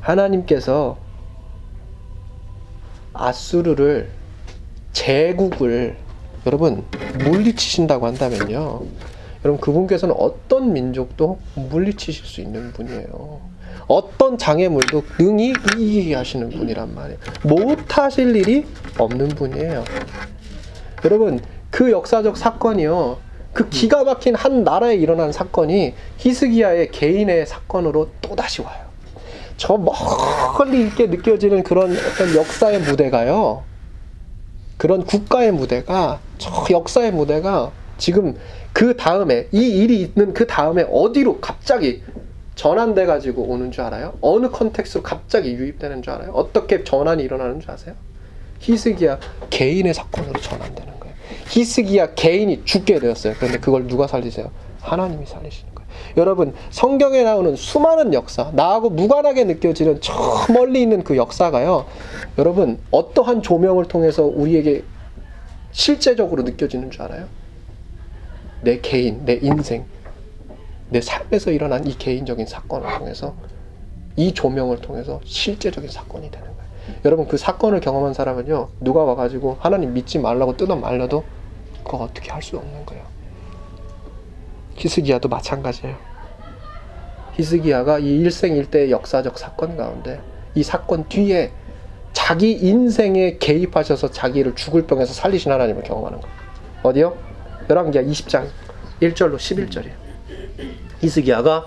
하나님께서 0.00 0.96
아수르를 3.12 4.10
제국을 4.92 5.96
여러분 6.46 6.84
물리치신다고 7.20 8.06
한다면요. 8.06 8.82
여러분 9.44 9.60
그분께서는 9.60 10.16
어떤 10.18 10.72
민족도 10.72 11.38
물리치실 11.54 12.26
수 12.26 12.40
있는 12.40 12.72
분이에요. 12.72 13.53
어떤 13.86 14.38
장애물도 14.38 15.02
능히 15.18 15.52
이기게 15.76 16.14
하시는 16.14 16.48
분이란 16.50 16.94
말이에요. 16.94 17.18
못하실 17.42 18.36
일이 18.36 18.66
없는 18.98 19.28
분이에요. 19.28 19.84
여러분 21.04 21.40
그 21.70 21.90
역사적 21.90 22.36
사건이요. 22.36 23.18
그 23.52 23.68
기가 23.68 24.04
막힌 24.04 24.34
한 24.34 24.64
나라에 24.64 24.96
일어난 24.96 25.30
사건이 25.32 25.94
히스기야의 26.18 26.90
개인의 26.90 27.46
사건으로 27.46 28.10
또다시 28.20 28.62
와요. 28.62 28.84
저 29.56 29.76
멀리 29.76 30.86
있게 30.86 31.06
느껴지는 31.06 31.62
그런 31.62 31.92
어떤 31.92 32.34
역사의 32.34 32.80
무대가요. 32.80 33.62
그런 34.76 35.04
국가의 35.04 35.52
무대가 35.52 36.18
저 36.38 36.50
역사의 36.68 37.12
무대가 37.12 37.70
지금 37.96 38.36
그 38.72 38.96
다음에 38.96 39.46
이 39.52 39.60
일이 39.60 40.00
있는 40.00 40.34
그 40.34 40.46
다음에 40.46 40.84
어디로 40.90 41.40
갑자기 41.40 42.02
전환돼 42.54 43.06
가지고 43.06 43.42
오는 43.42 43.70
줄 43.70 43.82
알아요? 43.82 44.14
어느 44.20 44.48
컨텍스로 44.48 45.02
갑자기 45.02 45.52
유입되는 45.52 46.02
줄 46.02 46.12
알아요? 46.12 46.30
어떻게 46.32 46.84
전환이 46.84 47.22
일어나는 47.22 47.60
줄 47.60 47.70
아세요? 47.70 47.94
히스기야 48.60 49.18
개인의 49.50 49.92
사건으로 49.92 50.40
전환되는 50.40 51.00
거예요. 51.00 51.14
히스기야 51.48 52.14
개인이 52.14 52.64
죽게 52.64 53.00
되었어요. 53.00 53.34
그런데 53.38 53.58
그걸 53.58 53.86
누가 53.86 54.06
살리세요? 54.06 54.50
하나님이 54.80 55.26
살리시는 55.26 55.74
거예요. 55.74 55.88
여러분 56.16 56.54
성경에 56.70 57.22
나오는 57.22 57.56
수많은 57.56 58.14
역사 58.14 58.50
나하고 58.54 58.90
무관하게 58.90 59.44
느껴지는 59.44 60.00
저 60.00 60.12
멀리 60.52 60.82
있는 60.82 61.02
그 61.02 61.16
역사가요. 61.16 61.86
여러분 62.38 62.78
어떠한 62.90 63.42
조명을 63.42 63.86
통해서 63.86 64.22
우리에게 64.22 64.84
실제적으로 65.72 66.42
느껴지는 66.42 66.90
줄 66.90 67.02
알아요? 67.02 67.26
내 68.62 68.80
개인, 68.80 69.24
내 69.24 69.38
인생, 69.42 69.84
내 70.90 71.00
삶에서 71.00 71.50
일어난 71.50 71.86
이 71.86 71.96
개인적인 71.96 72.46
사건을 72.46 72.98
통해서 72.98 73.34
이 74.16 74.32
조명을 74.32 74.80
통해서 74.80 75.20
실제적인 75.24 75.90
사건이 75.90 76.30
되는 76.30 76.46
거예요. 76.46 76.64
여러분 77.04 77.26
그 77.26 77.36
사건을 77.36 77.80
경험한 77.80 78.14
사람은요 78.14 78.68
누가 78.80 79.02
와가지고 79.02 79.56
하나님 79.60 79.94
믿지 79.94 80.18
말라고 80.18 80.56
뜯어 80.56 80.76
말려도 80.76 81.24
그거 81.84 81.98
어떻게 81.98 82.30
할 82.30 82.42
수 82.42 82.56
없는 82.56 82.86
거예요. 82.86 83.04
히스기야도 84.76 85.28
마찬가지예요. 85.28 85.96
히스기야가 87.34 87.98
이 87.98 88.20
일생일대의 88.20 88.90
역사적 88.90 89.38
사건 89.38 89.76
가운데 89.76 90.20
이 90.54 90.62
사건 90.62 91.08
뒤에 91.08 91.52
자기 92.12 92.52
인생에 92.52 93.38
개입하셔서 93.38 94.10
자기를 94.10 94.54
죽을 94.54 94.86
병에서 94.86 95.12
살리신 95.12 95.50
하나님을 95.50 95.82
경험하는 95.82 96.20
거예요. 96.20 96.36
어디요? 96.84 97.16
열왕기하 97.68 98.04
20장 98.04 98.46
1절로 99.00 99.36
11절이에요. 99.36 100.03
히스기야가 101.04 101.66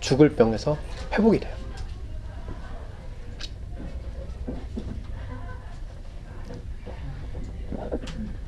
죽을 0.00 0.30
병에서 0.30 0.76
회복이 1.12 1.40
돼요. 1.40 1.52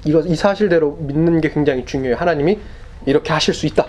이거 0.05 0.21
이 0.21 0.35
사실대로 0.35 0.97
믿는 0.97 1.41
게 1.41 1.51
굉장히 1.51 1.85
중요해요. 1.85 2.17
하나님이 2.17 2.59
이렇게 3.07 3.33
하실 3.33 3.55
수 3.55 3.67
있다. 3.67 3.87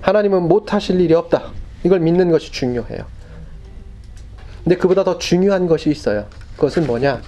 하나님은 0.00 0.42
못 0.42 0.72
하실 0.72 1.00
일이 1.00 1.14
없다. 1.14 1.52
이걸 1.84 2.00
믿는 2.00 2.30
것이 2.30 2.52
중요해요. 2.52 3.00
근데 4.64 4.76
그보다 4.76 5.04
더 5.04 5.18
중요한 5.18 5.66
것이 5.66 5.90
있어요. 5.90 6.26
그것은 6.56 6.86
뭐냐? 6.86 7.22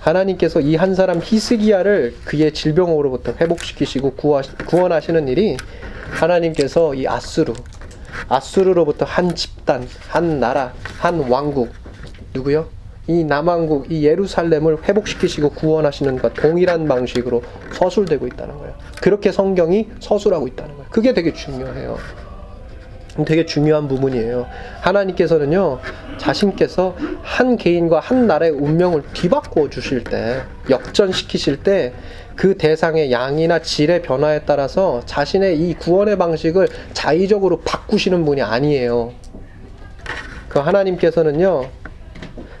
하나님께서 0.00 0.60
이 0.60 0.76
한 0.76 0.94
사람 0.94 1.20
히스기야를 1.22 2.16
그의 2.24 2.52
질병으로부터 2.52 3.34
회복시키시고 3.38 4.14
구원하시는 4.14 5.28
일이 5.28 5.56
하나님께서 6.10 6.94
이 6.94 7.06
아수르 7.06 7.52
아수르로부터 8.28 9.04
한 9.04 9.34
집단, 9.34 9.86
한 10.08 10.40
나라, 10.40 10.72
한 10.98 11.20
왕국 11.28 11.70
누구요? 12.34 12.68
이 13.06 13.24
남왕국, 13.24 13.90
이 13.90 14.04
예루살렘을 14.04 14.84
회복시키시고 14.84 15.50
구원하시는 15.50 16.18
것 16.20 16.32
동일한 16.34 16.86
방식으로 16.86 17.42
서술되고 17.72 18.26
있다는 18.28 18.56
거예요. 18.58 18.74
그렇게 19.00 19.32
성경이 19.32 19.88
서술하고 19.98 20.46
있다는 20.46 20.76
거예요. 20.76 20.90
그게 20.90 21.12
되게 21.12 21.32
중요해요. 21.32 21.98
되게 23.26 23.44
중요한 23.44 23.88
부분이에요. 23.88 24.46
하나님께서는요, 24.80 25.80
자신께서 26.18 26.96
한 27.22 27.56
개인과 27.56 27.98
한 27.98 28.26
나라의 28.26 28.52
운명을 28.52 29.02
뒤바꿔 29.12 29.68
주실 29.68 30.04
때, 30.04 30.42
역전시키실 30.68 31.62
때, 31.64 31.92
그 32.40 32.56
대상의 32.56 33.12
양이나 33.12 33.58
질의 33.58 34.00
변화에 34.00 34.46
따라서 34.46 35.02
자신의 35.04 35.60
이 35.60 35.74
구원의 35.74 36.16
방식을 36.16 36.68
자의적으로 36.94 37.60
바꾸시는 37.60 38.24
분이 38.24 38.40
아니에요. 38.40 39.12
그 40.48 40.58
하나님께서는요, 40.58 41.68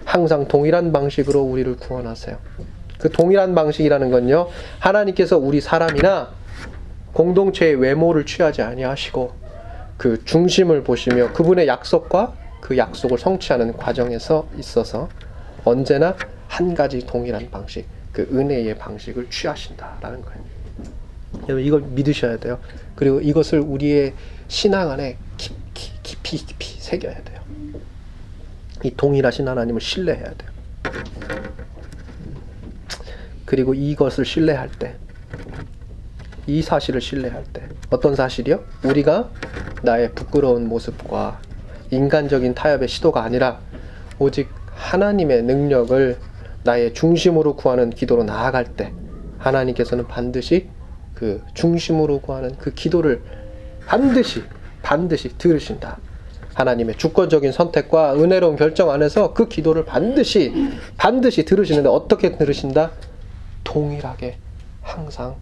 항상 0.04 0.46
동일한 0.48 0.92
방식으로 0.92 1.40
우리를 1.40 1.78
구원하세요. 1.78 2.36
그 2.98 3.10
동일한 3.10 3.54
방식이라는 3.54 4.10
건요, 4.10 4.48
하나님께서 4.80 5.38
우리 5.38 5.62
사람이나 5.62 6.28
공동체의 7.14 7.76
외모를 7.76 8.26
취하지 8.26 8.60
아니하시고 8.60 9.32
그 9.96 10.22
중심을 10.26 10.84
보시며 10.84 11.32
그분의 11.32 11.66
약속과 11.66 12.34
그 12.60 12.76
약속을 12.76 13.16
성취하는 13.16 13.78
과정에서 13.78 14.46
있어서 14.58 15.08
언제나 15.64 16.16
한 16.48 16.74
가지 16.74 17.06
동일한 17.06 17.50
방식, 17.50 17.86
그 18.12 18.28
은혜의 18.32 18.76
방식을 18.78 19.30
취하신다라는 19.30 20.22
거예요. 20.22 20.44
여러분 21.44 21.64
이걸 21.64 21.82
믿으셔야 21.82 22.38
돼요. 22.38 22.58
그리고 22.94 23.20
이것을 23.20 23.60
우리의 23.60 24.14
신앙 24.48 24.90
안에 24.90 25.16
깊이 25.36 25.90
깊이 26.02 26.36
깊이 26.38 26.80
새겨야 26.80 27.22
돼요. 27.22 27.40
이 28.82 28.92
동일하신 28.96 29.46
하나님을 29.46 29.80
신뢰해야 29.80 30.34
돼요. 30.34 30.50
그리고 33.44 33.74
이것을 33.74 34.24
신뢰할 34.24 34.70
때, 34.70 34.96
이 36.46 36.62
사실을 36.62 37.00
신뢰할 37.00 37.44
때, 37.52 37.68
어떤 37.90 38.14
사실이요? 38.14 38.64
우리가 38.84 39.30
나의 39.82 40.12
부끄러운 40.14 40.68
모습과 40.68 41.40
인간적인 41.90 42.54
타협의 42.54 42.88
시도가 42.88 43.22
아니라 43.22 43.60
오직 44.18 44.48
하나님의 44.74 45.42
능력을 45.42 46.16
나의 46.64 46.94
중심으로 46.94 47.56
구하는 47.56 47.90
기도로 47.90 48.24
나아갈 48.24 48.64
때 48.64 48.92
하나님께서는 49.38 50.06
반드시 50.06 50.68
그 51.14 51.42
중심으로 51.54 52.20
구하는 52.20 52.56
그 52.56 52.72
기도를 52.72 53.22
반드시 53.86 54.42
반드시 54.82 55.36
들으신다. 55.36 55.98
하나님의 56.54 56.96
주권적인 56.96 57.52
선택과 57.52 58.14
은혜로운 58.14 58.56
결정 58.56 58.90
안에서 58.90 59.32
그 59.32 59.48
기도를 59.48 59.84
반드시 59.84 60.52
반드시 60.96 61.44
들으시는데 61.44 61.88
어떻게 61.88 62.36
들으신다? 62.36 62.90
동일하게 63.64 64.36
항상 64.82 65.36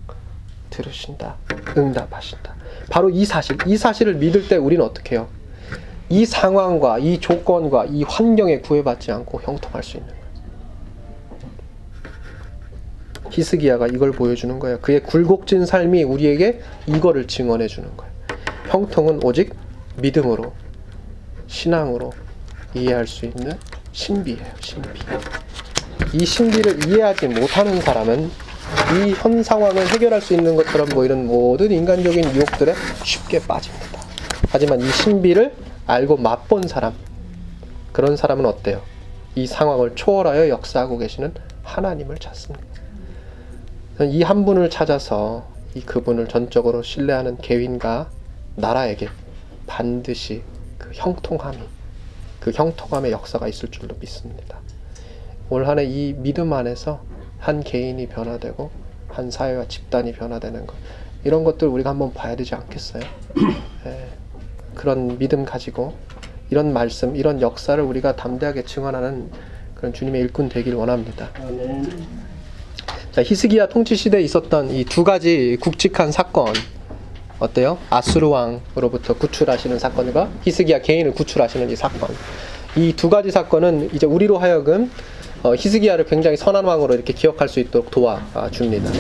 들으신다. 0.71 1.37
응답하신다. 1.77 2.55
바로 2.91 3.11
이 3.11 3.25
사실, 3.25 3.57
이 3.67 3.77
사실을 3.77 4.15
믿을 4.15 4.49
때 4.49 4.57
우리는 4.57 4.85
어떻게 4.85 5.17
해요? 5.17 5.29
이 6.09 6.25
상황과 6.25 6.99
이 6.99 7.21
조건과 7.21 7.87
이 7.87 8.03
환경에 8.03 8.61
구애받지 8.61 9.13
않고 9.13 9.41
형통할 9.43 9.83
수 9.83 9.97
있는 9.97 10.18
히스기야가 13.31 13.87
이걸 13.89 14.13
보여주는 14.13 14.59
거예요. 14.59 14.81
그의 14.81 15.03
굴곡진 15.03 15.67
삶이 15.67 16.03
우리에게 16.05 16.61
이거를 16.87 17.27
증언해 17.27 17.67
주는 17.67 17.89
거예요. 17.97 18.13
형통은 18.69 19.21
오직 19.23 19.55
믿음으로, 19.97 20.53
신앙으로 21.47 22.13
이해할 22.75 23.07
수 23.07 23.25
있는 23.25 23.53
신비예요. 23.93 24.47
신비. 24.61 24.89
이 26.15 26.25
신비를 26.25 26.89
이해하지 26.89 27.29
못하는 27.29 27.81
사람은 27.81 28.25
이 28.27 29.15
현 29.17 29.43
상황을 29.43 29.87
해결할 29.89 30.21
수 30.21 30.35
있는 30.35 30.55
것처럼 30.55 30.89
보이는 30.89 31.27
모든 31.27 31.71
인간적인 31.71 32.35
유혹들에 32.35 32.75
쉽게 33.03 33.41
빠집니다. 33.41 33.87
하지만 34.51 34.81
이 34.81 34.89
신비를 34.91 35.55
알고 35.87 36.19
맛본 36.19 36.69
사람, 36.69 36.93
그런 37.93 38.17
사람은 38.17 38.45
어때요? 38.45 38.83
이 39.35 39.47
상황을 39.47 39.95
초월하여 39.95 40.49
역사하고 40.51 40.99
계시는 40.99 41.35
하나님을 41.63 42.19
찾습니다. 42.19 42.68
이 44.05 44.23
한 44.23 44.45
분을 44.45 44.71
찾아서 44.71 45.49
이 45.75 45.81
그분을 45.81 46.29
전적으로 46.29 46.83
신뢰하는 46.83 47.39
개인과 47.39 48.11
나라에게 48.57 49.09
반드시 49.67 50.43
그 50.79 50.91
형통함이, 50.95 51.59
그 52.41 52.51
형통함의 52.53 53.13
역사가 53.13 53.49
있을 53.49 53.71
줄로 53.71 53.97
믿습니다. 54.01 54.59
올 55.51 55.67
한해 55.67 55.85
이 55.85 56.15
믿음 56.15 56.53
안에서 56.53 57.03
한 57.39 57.63
개인이 57.63 58.07
변화되고 58.09 58.71
한 59.09 59.31
사회와 59.31 59.67
집단이 59.69 60.13
변화되는 60.13 60.67
것 60.67 60.77
이런 61.25 61.43
것들 61.45 61.67
우리가 61.69 61.91
한번 61.91 62.13
봐야 62.13 62.37
되지 62.37 62.55
않겠어요? 62.55 63.03
예. 63.87 64.09
그런 64.75 65.19
믿음 65.19 65.45
가지고 65.45 65.95
이런 66.51 66.73
말씀, 66.73 67.17
이런 67.17 67.41
역사를 67.41 67.83
우리가 67.83 68.17
담대하게 68.17 68.65
증언하는 68.65 69.31
그런 69.75 69.93
주님의 69.93 70.21
일꾼 70.23 70.49
되길 70.49 70.75
원합니다. 70.75 71.31
자, 73.13 73.23
히스기야 73.23 73.69
통치 73.69 73.97
시대에 73.97 74.21
있었던 74.23 74.71
이 74.71 74.85
두 74.85 75.05
가지 75.05 75.57
굵직한 75.61 76.13
사건 76.13 76.53
어때요? 77.39 77.79
아수르 77.91 78.29
왕으로부터 78.29 79.15
구출하시는 79.15 79.79
사건과 79.79 80.29
히스기야 80.45 80.81
개인을 80.83 81.13
구출하시는 81.13 81.71
이 81.71 81.77
사건. 81.77 82.11
이 82.77 82.93
두 82.97 83.09
가지 83.11 83.31
사건은 83.31 83.91
이제 83.95 84.07
우리로 84.07 84.39
하여금 84.39 84.91
어, 85.43 85.55
히스기야를 85.55 86.05
굉장히 86.07 86.37
선한 86.37 86.65
왕으로 86.65 86.95
이렇게 86.95 87.13
기억할 87.13 87.49
수 87.49 87.61
있도록 87.61 87.91
도와줍니다. 87.91 88.91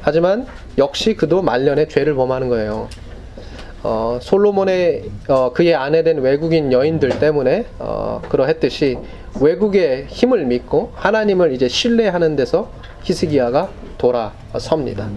하지만 0.00 0.46
역시 0.78 1.14
그도 1.14 1.42
말년에 1.42 1.88
죄를 1.88 2.14
범하는 2.14 2.48
거예요. 2.48 2.88
어, 3.82 4.18
솔로몬의 4.22 5.04
어, 5.28 5.52
그의 5.52 5.74
아내 5.74 6.02
된 6.02 6.18
외국인 6.20 6.72
여인들 6.72 7.18
때문에 7.18 7.66
어, 7.78 8.22
그러했듯이 8.28 8.96
외국의 9.40 10.06
힘을 10.08 10.44
믿고 10.44 10.92
하나님을 10.94 11.52
이제 11.52 11.68
신뢰하는 11.68 12.36
데서 12.36 12.70
히스기야가 13.02 13.70
돌아섭니다. 13.98 15.08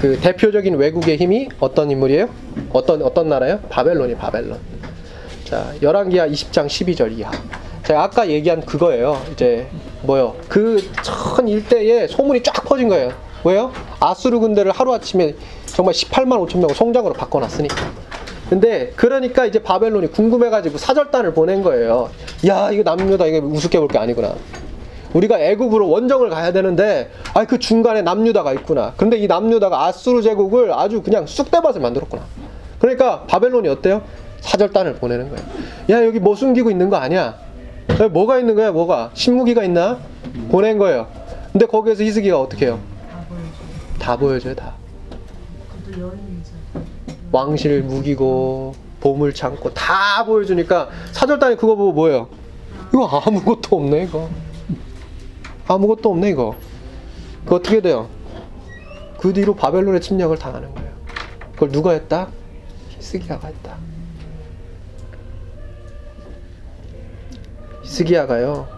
그 0.00 0.18
대표적인 0.20 0.74
외국의 0.74 1.16
힘이 1.16 1.48
어떤 1.60 1.90
인물이에요? 1.90 2.28
어떤 2.72 3.02
어떤 3.02 3.28
나라요? 3.28 3.60
바벨론이 3.70 4.16
바벨론. 4.16 4.58
자, 5.44 5.72
열왕기하 5.80 6.28
20장 6.28 6.66
12절 6.66 7.18
이하. 7.18 7.30
제가 7.84 8.02
아까 8.02 8.28
얘기한 8.28 8.62
그거예요. 8.62 9.20
이제 9.32 9.66
뭐요? 10.02 10.34
그전 10.48 11.48
일대에 11.48 12.06
소문이 12.08 12.42
쫙 12.42 12.52
퍼진 12.64 12.88
거예요. 12.88 13.12
왜요? 13.44 13.72
아수르 14.00 14.38
군대를 14.38 14.72
하루아침에 14.72 15.34
정말 15.66 15.94
18만 15.94 16.46
5천 16.48 16.58
명을 16.58 16.74
송장으로 16.74 17.12
바꿔놨으니까. 17.14 17.76
근데 18.50 18.92
그러니까 18.96 19.46
이제 19.46 19.62
바벨론이 19.62 20.08
궁금해가지고 20.12 20.78
사절단을 20.78 21.32
보낸 21.34 21.62
거예요. 21.62 22.10
야 22.46 22.70
이거 22.70 22.82
남유다 22.82 23.26
이게 23.26 23.38
우습게 23.38 23.78
볼 23.78 23.88
게 23.88 23.98
아니구나. 23.98 24.34
우리가 25.14 25.38
애국으로 25.40 25.88
원정을 25.88 26.28
가야 26.28 26.52
되는데 26.52 27.10
아 27.34 27.44
그 27.46 27.58
중간에 27.58 28.02
남유다가 28.02 28.52
있구나. 28.52 28.92
근데 28.96 29.16
이 29.16 29.26
남유다가 29.26 29.84
아수르 29.86 30.22
제국을 30.22 30.72
아주 30.72 31.02
그냥 31.02 31.26
쑥대밭을 31.26 31.80
만들었구나. 31.80 32.22
그러니까 32.80 33.22
바벨론이 33.22 33.68
어때요? 33.68 34.02
사절단을 34.40 34.96
보내는 34.96 35.30
거예요. 35.30 35.44
야 35.90 36.04
여기 36.04 36.18
뭐 36.20 36.34
숨기고 36.34 36.70
있는 36.70 36.90
거 36.90 36.96
아니야? 36.96 37.36
뭐가 38.12 38.38
있는 38.38 38.54
거야 38.56 38.72
뭐가? 38.72 39.10
신무기가 39.14 39.62
있나? 39.64 39.98
보낸 40.50 40.78
거예요. 40.78 41.06
근데 41.52 41.64
거기에서 41.66 42.02
히스기가 42.02 42.38
어떻게 42.40 42.66
해요? 42.66 42.78
다 43.98 44.16
보여줘요 44.16 44.54
다. 44.54 44.74
왕실 47.38 47.82
무기고 47.82 48.74
보물 49.00 49.34
창고 49.34 49.74
다 49.74 50.24
보여주니까 50.24 50.88
사절단이 51.10 51.56
그거 51.56 51.74
보고 51.74 51.92
뭐예요? 51.92 52.28
이거 52.90 53.06
아무것도 53.06 53.76
없네 53.76 54.04
이거. 54.04 54.28
아무것도 55.66 56.10
없네 56.12 56.30
이거. 56.30 56.54
그 57.44 57.56
어떻게 57.56 57.80
돼요? 57.80 58.08
그 59.18 59.32
뒤로 59.32 59.56
바벨론의 59.56 60.00
침략을 60.00 60.38
당하는 60.38 60.72
거예요. 60.76 60.90
그걸 61.54 61.72
누가 61.72 61.90
했다? 61.90 62.28
히스기야가 62.98 63.48
했다. 63.48 63.76
히스기야가요. 67.82 68.68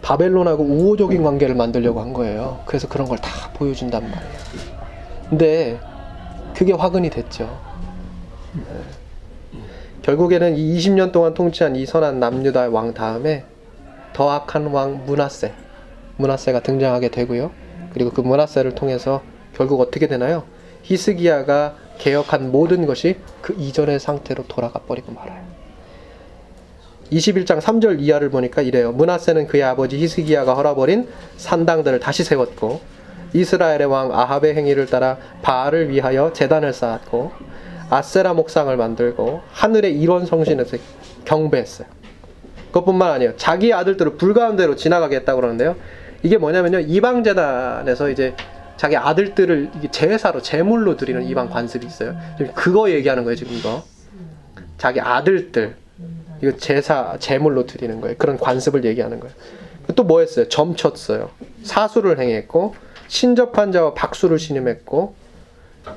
바벨론하고 0.00 0.62
우호적인 0.62 1.24
관계를 1.24 1.56
만들려고 1.56 2.00
한 2.00 2.12
거예요. 2.12 2.60
그래서 2.66 2.86
그런 2.86 3.08
걸 3.08 3.18
다 3.18 3.50
보여준단 3.54 4.02
말이에요. 4.08 4.32
근데 5.28 5.80
그게 6.54 6.72
화근이 6.72 7.10
됐죠. 7.10 7.69
네. 8.54 9.60
결국에는 10.02 10.56
이 10.56 10.78
20년 10.78 11.12
동안 11.12 11.34
통치한 11.34 11.76
이 11.76 11.86
선한 11.86 12.20
남유다 12.20 12.70
왕 12.70 12.94
다음에 12.94 13.44
더 14.12 14.30
악한 14.30 14.66
왕 14.66 15.04
문하세, 15.06 15.52
문하세가 16.16 16.60
등장하게 16.60 17.10
되고요. 17.10 17.50
그리고 17.92 18.10
그 18.10 18.20
문하세를 18.20 18.74
통해서 18.74 19.22
결국 19.54 19.80
어떻게 19.80 20.06
되나요? 20.06 20.44
히스기야가 20.82 21.76
개혁한 21.98 22.50
모든 22.50 22.86
것이 22.86 23.16
그 23.42 23.54
이전의 23.58 24.00
상태로 24.00 24.44
돌아가 24.48 24.80
버리고 24.80 25.12
말아요. 25.12 25.42
21장 27.12 27.60
3절 27.60 28.00
이하를 28.00 28.30
보니까 28.30 28.62
이래요. 28.62 28.92
문하세는 28.92 29.48
그의 29.48 29.64
아버지 29.64 29.98
히스기야가 29.98 30.54
헐어버린 30.54 31.08
산당들을 31.36 32.00
다시 32.00 32.24
세웠고 32.24 32.80
이스라엘의 33.32 33.86
왕 33.86 34.12
아합의 34.12 34.54
행위를 34.54 34.86
따라 34.86 35.18
바알을 35.42 35.90
위하여 35.90 36.32
재단을 36.32 36.72
쌓았고 36.72 37.32
아세라 37.90 38.34
목상을 38.34 38.74
만들고 38.76 39.40
하늘의 39.52 40.00
일원 40.00 40.24
성신에서 40.24 40.76
경배했어요. 41.24 41.88
그것뿐만 42.68 43.10
아니에요. 43.10 43.36
자기 43.36 43.74
아들들을 43.74 44.16
불가운데로 44.16 44.76
지나가게 44.76 45.16
했다고 45.16 45.40
그러는데요. 45.40 45.76
이게 46.22 46.38
뭐냐면요. 46.38 46.80
이방 46.80 47.24
재단에서 47.24 48.10
이제 48.10 48.34
자기 48.76 48.96
아들들을 48.96 49.70
제사로 49.90 50.40
제물로 50.40 50.96
드리는 50.96 51.22
이방 51.24 51.50
관습이 51.50 51.84
있어요. 51.84 52.16
그거 52.54 52.90
얘기하는 52.90 53.24
거예요, 53.24 53.36
지금 53.36 53.52
이거. 53.54 53.82
자기 54.78 55.00
아들들 55.00 55.76
이거 56.42 56.56
제사 56.56 57.16
제물로 57.18 57.66
드리는 57.66 58.00
거예요. 58.00 58.16
그런 58.16 58.38
관습을 58.38 58.84
얘기하는 58.84 59.20
거예요. 59.20 59.34
또 59.96 60.04
뭐 60.04 60.20
했어요? 60.20 60.48
점쳤어요. 60.48 61.30
사수를 61.64 62.20
행했고 62.20 62.74
신접한 63.08 63.72
자와 63.72 63.94
박수를 63.94 64.38
신음했고 64.38 65.14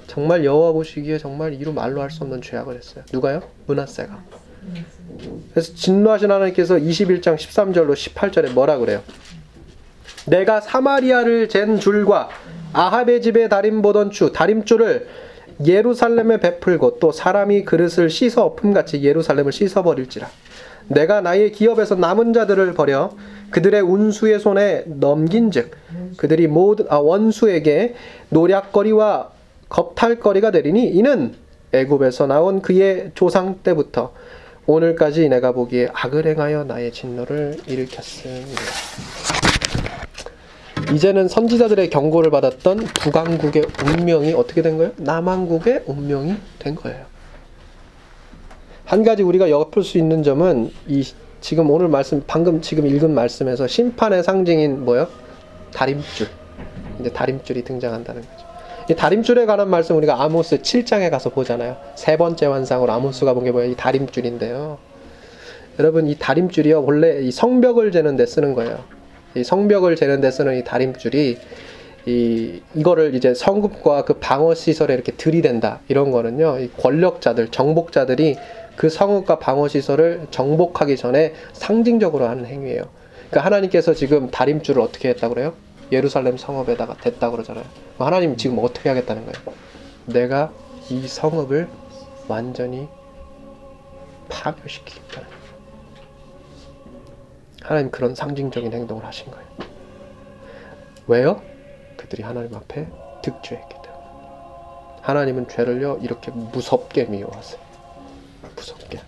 정말 0.08 0.46
여호와 0.46 0.72
보시기에 0.72 1.18
정말 1.18 1.54
이루 1.54 1.74
말로 1.74 2.02
할 2.02 2.10
수 2.10 2.24
없는 2.24 2.42
죄악을 2.42 2.76
했어요. 2.76 3.04
누가요? 3.12 3.42
문하세가. 3.68 4.24
그래서 5.52 5.74
진노하신 5.74 6.32
하나님께서 6.32 6.76
21장 6.76 7.36
13절로 7.36 7.94
18절에 7.94 8.52
뭐라 8.54 8.78
그래요? 8.78 9.02
내가 10.26 10.62
사마리아를 10.62 11.50
잰 11.50 11.80
줄과 11.80 12.30
아합의 12.72 13.22
집에 13.22 13.50
다림 13.50 13.82
보던 13.82 14.12
추 14.12 14.32
다림줄을 14.32 15.08
예루살렘에 15.66 16.40
베풀고 16.40 17.00
또 17.00 17.12
사람이 17.12 17.66
그릇을 17.66 18.10
씻어 18.10 18.44
엎음같이 18.46 19.04
예루살렘을 19.04 19.52
씻어 19.52 19.84
버릴지라 19.84 20.30
내가 20.88 21.22
나의 21.22 21.52
기업에서 21.52 21.96
남은 21.96 22.34
자들을 22.34 22.74
버려 22.74 23.12
그들의 23.52 23.82
운수의 23.82 24.40
손에 24.40 24.86
넘긴즉 24.88 25.72
그들이 26.18 26.48
모든 26.48 26.86
아, 26.90 26.98
원수에게 26.98 27.96
노략거리와 28.30 29.33
겁탈거리가 29.74 30.52
되리니 30.52 30.90
이는 30.90 31.34
애굽에서 31.72 32.28
나온 32.28 32.62
그의 32.62 33.12
조상 33.16 33.60
때부터 33.64 34.14
오늘까지 34.68 35.28
내가 35.30 35.52
보기에 35.52 35.90
악을 35.92 36.28
행하여 36.28 36.64
나의 36.66 36.94
진노를 36.94 37.58
일으켰습니다. 37.66 38.62
이제는 40.94 41.28
선지자들의 41.28 41.90
경고를 41.90 42.30
받았던 42.30 42.78
북왕국의 42.78 43.64
운명이 43.84 44.34
어떻게 44.34 44.62
된 44.62 44.78
거예요? 44.78 44.92
남왕국의 44.98 45.86
운명이 45.88 46.36
된 46.60 46.76
거예요. 46.76 47.06
한 48.86 49.04
가지 49.04 49.24
우리가 49.24 49.50
엿볼 49.50 49.84
수 49.84 49.98
있는 49.98 50.22
점은 50.22 50.72
이 50.88 51.04
지금 51.42 51.72
오늘 51.72 51.88
말씀 51.88 52.24
방금 52.28 52.62
지금 52.62 52.86
읽은 52.86 53.12
말씀에서 53.16 53.66
심판의 53.66 54.24
상징인 54.24 54.86
뭐요? 54.86 55.08
다림줄. 55.74 56.28
이제 57.00 57.12
다림줄이 57.12 57.64
등장한다는 57.64 58.22
거죠. 58.22 58.53
이 58.90 58.96
다림줄에 58.96 59.46
관한 59.46 59.70
말씀 59.70 59.96
우리가 59.98 60.22
아모스 60.22 60.58
7장에 60.62 61.10
가서 61.10 61.30
보잖아요. 61.30 61.78
세 61.96 62.18
번째 62.18 62.48
환상으로 62.48 62.92
아모스가 62.92 63.34
본 63.34 63.44
게 63.44 63.52
뭐예요? 63.52 63.72
이 63.72 63.76
다림줄인데요. 63.76 64.78
여러분 65.80 66.08
이 66.08 66.16
다림줄이요 66.18 66.84
원래 66.86 67.20
이 67.22 67.32
성벽을 67.32 67.92
재는 67.92 68.16
데 68.16 68.26
쓰는 68.26 68.54
거예요. 68.54 68.84
이 69.36 69.44
성벽을 69.44 69.96
재는 69.96 70.22
데 70.22 70.32
쓰는 70.32 70.58
이 70.58 70.64
다림줄이 70.64 71.38
이 72.06 72.62
이거를 72.76 73.16
이제 73.16 73.34
성급과 73.34 74.04
그 74.04 74.16
방어 74.16 74.54
시설에 74.54 74.94
이렇게 74.94 75.14
들이댄다 75.14 75.80
이런 75.88 76.12
거는요 76.12 76.60
이 76.60 76.70
권력자들 76.78 77.48
정복자들이 77.50 78.36
그 78.76 78.90
성읍과 78.90 79.40
방어 79.40 79.68
시설을 79.70 80.28
정복하기 80.30 80.98
전에 80.98 81.34
상징적으로 81.54 82.28
하는 82.28 82.46
행위예요. 82.46 82.84
그러니까 83.30 83.46
하나님께서 83.46 83.94
지금 83.94 84.30
다림줄을 84.30 84.82
어떻게 84.82 85.10
했다 85.10 85.30
그래요? 85.30 85.54
예루살렘 85.94 86.38
성읍에다가 86.38 86.96
댔다 86.96 87.30
그러잖아요. 87.32 87.66
하나님 88.00 88.36
지금 88.36 88.60
어떻게 88.60 88.90
하겠다는 88.90 89.26
거예요? 89.26 89.58
내가 90.06 90.52
이 90.90 91.08
성읍을 91.08 91.70
완전히 92.28 92.88
파멸시키겠다는. 94.30 95.28
하나님 97.62 97.92
그런 97.92 98.14
상징적인 98.16 98.74
행동을 98.74 99.06
하신 99.06 99.32
거예요. 99.32 99.48
왜요? 101.08 101.42
그들이 101.98 102.24
하나님 102.24 102.54
앞에 102.56 102.88
득죄했기 103.22 103.76
때문에. 103.82 104.04
하나님은 105.02 105.48
죄를요 105.48 106.00
이렇게 106.02 106.32
무섭게 106.32 107.06
미워하세요. 107.06 107.62
무섭게. 108.56 109.00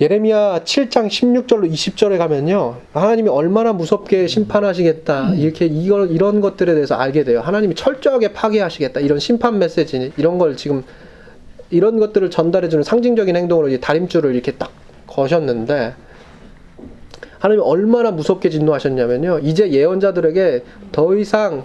예레미야 0.00 0.62
7장 0.64 1.08
16절로 1.08 1.70
20절에 1.70 2.16
가면요. 2.16 2.76
하나님이 2.94 3.28
얼마나 3.28 3.74
무섭게 3.74 4.28
심판하시겠다. 4.28 5.34
이렇게 5.34 5.66
이걸 5.66 6.10
이런 6.10 6.40
것들에 6.40 6.72
대해서 6.72 6.94
알게 6.94 7.24
돼요. 7.24 7.40
하나님이 7.40 7.74
철저하게 7.74 8.32
파괴하시겠다. 8.32 9.00
이런 9.00 9.18
심판 9.18 9.58
메시지 9.58 10.10
이런 10.16 10.38
걸 10.38 10.56
지금 10.56 10.84
이런 11.68 11.98
것들을 11.98 12.30
전달해 12.30 12.70
주는 12.70 12.82
상징적인 12.82 13.36
행동으로 13.36 13.68
이제 13.68 13.78
다림줄을 13.78 14.34
이렇게 14.34 14.52
딱 14.52 14.70
거셨는데 15.06 15.92
하나님이 17.38 17.62
얼마나 17.62 18.10
무섭게 18.10 18.48
진노하셨냐면요. 18.48 19.40
이제 19.42 19.70
예언자들에게 19.70 20.64
더 20.92 21.14
이상 21.14 21.64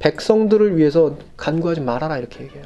백성들을 0.00 0.76
위해서 0.76 1.16
간구하지 1.36 1.82
말아라 1.82 2.18
이렇게 2.18 2.44
얘기해요. 2.44 2.64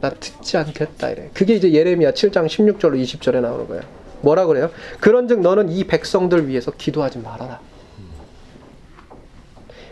나 0.00 0.08
듣지 0.08 0.56
않겠다 0.56 1.10
이래. 1.10 1.28
그게 1.34 1.54
이제 1.54 1.70
예레미야 1.70 2.12
7장 2.12 2.46
16절로 2.46 2.98
20절에 3.02 3.42
나오는 3.42 3.68
거예요. 3.68 3.97
뭐라 4.20 4.46
그래요? 4.46 4.70
그런즉 5.00 5.40
너는 5.40 5.70
이 5.70 5.84
백성들 5.84 6.48
위해서 6.48 6.70
기도하지 6.70 7.18
말아라. 7.18 7.60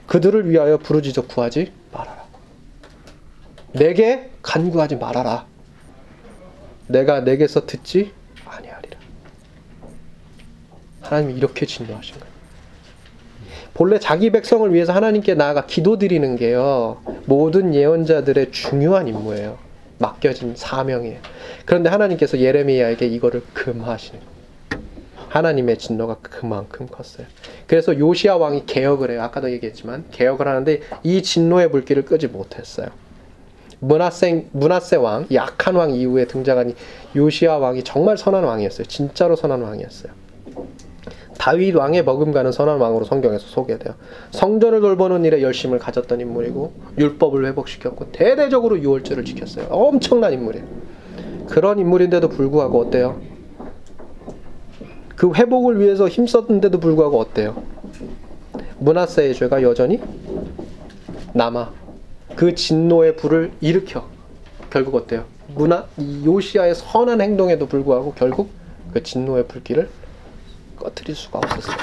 그들을 0.07 0.49
위하여 0.51 0.79
부르짖어 0.79 1.27
구하지 1.27 1.73
말아라. 1.93 2.25
내게 3.73 4.31
간구하지 4.43 4.97
말아라. 4.97 5.47
내가 6.87 7.21
내게서 7.21 7.67
듣지 7.67 8.13
아니하리라. 8.45 8.99
하나님이 11.03 11.35
이렇게 11.35 11.67
진노하신 11.67 12.21
거예요. 12.21 12.37
본래 13.75 13.99
자기 13.99 14.31
백성을 14.31 14.73
위해서 14.73 14.93
하나님께 14.93 15.35
나아가 15.35 15.67
기도드리는 15.67 16.37
게요. 16.37 17.03
모든 17.27 17.75
예언자들의 17.75 18.51
중요한 18.51 19.07
임무예요. 19.09 19.66
맡겨진 19.99 20.55
사명이에요. 20.57 21.19
그런데 21.65 21.89
하나님께서 21.91 22.39
예레미야에게 22.39 23.07
이거를 23.07 23.43
금하시는 23.55 24.21
하나님의 25.29 25.79
진노가 25.79 26.17
그만큼 26.23 26.87
컸어요. 26.87 27.27
그래서 27.67 27.99
요시아 27.99 28.37
왕이 28.37 28.67
개혁을 28.67 29.11
해요. 29.11 29.23
아까도 29.23 29.51
얘기했지만 29.51 30.05
개혁을 30.11 30.47
하는데 30.47 30.81
이 31.03 31.23
진노의 31.23 31.71
불길을 31.71 32.05
끄지 32.05 32.29
못했어요. 32.29 32.89
문하세 33.81 34.47
문하세 34.53 34.97
왕, 34.97 35.27
약한 35.33 35.75
왕 35.75 35.91
이후에 35.93 36.27
등장한 36.27 36.75
요시아 37.15 37.59
왕이 37.59 37.85
정말 37.85 38.17
선한 38.17 38.45
왕이었어요. 38.45 38.87
진짜로 38.87 39.37
선한 39.37 39.61
왕이었어요. 39.61 40.13
다윗 41.39 41.75
왕의 41.75 42.05
버금가는 42.05 42.53
선한 42.53 42.79
왕으로 42.79 43.05
성경에서 43.05 43.47
소개돼요. 43.47 43.95
성전을 44.31 44.81
돌보는 44.81 45.25
일에 45.25 45.43
열심을 45.43 45.79
가졌던 45.79 46.21
인물이고 46.21 46.73
율법을 46.99 47.47
회복시켰고 47.47 48.13
대대적으로 48.13 48.79
유월절을 48.81 49.25
지켰어요. 49.25 49.67
엄청난 49.71 50.33
인물이에요. 50.33 50.65
그런 51.49 51.79
인물인데도 51.79 52.29
불구하고 52.29 52.81
어때요? 52.81 53.21
그 55.15 55.33
회복을 55.33 55.81
위해서 55.81 56.09
힘썼는데도 56.09 56.79
불구하고 56.81 57.19
어때요? 57.19 57.63
문하세의 58.79 59.35
죄가 59.35 59.63
여전히 59.63 60.01
남아 61.33 61.73
그 62.35 62.55
진노의 62.55 63.17
불을 63.17 63.53
일으켜 63.61 64.05
결국 64.69 64.95
어때요? 64.97 65.25
문하 65.55 65.87
요시아의 66.25 66.75
선한 66.75 67.21
행동에도 67.21 67.67
불구하고 67.67 68.13
결국 68.15 68.51
그 68.93 69.03
진노의 69.03 69.47
불길을 69.47 69.89
꺼뜨릴 70.87 71.17
수가 71.17 71.39
없었어요. 71.41 71.77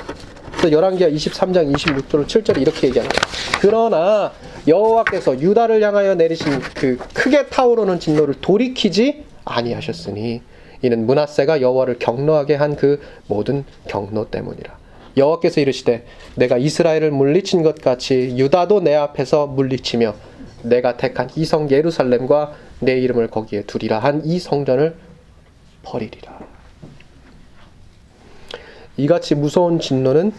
그래서 0.52 0.72
열왕기하 0.72 1.10
23장 1.10 1.74
26절 1.76 2.26
7절에 2.26 2.62
이렇게 2.62 2.88
얘기합니다. 2.88 3.22
그러나 3.60 4.32
여호와께서 4.68 5.40
유다를 5.42 5.84
향하여 5.84 6.16
내리신 6.16 6.60
그 6.76 6.98
크게 7.14 7.48
타오르는 7.48 8.00
진노를 8.00 8.36
돌이키지 8.40 9.26
아니하셨으니 9.44 10.42
이는 10.82 11.06
문하세가 11.06 11.62
여호와를 11.62 12.00
경노하게 12.00 12.56
한 12.56 12.76
그 12.76 13.02
모든 13.28 13.66
경노 13.88 14.30
때문이라. 14.30 14.78
여호와께서 15.18 15.62
이르시되 15.62 16.06
내가 16.36 16.58
이스라엘을 16.58 17.12
물리친 17.12 17.62
것 17.62 17.76
같이 17.82 18.34
유다도 18.38 18.82
내 18.82 18.96
앞에서 18.96 19.48
물리치며 19.48 20.16
내가 20.64 20.96
택한 20.98 21.30
이 21.36 21.44
성 21.46 21.70
예루살렘과 21.70 22.54
내 22.80 22.98
이름을 23.00 23.28
거기에 23.28 23.64
두리라 23.64 24.00
한 24.00 24.22
이 24.26 24.40
성전을 24.40 24.96
버리리라. 25.84 26.33
이같이 28.98 29.34
무서운 29.36 29.80
진노는 29.80 30.32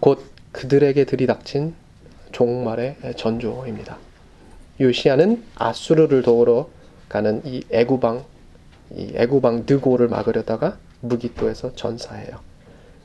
곧 0.00 0.24
그들에게 0.52 1.04
들이닥친 1.04 1.74
종말의 2.32 2.96
전조입니다. 3.16 3.98
요시아는 4.80 5.42
아수르를 5.56 6.22
도우러 6.22 6.68
가는 7.08 7.42
이 7.44 7.62
애구방 7.70 8.24
이 8.94 9.12
애구방 9.14 9.64
느고를 9.68 10.08
막으려다가 10.08 10.78
무기토에서 11.00 11.74
전사해요. 11.74 12.38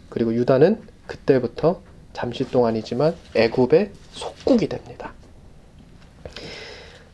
그리고 0.09 0.33
유다는 0.33 0.81
그때부터 1.07 1.81
잠시 2.13 2.49
동안이지만 2.49 3.15
애굽의 3.35 3.91
속국이 4.11 4.67
됩니다. 4.67 5.13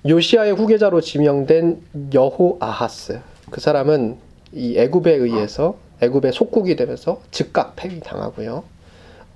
요시아의 0.06 0.54
후계자로 0.54 1.02
지명된 1.02 1.82
여호 2.14 2.58
아하스 2.60 3.22
그 3.50 3.62
사람은 3.62 4.18
이 4.52 4.78
애굽에 4.78 5.14
의해서 5.14 5.78
애굽의 6.02 6.34
속국이 6.34 6.76
되면서 6.76 7.22
즉각 7.32 7.76
폐위당하고요. 7.76 8.64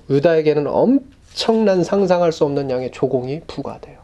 유다에게는 0.09 0.67
엄청난 0.67 1.83
상상할 1.83 2.31
수 2.31 2.45
없는 2.45 2.69
양의 2.69 2.91
조공이 2.91 3.41
부과돼요. 3.47 3.97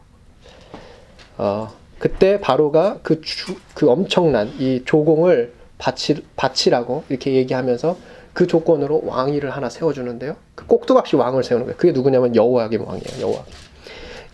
어, 1.38 1.68
그때 1.98 2.40
바로가 2.40 2.98
그, 3.02 3.20
주, 3.20 3.56
그 3.74 3.90
엄청난 3.90 4.48
이 4.58 4.82
조공을 4.84 5.52
바치, 5.78 6.22
바치라고 6.36 7.04
이렇게 7.08 7.34
얘기하면서 7.34 7.96
그 8.32 8.46
조건으로 8.46 9.02
왕위를 9.06 9.50
하나 9.50 9.68
세워주는데요. 9.68 10.36
그 10.54 10.66
꼭두각시 10.66 11.16
왕을 11.16 11.42
세우는 11.42 11.66
거예요. 11.66 11.76
그게 11.76 11.92
누구냐면 11.92 12.36
여호와김 12.36 12.86
왕이에요. 12.86 13.20
여호와김. 13.20 13.54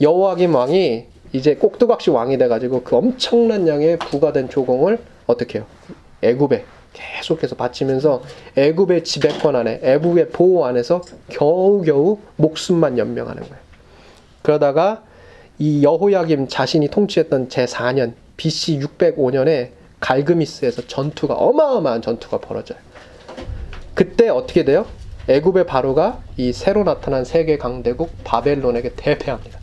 여호와김 0.01 0.55
왕이 0.55 1.07
이제 1.33 1.57
꼭두각시 1.57 2.11
왕이 2.11 2.39
돼가지고 2.39 2.83
그 2.83 2.97
엄청난 2.97 3.67
양의 3.67 3.99
부과된 3.99 4.49
조공을 4.49 4.99
어떻게 5.27 5.59
해요? 5.59 5.67
애굽에 6.23 6.65
계속해서 6.97 7.57
바치면서 7.57 8.23
애굽의 8.57 9.05
지배권 9.05 9.55
안에 9.55 9.81
애굽의 9.83 10.31
보호 10.31 10.65
안에서 10.65 11.03
겨우겨우 11.29 12.19
목숨만 12.37 12.99
연명하는 12.99 13.43
거예요. 13.43 13.57
그러다가 14.43 15.03
이 15.59 15.83
여호야김 15.83 16.49
자신이 16.49 16.89
통치했던 16.89 17.49
제4년 17.49 18.15
BC 18.37 18.81
605년에 18.81 19.71
갈그미스에서 20.01 20.87
전투가 20.87 21.35
어마어마한 21.35 22.03
전투가 22.03 22.39
벌어져요. 22.39 22.79
그때 23.95 24.29
어떻게 24.29 24.65
돼요? 24.65 24.87
애굽의 25.29 25.67
바로가 25.67 26.21
이 26.37 26.53
새로 26.53 26.85
나타난 26.85 27.25
세계 27.25 27.59
강대국 27.59 28.11
바벨론에게 28.23 28.93
대패합니다. 28.95 29.59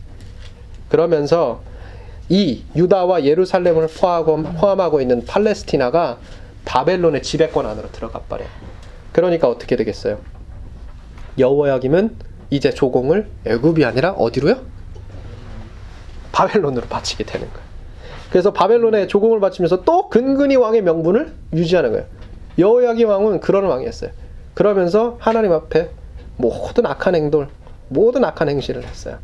그러면서 0.88 1.62
이 2.28 2.62
유다와 2.74 3.24
예루살렘을 3.24 3.88
포함하고, 3.88 5.00
있는 5.00 5.24
팔레스티나가 5.24 6.18
바벨론의 6.64 7.22
지배권 7.22 7.66
안으로 7.66 7.90
들어가 7.92 8.20
버려요. 8.20 8.48
그러니까 9.12 9.48
어떻게 9.48 9.76
되겠어요? 9.76 10.18
여호야김은 11.38 12.16
이제 12.50 12.70
조공을 12.70 13.28
애굽이 13.46 13.84
아니라 13.84 14.12
어디로요? 14.12 14.60
바벨론으로 16.32 16.86
바치게 16.88 17.24
되는 17.24 17.48
거예요. 17.48 17.64
그래서 18.30 18.52
바벨론에 18.52 19.06
조공을 19.06 19.40
바치면서 19.40 19.84
또 19.84 20.08
근근히 20.08 20.56
왕의 20.56 20.82
명분을 20.82 21.32
유지하는 21.52 21.92
거예요. 21.92 22.06
여호야김 22.58 23.08
왕은 23.08 23.40
그런 23.40 23.64
왕이었어요. 23.64 24.10
그러면서 24.54 25.16
하나님 25.20 25.52
앞에 25.52 25.90
모든 26.36 26.86
악한 26.86 27.14
행동, 27.14 27.48
모든 27.88 28.24
악한 28.24 28.48
행실을 28.48 28.84
했어요. 28.84 29.18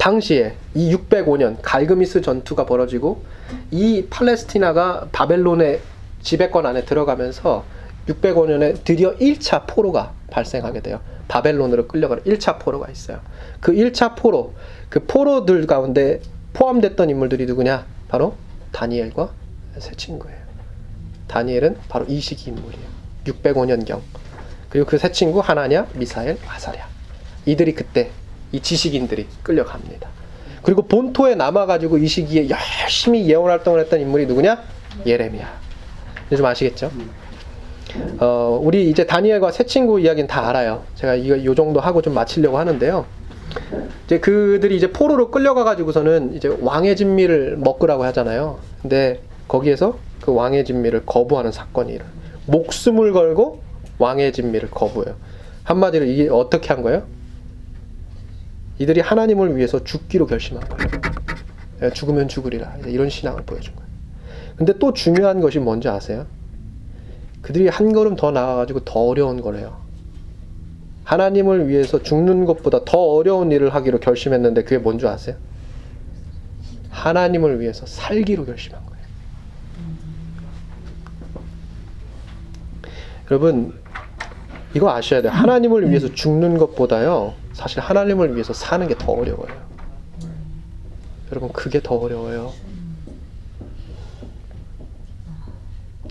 당시에 0.00 0.54
이 0.74 0.94
605년 0.96 1.58
갈그미스 1.60 2.22
전투가 2.22 2.64
벌어지고 2.64 3.22
이 3.70 4.06
팔레스티나가 4.08 5.08
바벨론의 5.12 5.80
지배권 6.22 6.64
안에 6.64 6.86
들어가면서 6.86 7.64
605년에 8.08 8.82
드디어 8.82 9.14
1차 9.16 9.66
포로가 9.66 10.14
발생하게 10.30 10.80
돼요. 10.80 11.00
바벨론으로 11.28 11.86
끌려가는 11.86 12.24
1차 12.24 12.58
포로가 12.58 12.90
있어요. 12.90 13.20
그 13.60 13.72
1차 13.72 14.16
포로, 14.16 14.54
그 14.88 15.04
포로들 15.04 15.66
가운데 15.66 16.20
포함됐던 16.54 17.10
인물들이 17.10 17.44
누구냐? 17.44 17.84
바로 18.08 18.34
다니엘과 18.72 19.30
세 19.78 19.92
친구예요. 19.96 20.38
다니엘은 21.28 21.76
바로 21.90 22.06
이 22.08 22.20
시기 22.20 22.48
인물이에요. 22.50 22.86
605년경. 23.26 24.00
그리고 24.70 24.86
그 24.86 24.96
세 24.98 25.12
친구 25.12 25.40
하나냐, 25.40 25.88
미사엘, 25.94 26.38
아사랴. 26.48 26.88
이들이 27.44 27.74
그때 27.74 28.10
이 28.52 28.60
지식인들이 28.60 29.26
끌려갑니다. 29.42 30.08
그리고 30.62 30.82
본토에 30.82 31.34
남아가지고 31.34 31.98
이 31.98 32.06
시기에 32.06 32.48
열심히 32.50 33.28
예언 33.28 33.48
활동을 33.48 33.80
했던 33.80 34.00
인물이 34.00 34.26
누구냐? 34.26 34.62
예레미야. 35.06 35.60
좀 36.36 36.46
아시겠죠? 36.46 36.90
어, 38.18 38.60
우리 38.62 38.88
이제 38.88 39.06
다니엘과 39.06 39.52
새 39.52 39.64
친구 39.64 40.00
이야기는 40.00 40.28
다 40.28 40.48
알아요. 40.48 40.84
제가 40.94 41.14
이거 41.14 41.42
요 41.44 41.54
정도 41.54 41.80
하고 41.80 42.02
좀 42.02 42.14
마치려고 42.14 42.58
하는데요. 42.58 43.06
이제 44.06 44.20
그들이 44.20 44.76
이제 44.76 44.92
포로로 44.92 45.30
끌려가 45.30 45.64
가지고서는 45.64 46.34
이제 46.34 46.54
왕의 46.60 46.96
진미를 46.96 47.56
먹으라고 47.56 48.04
하잖아요. 48.04 48.58
근데 48.82 49.20
거기에서 49.48 49.98
그 50.20 50.32
왕의 50.32 50.64
진미를 50.64 51.04
거부하는 51.06 51.50
사건이 51.50 51.92
일어. 51.94 52.04
목숨을 52.46 53.12
걸고 53.12 53.62
왕의 53.98 54.32
진미를 54.32 54.70
거부해요. 54.70 55.16
한마디로 55.64 56.04
이게 56.04 56.28
어떻게 56.28 56.68
한 56.68 56.82
거예요? 56.82 57.04
이들이 58.80 59.00
하나님을 59.00 59.56
위해서 59.56 59.84
죽기로 59.84 60.26
결심한 60.26 60.66
거예요. 60.66 61.92
죽으면 61.92 62.28
죽으리라. 62.28 62.78
이런 62.86 63.10
신앙을 63.10 63.42
보여준 63.42 63.76
거예요. 63.76 63.90
근데 64.56 64.72
또 64.78 64.94
중요한 64.94 65.40
것이 65.40 65.58
뭔지 65.58 65.88
아세요? 65.88 66.26
그들이 67.42 67.68
한 67.68 67.92
걸음 67.92 68.16
더 68.16 68.30
나아가지고 68.30 68.86
더 68.86 69.00
어려운 69.00 69.42
거래요. 69.42 69.78
하나님을 71.04 71.68
위해서 71.68 72.02
죽는 72.02 72.46
것보다 72.46 72.84
더 72.86 72.98
어려운 72.98 73.52
일을 73.52 73.74
하기로 73.74 74.00
결심했는데 74.00 74.64
그게 74.64 74.78
뭔지 74.78 75.06
아세요? 75.06 75.36
하나님을 76.88 77.60
위해서 77.60 77.84
살기로 77.84 78.46
결심한 78.46 78.80
거예요. 78.86 79.04
여러분, 83.30 83.74
이거 84.74 84.90
아셔야 84.90 85.20
돼요. 85.20 85.32
하나님을 85.32 85.90
위해서 85.90 86.12
죽는 86.14 86.56
것보다요, 86.56 87.34
사실 87.60 87.80
하나님을 87.80 88.34
위해서 88.34 88.54
사는 88.54 88.88
게 88.88 88.94
더 88.94 89.12
어려워요. 89.12 89.54
여러분, 91.30 91.52
그게 91.52 91.80
더 91.82 91.94
어려워요. 91.96 92.52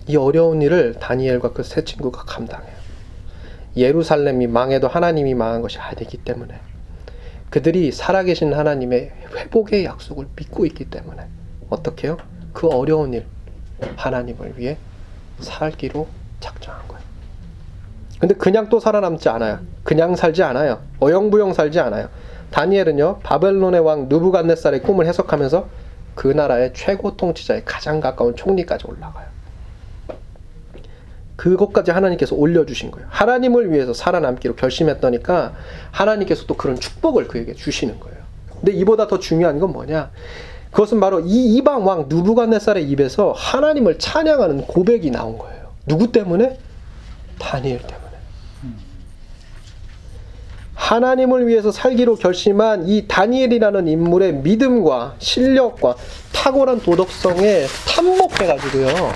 이 0.06 0.16
어려운 0.16 0.62
일을 0.62 0.94
다니엘과 1.00 1.52
그 1.52 1.64
세 1.64 1.82
친구가 1.84 2.22
감당해요. 2.24 2.72
예루살렘이 3.76 4.46
망해도 4.46 4.86
하나님이 4.86 5.34
망한 5.34 5.60
것이 5.62 5.78
아니기 5.78 6.18
때문에 6.18 6.54
그들이 7.50 7.90
살아계신 7.90 8.54
하나님의 8.54 9.12
회복의 9.36 9.84
약속을 9.84 10.28
믿고 10.36 10.66
있기 10.66 10.84
때문에 10.86 11.26
어떻게 11.68 12.06
해요? 12.06 12.16
그 12.52 12.68
어려운 12.68 13.12
일 13.12 13.26
하나님을 13.96 14.54
위해 14.56 14.76
살기로 15.40 16.06
작정한 16.38 16.86
거예요. 16.86 16.99
근데 18.20 18.34
그냥 18.34 18.68
또 18.68 18.78
살아남지 18.78 19.28
않아요. 19.30 19.60
그냥 19.82 20.14
살지 20.14 20.42
않아요. 20.42 20.80
어영부영 21.00 21.54
살지 21.54 21.80
않아요. 21.80 22.08
다니엘은요 22.50 23.20
바벨론의 23.22 23.80
왕 23.80 24.06
누부갓네살의 24.08 24.82
꿈을 24.82 25.06
해석하면서 25.06 25.68
그 26.14 26.28
나라의 26.28 26.72
최고 26.74 27.16
통치자의 27.16 27.62
가장 27.64 28.00
가까운 28.00 28.36
총리까지 28.36 28.86
올라가요. 28.86 29.26
그것까지 31.36 31.90
하나님께서 31.92 32.36
올려주신 32.36 32.90
거예요. 32.90 33.08
하나님을 33.10 33.72
위해서 33.72 33.94
살아남기로 33.94 34.56
결심했다니까 34.56 35.54
하나님께서 35.90 36.44
또 36.44 36.54
그런 36.54 36.76
축복을 36.76 37.28
그에게 37.28 37.54
주시는 37.54 37.98
거예요. 38.00 38.18
근데 38.56 38.72
이보다 38.72 39.06
더 39.06 39.18
중요한 39.18 39.58
건 39.58 39.72
뭐냐? 39.72 40.10
그것은 40.70 41.00
바로 41.00 41.20
이 41.20 41.56
이방 41.56 41.86
왕 41.86 42.06
누부갓네살의 42.10 42.84
입에서 42.90 43.32
하나님을 43.32 43.98
찬양하는 43.98 44.66
고백이 44.66 45.10
나온 45.10 45.38
거예요. 45.38 45.70
누구 45.86 46.12
때문에? 46.12 46.58
다니엘 47.38 47.78
때문에. 47.78 47.99
하나님을 50.90 51.46
위해서 51.46 51.70
살기로 51.70 52.16
결심한 52.16 52.88
이 52.88 53.06
다니엘이라는 53.06 53.86
인물의 53.86 54.34
믿음과 54.34 55.14
실력과 55.20 55.94
탁월한 56.32 56.80
도덕성에 56.80 57.66
탐목해가지고요. 57.86 59.12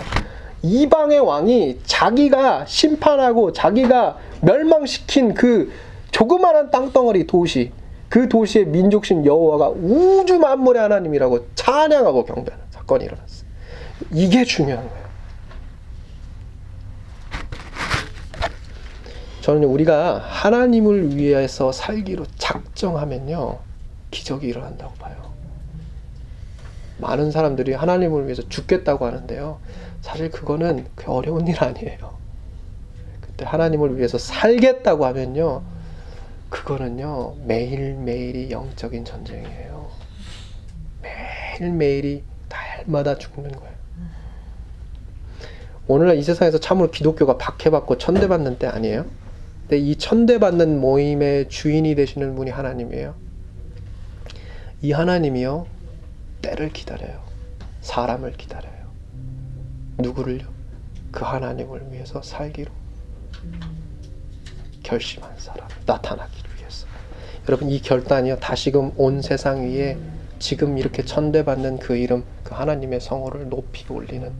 이방의 0.62 1.18
왕이 1.18 1.81
자기가 1.85 2.66
심판하고 2.66 3.53
자기가 3.53 4.18
멸망시킨 4.43 5.35
그 5.35 5.72
조그마한 6.12 6.70
땅덩어리 6.70 7.27
도시 7.27 7.72
그 8.09 8.29
도시의 8.29 8.66
민족신 8.66 9.27
여호와가 9.27 9.70
우주 9.70 10.39
만물의 10.39 10.81
하나님이라고 10.81 11.47
찬양하고 11.57 12.25
경배하는 12.25 12.66
사건이 12.70 13.05
일어났어요. 13.05 13.49
이게 14.12 14.45
중요한 14.45 14.89
거예요. 14.89 15.04
저는 19.45 19.65
우리가 19.65 20.21
하나님을 20.21 21.19
위해서 21.19 21.71
살기로 21.71 22.25
작정하면요 22.39 23.59
기적이 24.11 24.47
일어난다고 24.47 24.95
봐요. 24.95 25.35
많은 26.97 27.31
사람들이 27.31 27.75
하나님을 27.75 28.25
위해서 28.25 28.41
죽겠다고 28.49 29.05
하는데요. 29.05 29.59
사실 30.01 30.31
그거는 30.31 30.87
그 30.95 31.12
어려운 31.12 31.47
일 31.47 31.62
아니에요. 31.62 32.16
그때 33.21 33.45
하나님을 33.45 33.99
위해서 33.99 34.16
살겠다고 34.16 35.05
하면요. 35.05 35.62
그거는요. 36.49 37.35
매일매일이 37.45 38.51
영적인 38.51 39.05
전쟁이에요. 39.05 39.91
매일매일이 41.03 42.23
날마다 42.49 43.19
죽는 43.19 43.53
거예요. 43.53 43.75
오늘날 45.87 46.16
이 46.16 46.23
세상에서 46.23 46.61
참으로 46.61 46.91
기독교가 46.91 47.37
박해받고 47.37 47.99
천대받는 47.99 48.59
때 48.59 48.69
아니에요? 48.69 49.05
근데 49.65 49.78
이 49.78 49.97
천대받는 49.97 50.78
모임의 50.81 51.49
주인이 51.49 51.95
되시는 51.95 52.35
분이 52.35 52.51
하나님이에요. 52.51 53.15
이 54.82 54.93
하나님이요. 54.93 55.66
때를 56.43 56.70
기다려요. 56.70 57.23
사람을 57.81 58.32
기다려요. 58.32 58.85
누구를요? 59.99 60.47
그 61.11 61.24
하나님을 61.24 61.93
위해서 61.93 62.20
살기로 62.20 62.70
결심한 64.82 65.32
사람 65.39 65.69
나타나기를 65.86 66.59
위해서 66.59 66.86
여러분 67.49 67.70
이 67.70 67.81
결단이요 67.81 68.41
다시금 68.41 68.93
온 68.97 69.23
세상 69.23 69.62
위에 69.62 69.97
지금 70.39 70.77
이렇게 70.77 71.05
천대받는 71.05 71.78
그 71.78 71.97
이름 71.97 72.24
그 72.43 72.55
하나님의 72.55 73.01
성호를 73.01 73.49
높이 73.49 73.91
올리는 73.91 74.31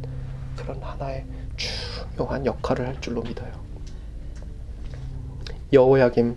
그런 0.56 0.82
하나의 0.82 1.24
중요한 1.56 2.44
역할을 2.44 2.86
할 2.86 3.01
줄로 3.01 3.22
믿어요. 3.22 3.63
여호야김 5.74 6.36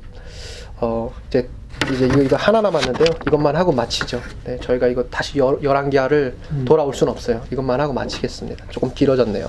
어 0.81 1.11
이제 1.27 1.47
이제 1.93 2.05
이거, 2.05 2.21
이거 2.21 2.35
하나 2.35 2.61
남았는데요. 2.61 3.07
이것만 3.27 3.55
하고 3.55 3.71
마치죠. 3.71 4.21
네, 4.45 4.57
저희가 4.59 4.87
이거 4.87 5.03
다시 5.05 5.37
열, 5.39 5.59
11개를 5.59 6.33
음. 6.51 6.65
돌아올 6.65 6.93
수는 6.93 7.11
없어요. 7.11 7.41
이것만 7.51 7.79
하고 7.79 7.93
마치겠습니다. 7.93 8.65
조금 8.69 8.93
길어졌네요. 8.93 9.47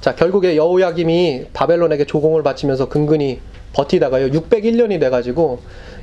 자, 0.00 0.14
결국에 0.14 0.56
여호야김이 0.56 1.48
바벨론에게 1.52 2.04
조공을 2.04 2.42
바치면서 2.42 2.88
근근히 2.88 3.40
버티다가요. 3.72 4.28
601년이 4.28 5.00
돼가지고 5.00 5.60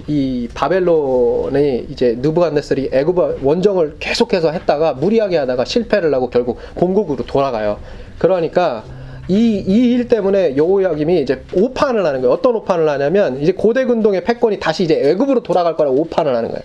이 0.08 0.48
바벨론이 0.54 1.88
이제 1.90 2.16
느부갓네살이 2.20 2.90
애굽 2.92 3.44
원정을 3.44 3.96
계속해서 4.00 4.52
했다가 4.52 4.94
무리하게 4.94 5.38
하다가 5.38 5.66
실패를 5.66 6.14
하고 6.14 6.30
결국 6.30 6.60
본국으로 6.76 7.26
돌아가요. 7.26 7.80
그러니까 8.20 8.84
이, 9.28 9.64
이 9.66 9.94
일 9.94 10.08
때문에 10.08 10.56
여호야김이 10.56 11.22
이제 11.22 11.44
오판을 11.54 12.06
하는 12.06 12.22
거예요. 12.22 12.34
어떤 12.34 12.56
오판을 12.56 12.88
하냐면 12.88 13.42
이제 13.42 13.52
고대 13.54 13.86
군동의 13.86 14.24
패권이 14.24 14.60
다시 14.60 14.84
이제 14.84 15.00
애굽으로 15.10 15.42
돌아갈 15.42 15.76
거라고 15.76 16.00
오판을 16.02 16.36
하는 16.36 16.50
거예요. 16.50 16.64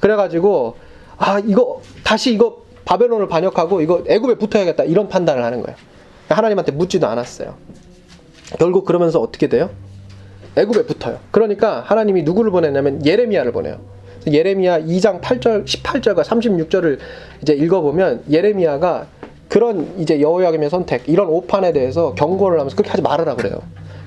그래가지고 0.00 0.76
아 1.16 1.40
이거 1.40 1.80
다시 2.04 2.32
이거 2.32 2.62
바벨론을 2.84 3.28
반역하고 3.28 3.80
이거 3.80 4.04
애굽에 4.06 4.36
붙어야겠다 4.36 4.84
이런 4.84 5.08
판단을 5.08 5.42
하는 5.42 5.60
거예요. 5.62 5.76
하나님한테 6.28 6.72
묻지도 6.72 7.06
않았어요. 7.08 7.56
결국 8.58 8.84
그러면서 8.84 9.20
어떻게 9.20 9.48
돼요? 9.48 9.70
애굽에 10.56 10.86
붙어요. 10.86 11.18
그러니까 11.30 11.80
하나님이 11.86 12.22
누구를 12.22 12.50
보냈냐면 12.50 13.04
예레미야를 13.04 13.52
보내요. 13.52 13.78
예레미야 14.26 14.80
2장 14.80 15.20
8절 15.20 15.64
18절과 15.64 16.22
36절을 16.22 16.98
이제 17.42 17.52
읽어보면 17.54 18.24
예레미야가 18.30 19.06
그런 19.48 19.94
이제 19.98 20.20
여호야김의 20.20 20.70
선택 20.70 21.08
이런 21.08 21.28
오판에 21.28 21.72
대해서 21.72 22.14
경고를 22.14 22.58
하면서 22.58 22.76
그렇게 22.76 22.90
하지 22.90 23.02
말아라 23.02 23.34
그래요. 23.34 23.60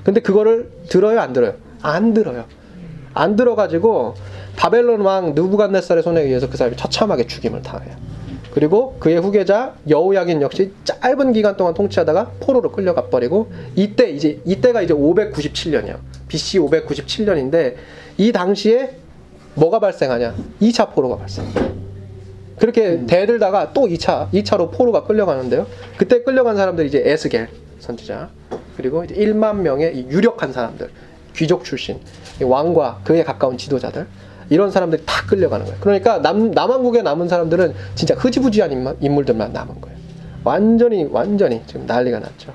근데 0.04 0.20
그거를 0.20 0.70
들어요 0.88 1.20
안 1.20 1.32
들어요? 1.32 1.54
안 1.82 2.14
들어요. 2.14 2.44
안 3.14 3.36
들어가지고 3.36 4.14
바벨론 4.56 5.00
왕 5.00 5.34
누부갓네살의 5.34 6.02
손에 6.02 6.22
의해서 6.22 6.48
그 6.48 6.56
사람이 6.56 6.76
처참하게 6.76 7.26
죽임을 7.26 7.62
당해요. 7.62 7.94
그리고 8.52 8.96
그의 9.00 9.18
후계자 9.18 9.74
여우야긴 9.88 10.42
역시 10.42 10.72
짧은 10.84 11.32
기간 11.32 11.56
동안 11.56 11.72
통치하다가 11.74 12.32
포로로 12.40 12.70
끌려가 12.70 13.06
버리고 13.06 13.50
이때 13.74 14.10
이제 14.10 14.40
이때가 14.44 14.82
이제 14.82 14.92
597년이에요. 14.92 15.96
BC 16.28 16.58
597년인데 16.58 17.74
이 18.18 18.30
당시에 18.30 18.96
뭐가 19.54 19.80
발생하냐? 19.80 20.34
2차 20.60 20.92
포로가 20.92 21.16
발생. 21.16 21.44
그렇게 22.62 23.04
대들다가 23.06 23.72
또 23.72 23.88
2차 23.88 24.30
2차로 24.30 24.70
포로가 24.70 25.02
끌려가는데요. 25.02 25.66
그때 25.96 26.22
끌려간 26.22 26.54
사람들이 26.54 26.86
이제 26.86 27.02
에스겔 27.04 27.48
선지자 27.80 28.30
그리고 28.76 29.02
이제 29.02 29.16
1만 29.16 29.62
명의 29.62 30.06
유력한 30.08 30.52
사람들 30.52 30.88
귀족 31.34 31.64
출신 31.64 31.98
왕과 32.40 33.00
그에 33.02 33.24
가까운 33.24 33.58
지도자들 33.58 34.06
이런 34.48 34.70
사람들이 34.70 35.02
다 35.04 35.26
끌려가는 35.26 35.66
거예요. 35.66 35.80
그러니까 35.80 36.22
남, 36.22 36.52
남한국에 36.52 37.02
남은 37.02 37.26
사람들은 37.26 37.74
진짜 37.96 38.14
흐지부지한 38.14 38.96
인물, 39.00 39.24
들만 39.24 39.52
남은 39.52 39.80
거예요. 39.80 39.96
완전히, 40.44 41.08
완전히 41.10 41.62
지금 41.66 41.84
난리가 41.86 42.20
났죠. 42.20 42.54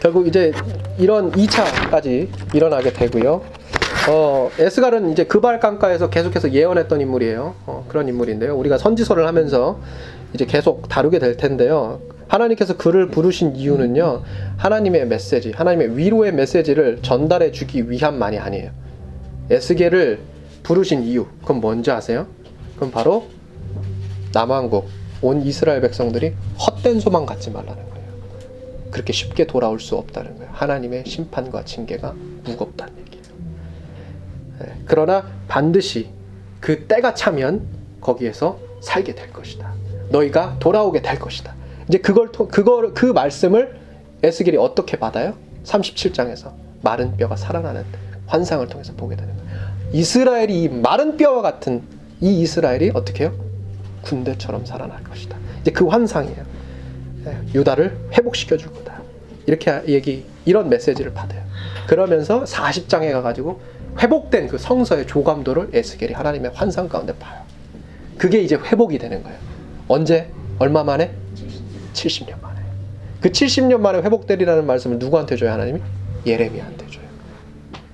결국 0.00 0.26
이제 0.26 0.50
이런 0.98 1.30
2차까지 1.30 2.28
일어나게 2.54 2.90
되고요. 2.90 3.42
어, 4.06 4.50
에스갈은 4.58 5.12
이제 5.12 5.24
그발 5.24 5.60
강가에서 5.60 6.10
계속해서 6.10 6.52
예언했던 6.52 7.00
인물이에요. 7.00 7.54
어, 7.66 7.86
그런 7.88 8.06
인물인데요. 8.08 8.54
우리가 8.54 8.76
선지서를 8.76 9.26
하면서 9.26 9.80
이제 10.34 10.44
계속 10.44 10.88
다루게 10.88 11.18
될 11.18 11.36
텐데요. 11.36 12.00
하나님께서 12.28 12.76
그를 12.76 13.08
부르신 13.08 13.56
이유는요. 13.56 14.22
하나님의 14.58 15.06
메시지, 15.06 15.52
하나님의 15.52 15.96
위로의 15.96 16.32
메시지를 16.32 16.98
전달해 17.00 17.50
주기 17.50 17.90
위함만이 17.90 18.38
아니에요. 18.38 18.70
에스겔을 19.50 20.18
부르신 20.62 21.02
이유 21.04 21.26
그건 21.40 21.60
뭔지 21.60 21.90
아세요? 21.90 22.26
그건 22.74 22.90
바로 22.90 23.26
남왕국 24.32 24.86
온 25.22 25.42
이스라엘 25.42 25.80
백성들이 25.80 26.34
헛된 26.58 27.00
소망 27.00 27.24
갖지 27.24 27.50
말라는 27.50 27.74
거예요. 27.74 28.04
그렇게 28.90 29.12
쉽게 29.12 29.46
돌아올 29.46 29.80
수 29.80 29.96
없다는 29.96 30.36
거예요. 30.36 30.50
하나님의 30.52 31.04
심판과 31.06 31.64
징계가 31.64 32.14
무겁다는 32.44 33.03
그러나 34.86 35.24
반드시 35.48 36.10
그 36.60 36.86
때가 36.86 37.14
차면 37.14 37.66
거기에서 38.00 38.58
살게 38.80 39.14
될 39.14 39.32
것이다. 39.32 39.72
너희가 40.10 40.56
돌아오게 40.58 41.02
될 41.02 41.18
것이다. 41.18 41.54
이제 41.88 41.98
그걸 41.98 42.30
그걸 42.32 42.94
그 42.94 43.06
말씀을 43.06 43.78
에스겔이 44.22 44.56
어떻게 44.56 44.98
받아요? 44.98 45.34
37장에서 45.64 46.52
마른 46.82 47.16
뼈가 47.16 47.36
살아나는 47.36 47.84
환상을 48.26 48.66
통해서 48.68 48.92
보게 48.94 49.16
되는 49.16 49.34
거예요. 49.36 49.50
이스라엘이 49.92 50.68
마른 50.68 51.16
뼈와 51.16 51.42
같은 51.42 51.82
이 52.20 52.40
이스라엘이 52.40 52.92
어떻게 52.94 53.24
해요? 53.24 53.34
군대처럼 54.02 54.64
살아날 54.64 55.02
것이다. 55.04 55.36
이제 55.60 55.70
그 55.70 55.86
환상이에요. 55.86 56.44
예, 57.26 57.36
유다를 57.54 57.96
회복시켜 58.12 58.56
줄 58.56 58.72
거다. 58.72 59.02
이렇게 59.46 59.82
얘기 59.88 60.26
이런 60.44 60.68
메시지를 60.68 61.12
받아요. 61.12 61.42
그러면서 61.86 62.44
40장에 62.44 63.12
가 63.12 63.22
가지고 63.22 63.60
회복된 64.00 64.48
그 64.48 64.58
성서의 64.58 65.06
조감도를 65.06 65.70
에스겔이 65.72 66.12
하나님의 66.12 66.52
환상 66.54 66.88
가운데 66.88 67.14
봐요. 67.16 67.42
그게 68.18 68.40
이제 68.40 68.56
회복이 68.56 68.98
되는 68.98 69.22
거예요. 69.22 69.38
언제? 69.88 70.30
얼마 70.58 70.82
만에? 70.84 71.12
70년 71.92 72.40
만에. 72.40 72.60
그 73.20 73.30
70년 73.30 73.80
만에 73.80 73.98
회복되리라는 74.00 74.66
말씀을 74.66 74.98
누구한테 74.98 75.36
줘요, 75.36 75.52
하나님이? 75.52 75.80
예레미야한테 76.26 76.86
줘요. 76.88 77.04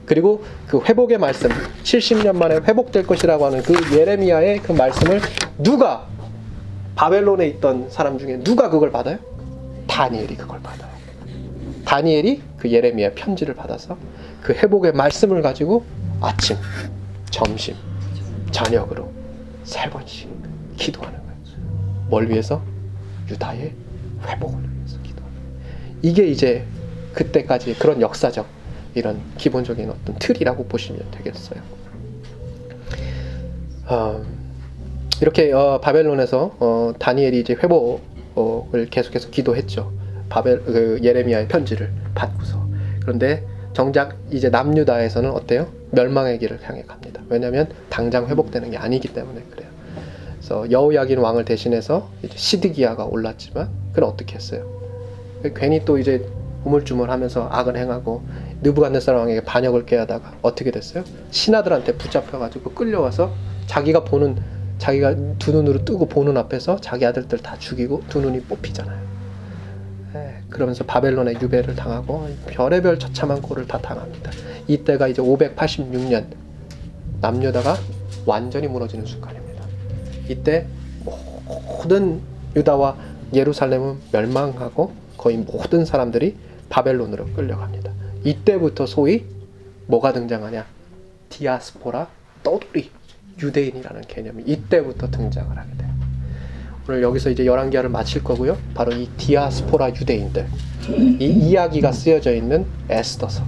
그리고 0.06 0.44
그 0.66 0.80
회복의 0.80 1.18
말씀, 1.18 1.50
70년 1.82 2.36
만에 2.36 2.56
회복될 2.56 3.06
것이라고 3.06 3.46
하는 3.46 3.62
그 3.62 3.74
예레미야의 3.96 4.60
그 4.60 4.72
말씀을 4.72 5.20
누가 5.58 6.06
바벨론에 6.96 7.46
있던 7.46 7.88
사람 7.90 8.18
중에 8.18 8.40
누가 8.42 8.68
그걸 8.68 8.90
받아요? 8.90 9.18
다니엘이 9.86 10.36
그걸 10.36 10.60
받아요. 10.60 10.90
다니엘이 11.84 12.42
그 12.56 12.70
예레미야 12.70 13.12
편지를 13.14 13.54
받아서 13.54 13.96
그 14.40 14.52
회복의 14.52 14.92
말씀을 14.92 15.42
가지고 15.42 15.84
아침, 16.20 16.56
점심, 17.30 17.74
저녁으로 18.50 19.10
세 19.64 19.88
번씩 19.88 20.28
기도하는 20.76 21.18
거예요. 21.18 22.08
뭘 22.08 22.28
위해서? 22.28 22.62
유다의 23.28 23.72
회복을 24.26 24.62
위해서 24.62 25.00
기도하는 25.02 25.36
거예요. 25.36 25.98
이게 26.02 26.26
이제 26.26 26.64
그때까지 27.12 27.74
그런 27.74 28.00
역사적 28.00 28.46
이런 28.94 29.20
기본적인 29.36 29.88
어떤 29.90 30.18
틀이라고 30.18 30.66
보시면 30.66 31.02
되겠어요. 31.12 31.60
어, 33.86 34.24
이렇게 35.20 35.52
어, 35.52 35.80
바벨론에서 35.80 36.56
어, 36.60 36.92
다니엘이 36.98 37.40
이제 37.40 37.54
회복을 37.54 38.88
계속해서 38.90 39.30
기도했죠. 39.30 39.92
바벨 40.28 40.62
그 40.62 41.00
예레미야의 41.02 41.48
편지를 41.48 41.92
받고서 42.14 42.68
그런데 43.00 43.44
정작 43.72 44.16
이제 44.30 44.48
남유다에서는 44.50 45.30
어때요? 45.30 45.68
멸망의 45.90 46.38
길을 46.38 46.60
향해 46.62 46.82
갑니다. 46.82 47.22
왜냐하면 47.28 47.68
당장 47.88 48.26
회복되는 48.26 48.70
게 48.70 48.76
아니기 48.76 49.12
때문에 49.12 49.42
그래요. 49.50 49.68
그래서 50.36 50.70
여우야긴 50.70 51.18
왕을 51.18 51.44
대신해서 51.44 52.08
시드기야가 52.34 53.04
올랐지만 53.04 53.68
그는 53.92 54.08
어떻게 54.08 54.34
했어요? 54.34 54.66
괜히 55.54 55.84
또 55.84 55.98
이제 55.98 56.26
우물쭈물하면서 56.64 57.48
악을 57.50 57.76
행하고 57.76 58.22
느부갓네살 58.62 59.14
왕에게 59.14 59.44
반역을 59.44 59.86
깨하다가 59.86 60.38
어떻게 60.42 60.70
됐어요? 60.70 61.04
신하들한테 61.30 61.96
붙잡혀가지고 61.96 62.72
끌려와서 62.72 63.32
자기가 63.66 64.04
보는 64.04 64.36
자기가 64.78 65.14
두 65.38 65.52
눈으로 65.52 65.84
뜨고 65.84 66.06
보는 66.06 66.36
앞에서 66.36 66.80
자기 66.80 67.06
아들들 67.06 67.38
다 67.38 67.56
죽이고 67.58 68.02
두 68.08 68.20
눈이 68.20 68.42
뽑히잖아요. 68.42 69.09
예, 70.50 70.54
그러면서 70.60 70.84
바벨론의 70.84 71.38
유배를 71.40 71.76
당하고 71.76 72.28
별의별 72.46 72.98
처참한 72.98 73.40
꼴을 73.40 73.66
다 73.66 73.78
당합니다. 73.78 74.30
이때가 74.66 75.08
이제 75.08 75.22
586년 75.22 76.26
남유다가 77.20 77.76
완전히 78.26 78.66
무너지는 78.68 79.06
순간입니다. 79.06 79.64
이때 80.28 80.66
모든 81.46 82.20
유다와 82.56 82.96
예루살렘은 83.32 83.98
멸망하고 84.12 84.92
거의 85.16 85.36
모든 85.38 85.84
사람들이 85.84 86.36
바벨론으로 86.68 87.26
끌려갑니다. 87.34 87.92
이때부터 88.24 88.86
소위 88.86 89.24
뭐가 89.86 90.12
등장하냐? 90.12 90.66
디아스포라 91.28 92.08
떠돌이 92.42 92.90
유대인이라는 93.40 94.02
개념이 94.02 94.44
이때부터 94.46 95.10
등장을 95.10 95.56
하게 95.56 95.76
돼요. 95.76 95.89
오늘 96.90 97.04
여기서 97.04 97.30
이제 97.30 97.44
11개를 97.44 97.86
마칠 97.86 98.24
거고요. 98.24 98.58
바로 98.74 98.90
이 98.90 99.08
디아스포라 99.16 99.90
유대인들 99.90 100.44
이 101.20 101.24
이야기가 101.24 101.92
쓰여져 101.92 102.34
있는 102.34 102.66
에스더서 102.88 103.44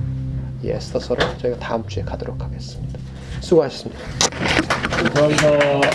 이 0.62 0.70
에스더서를 0.70 1.26
저희가 1.38 1.58
다음 1.58 1.84
주에 1.88 2.04
가도록 2.04 2.40
하겠습니다. 2.40 3.00
수고하셨습니다. 3.40 4.00
감사합니다. 5.12 5.90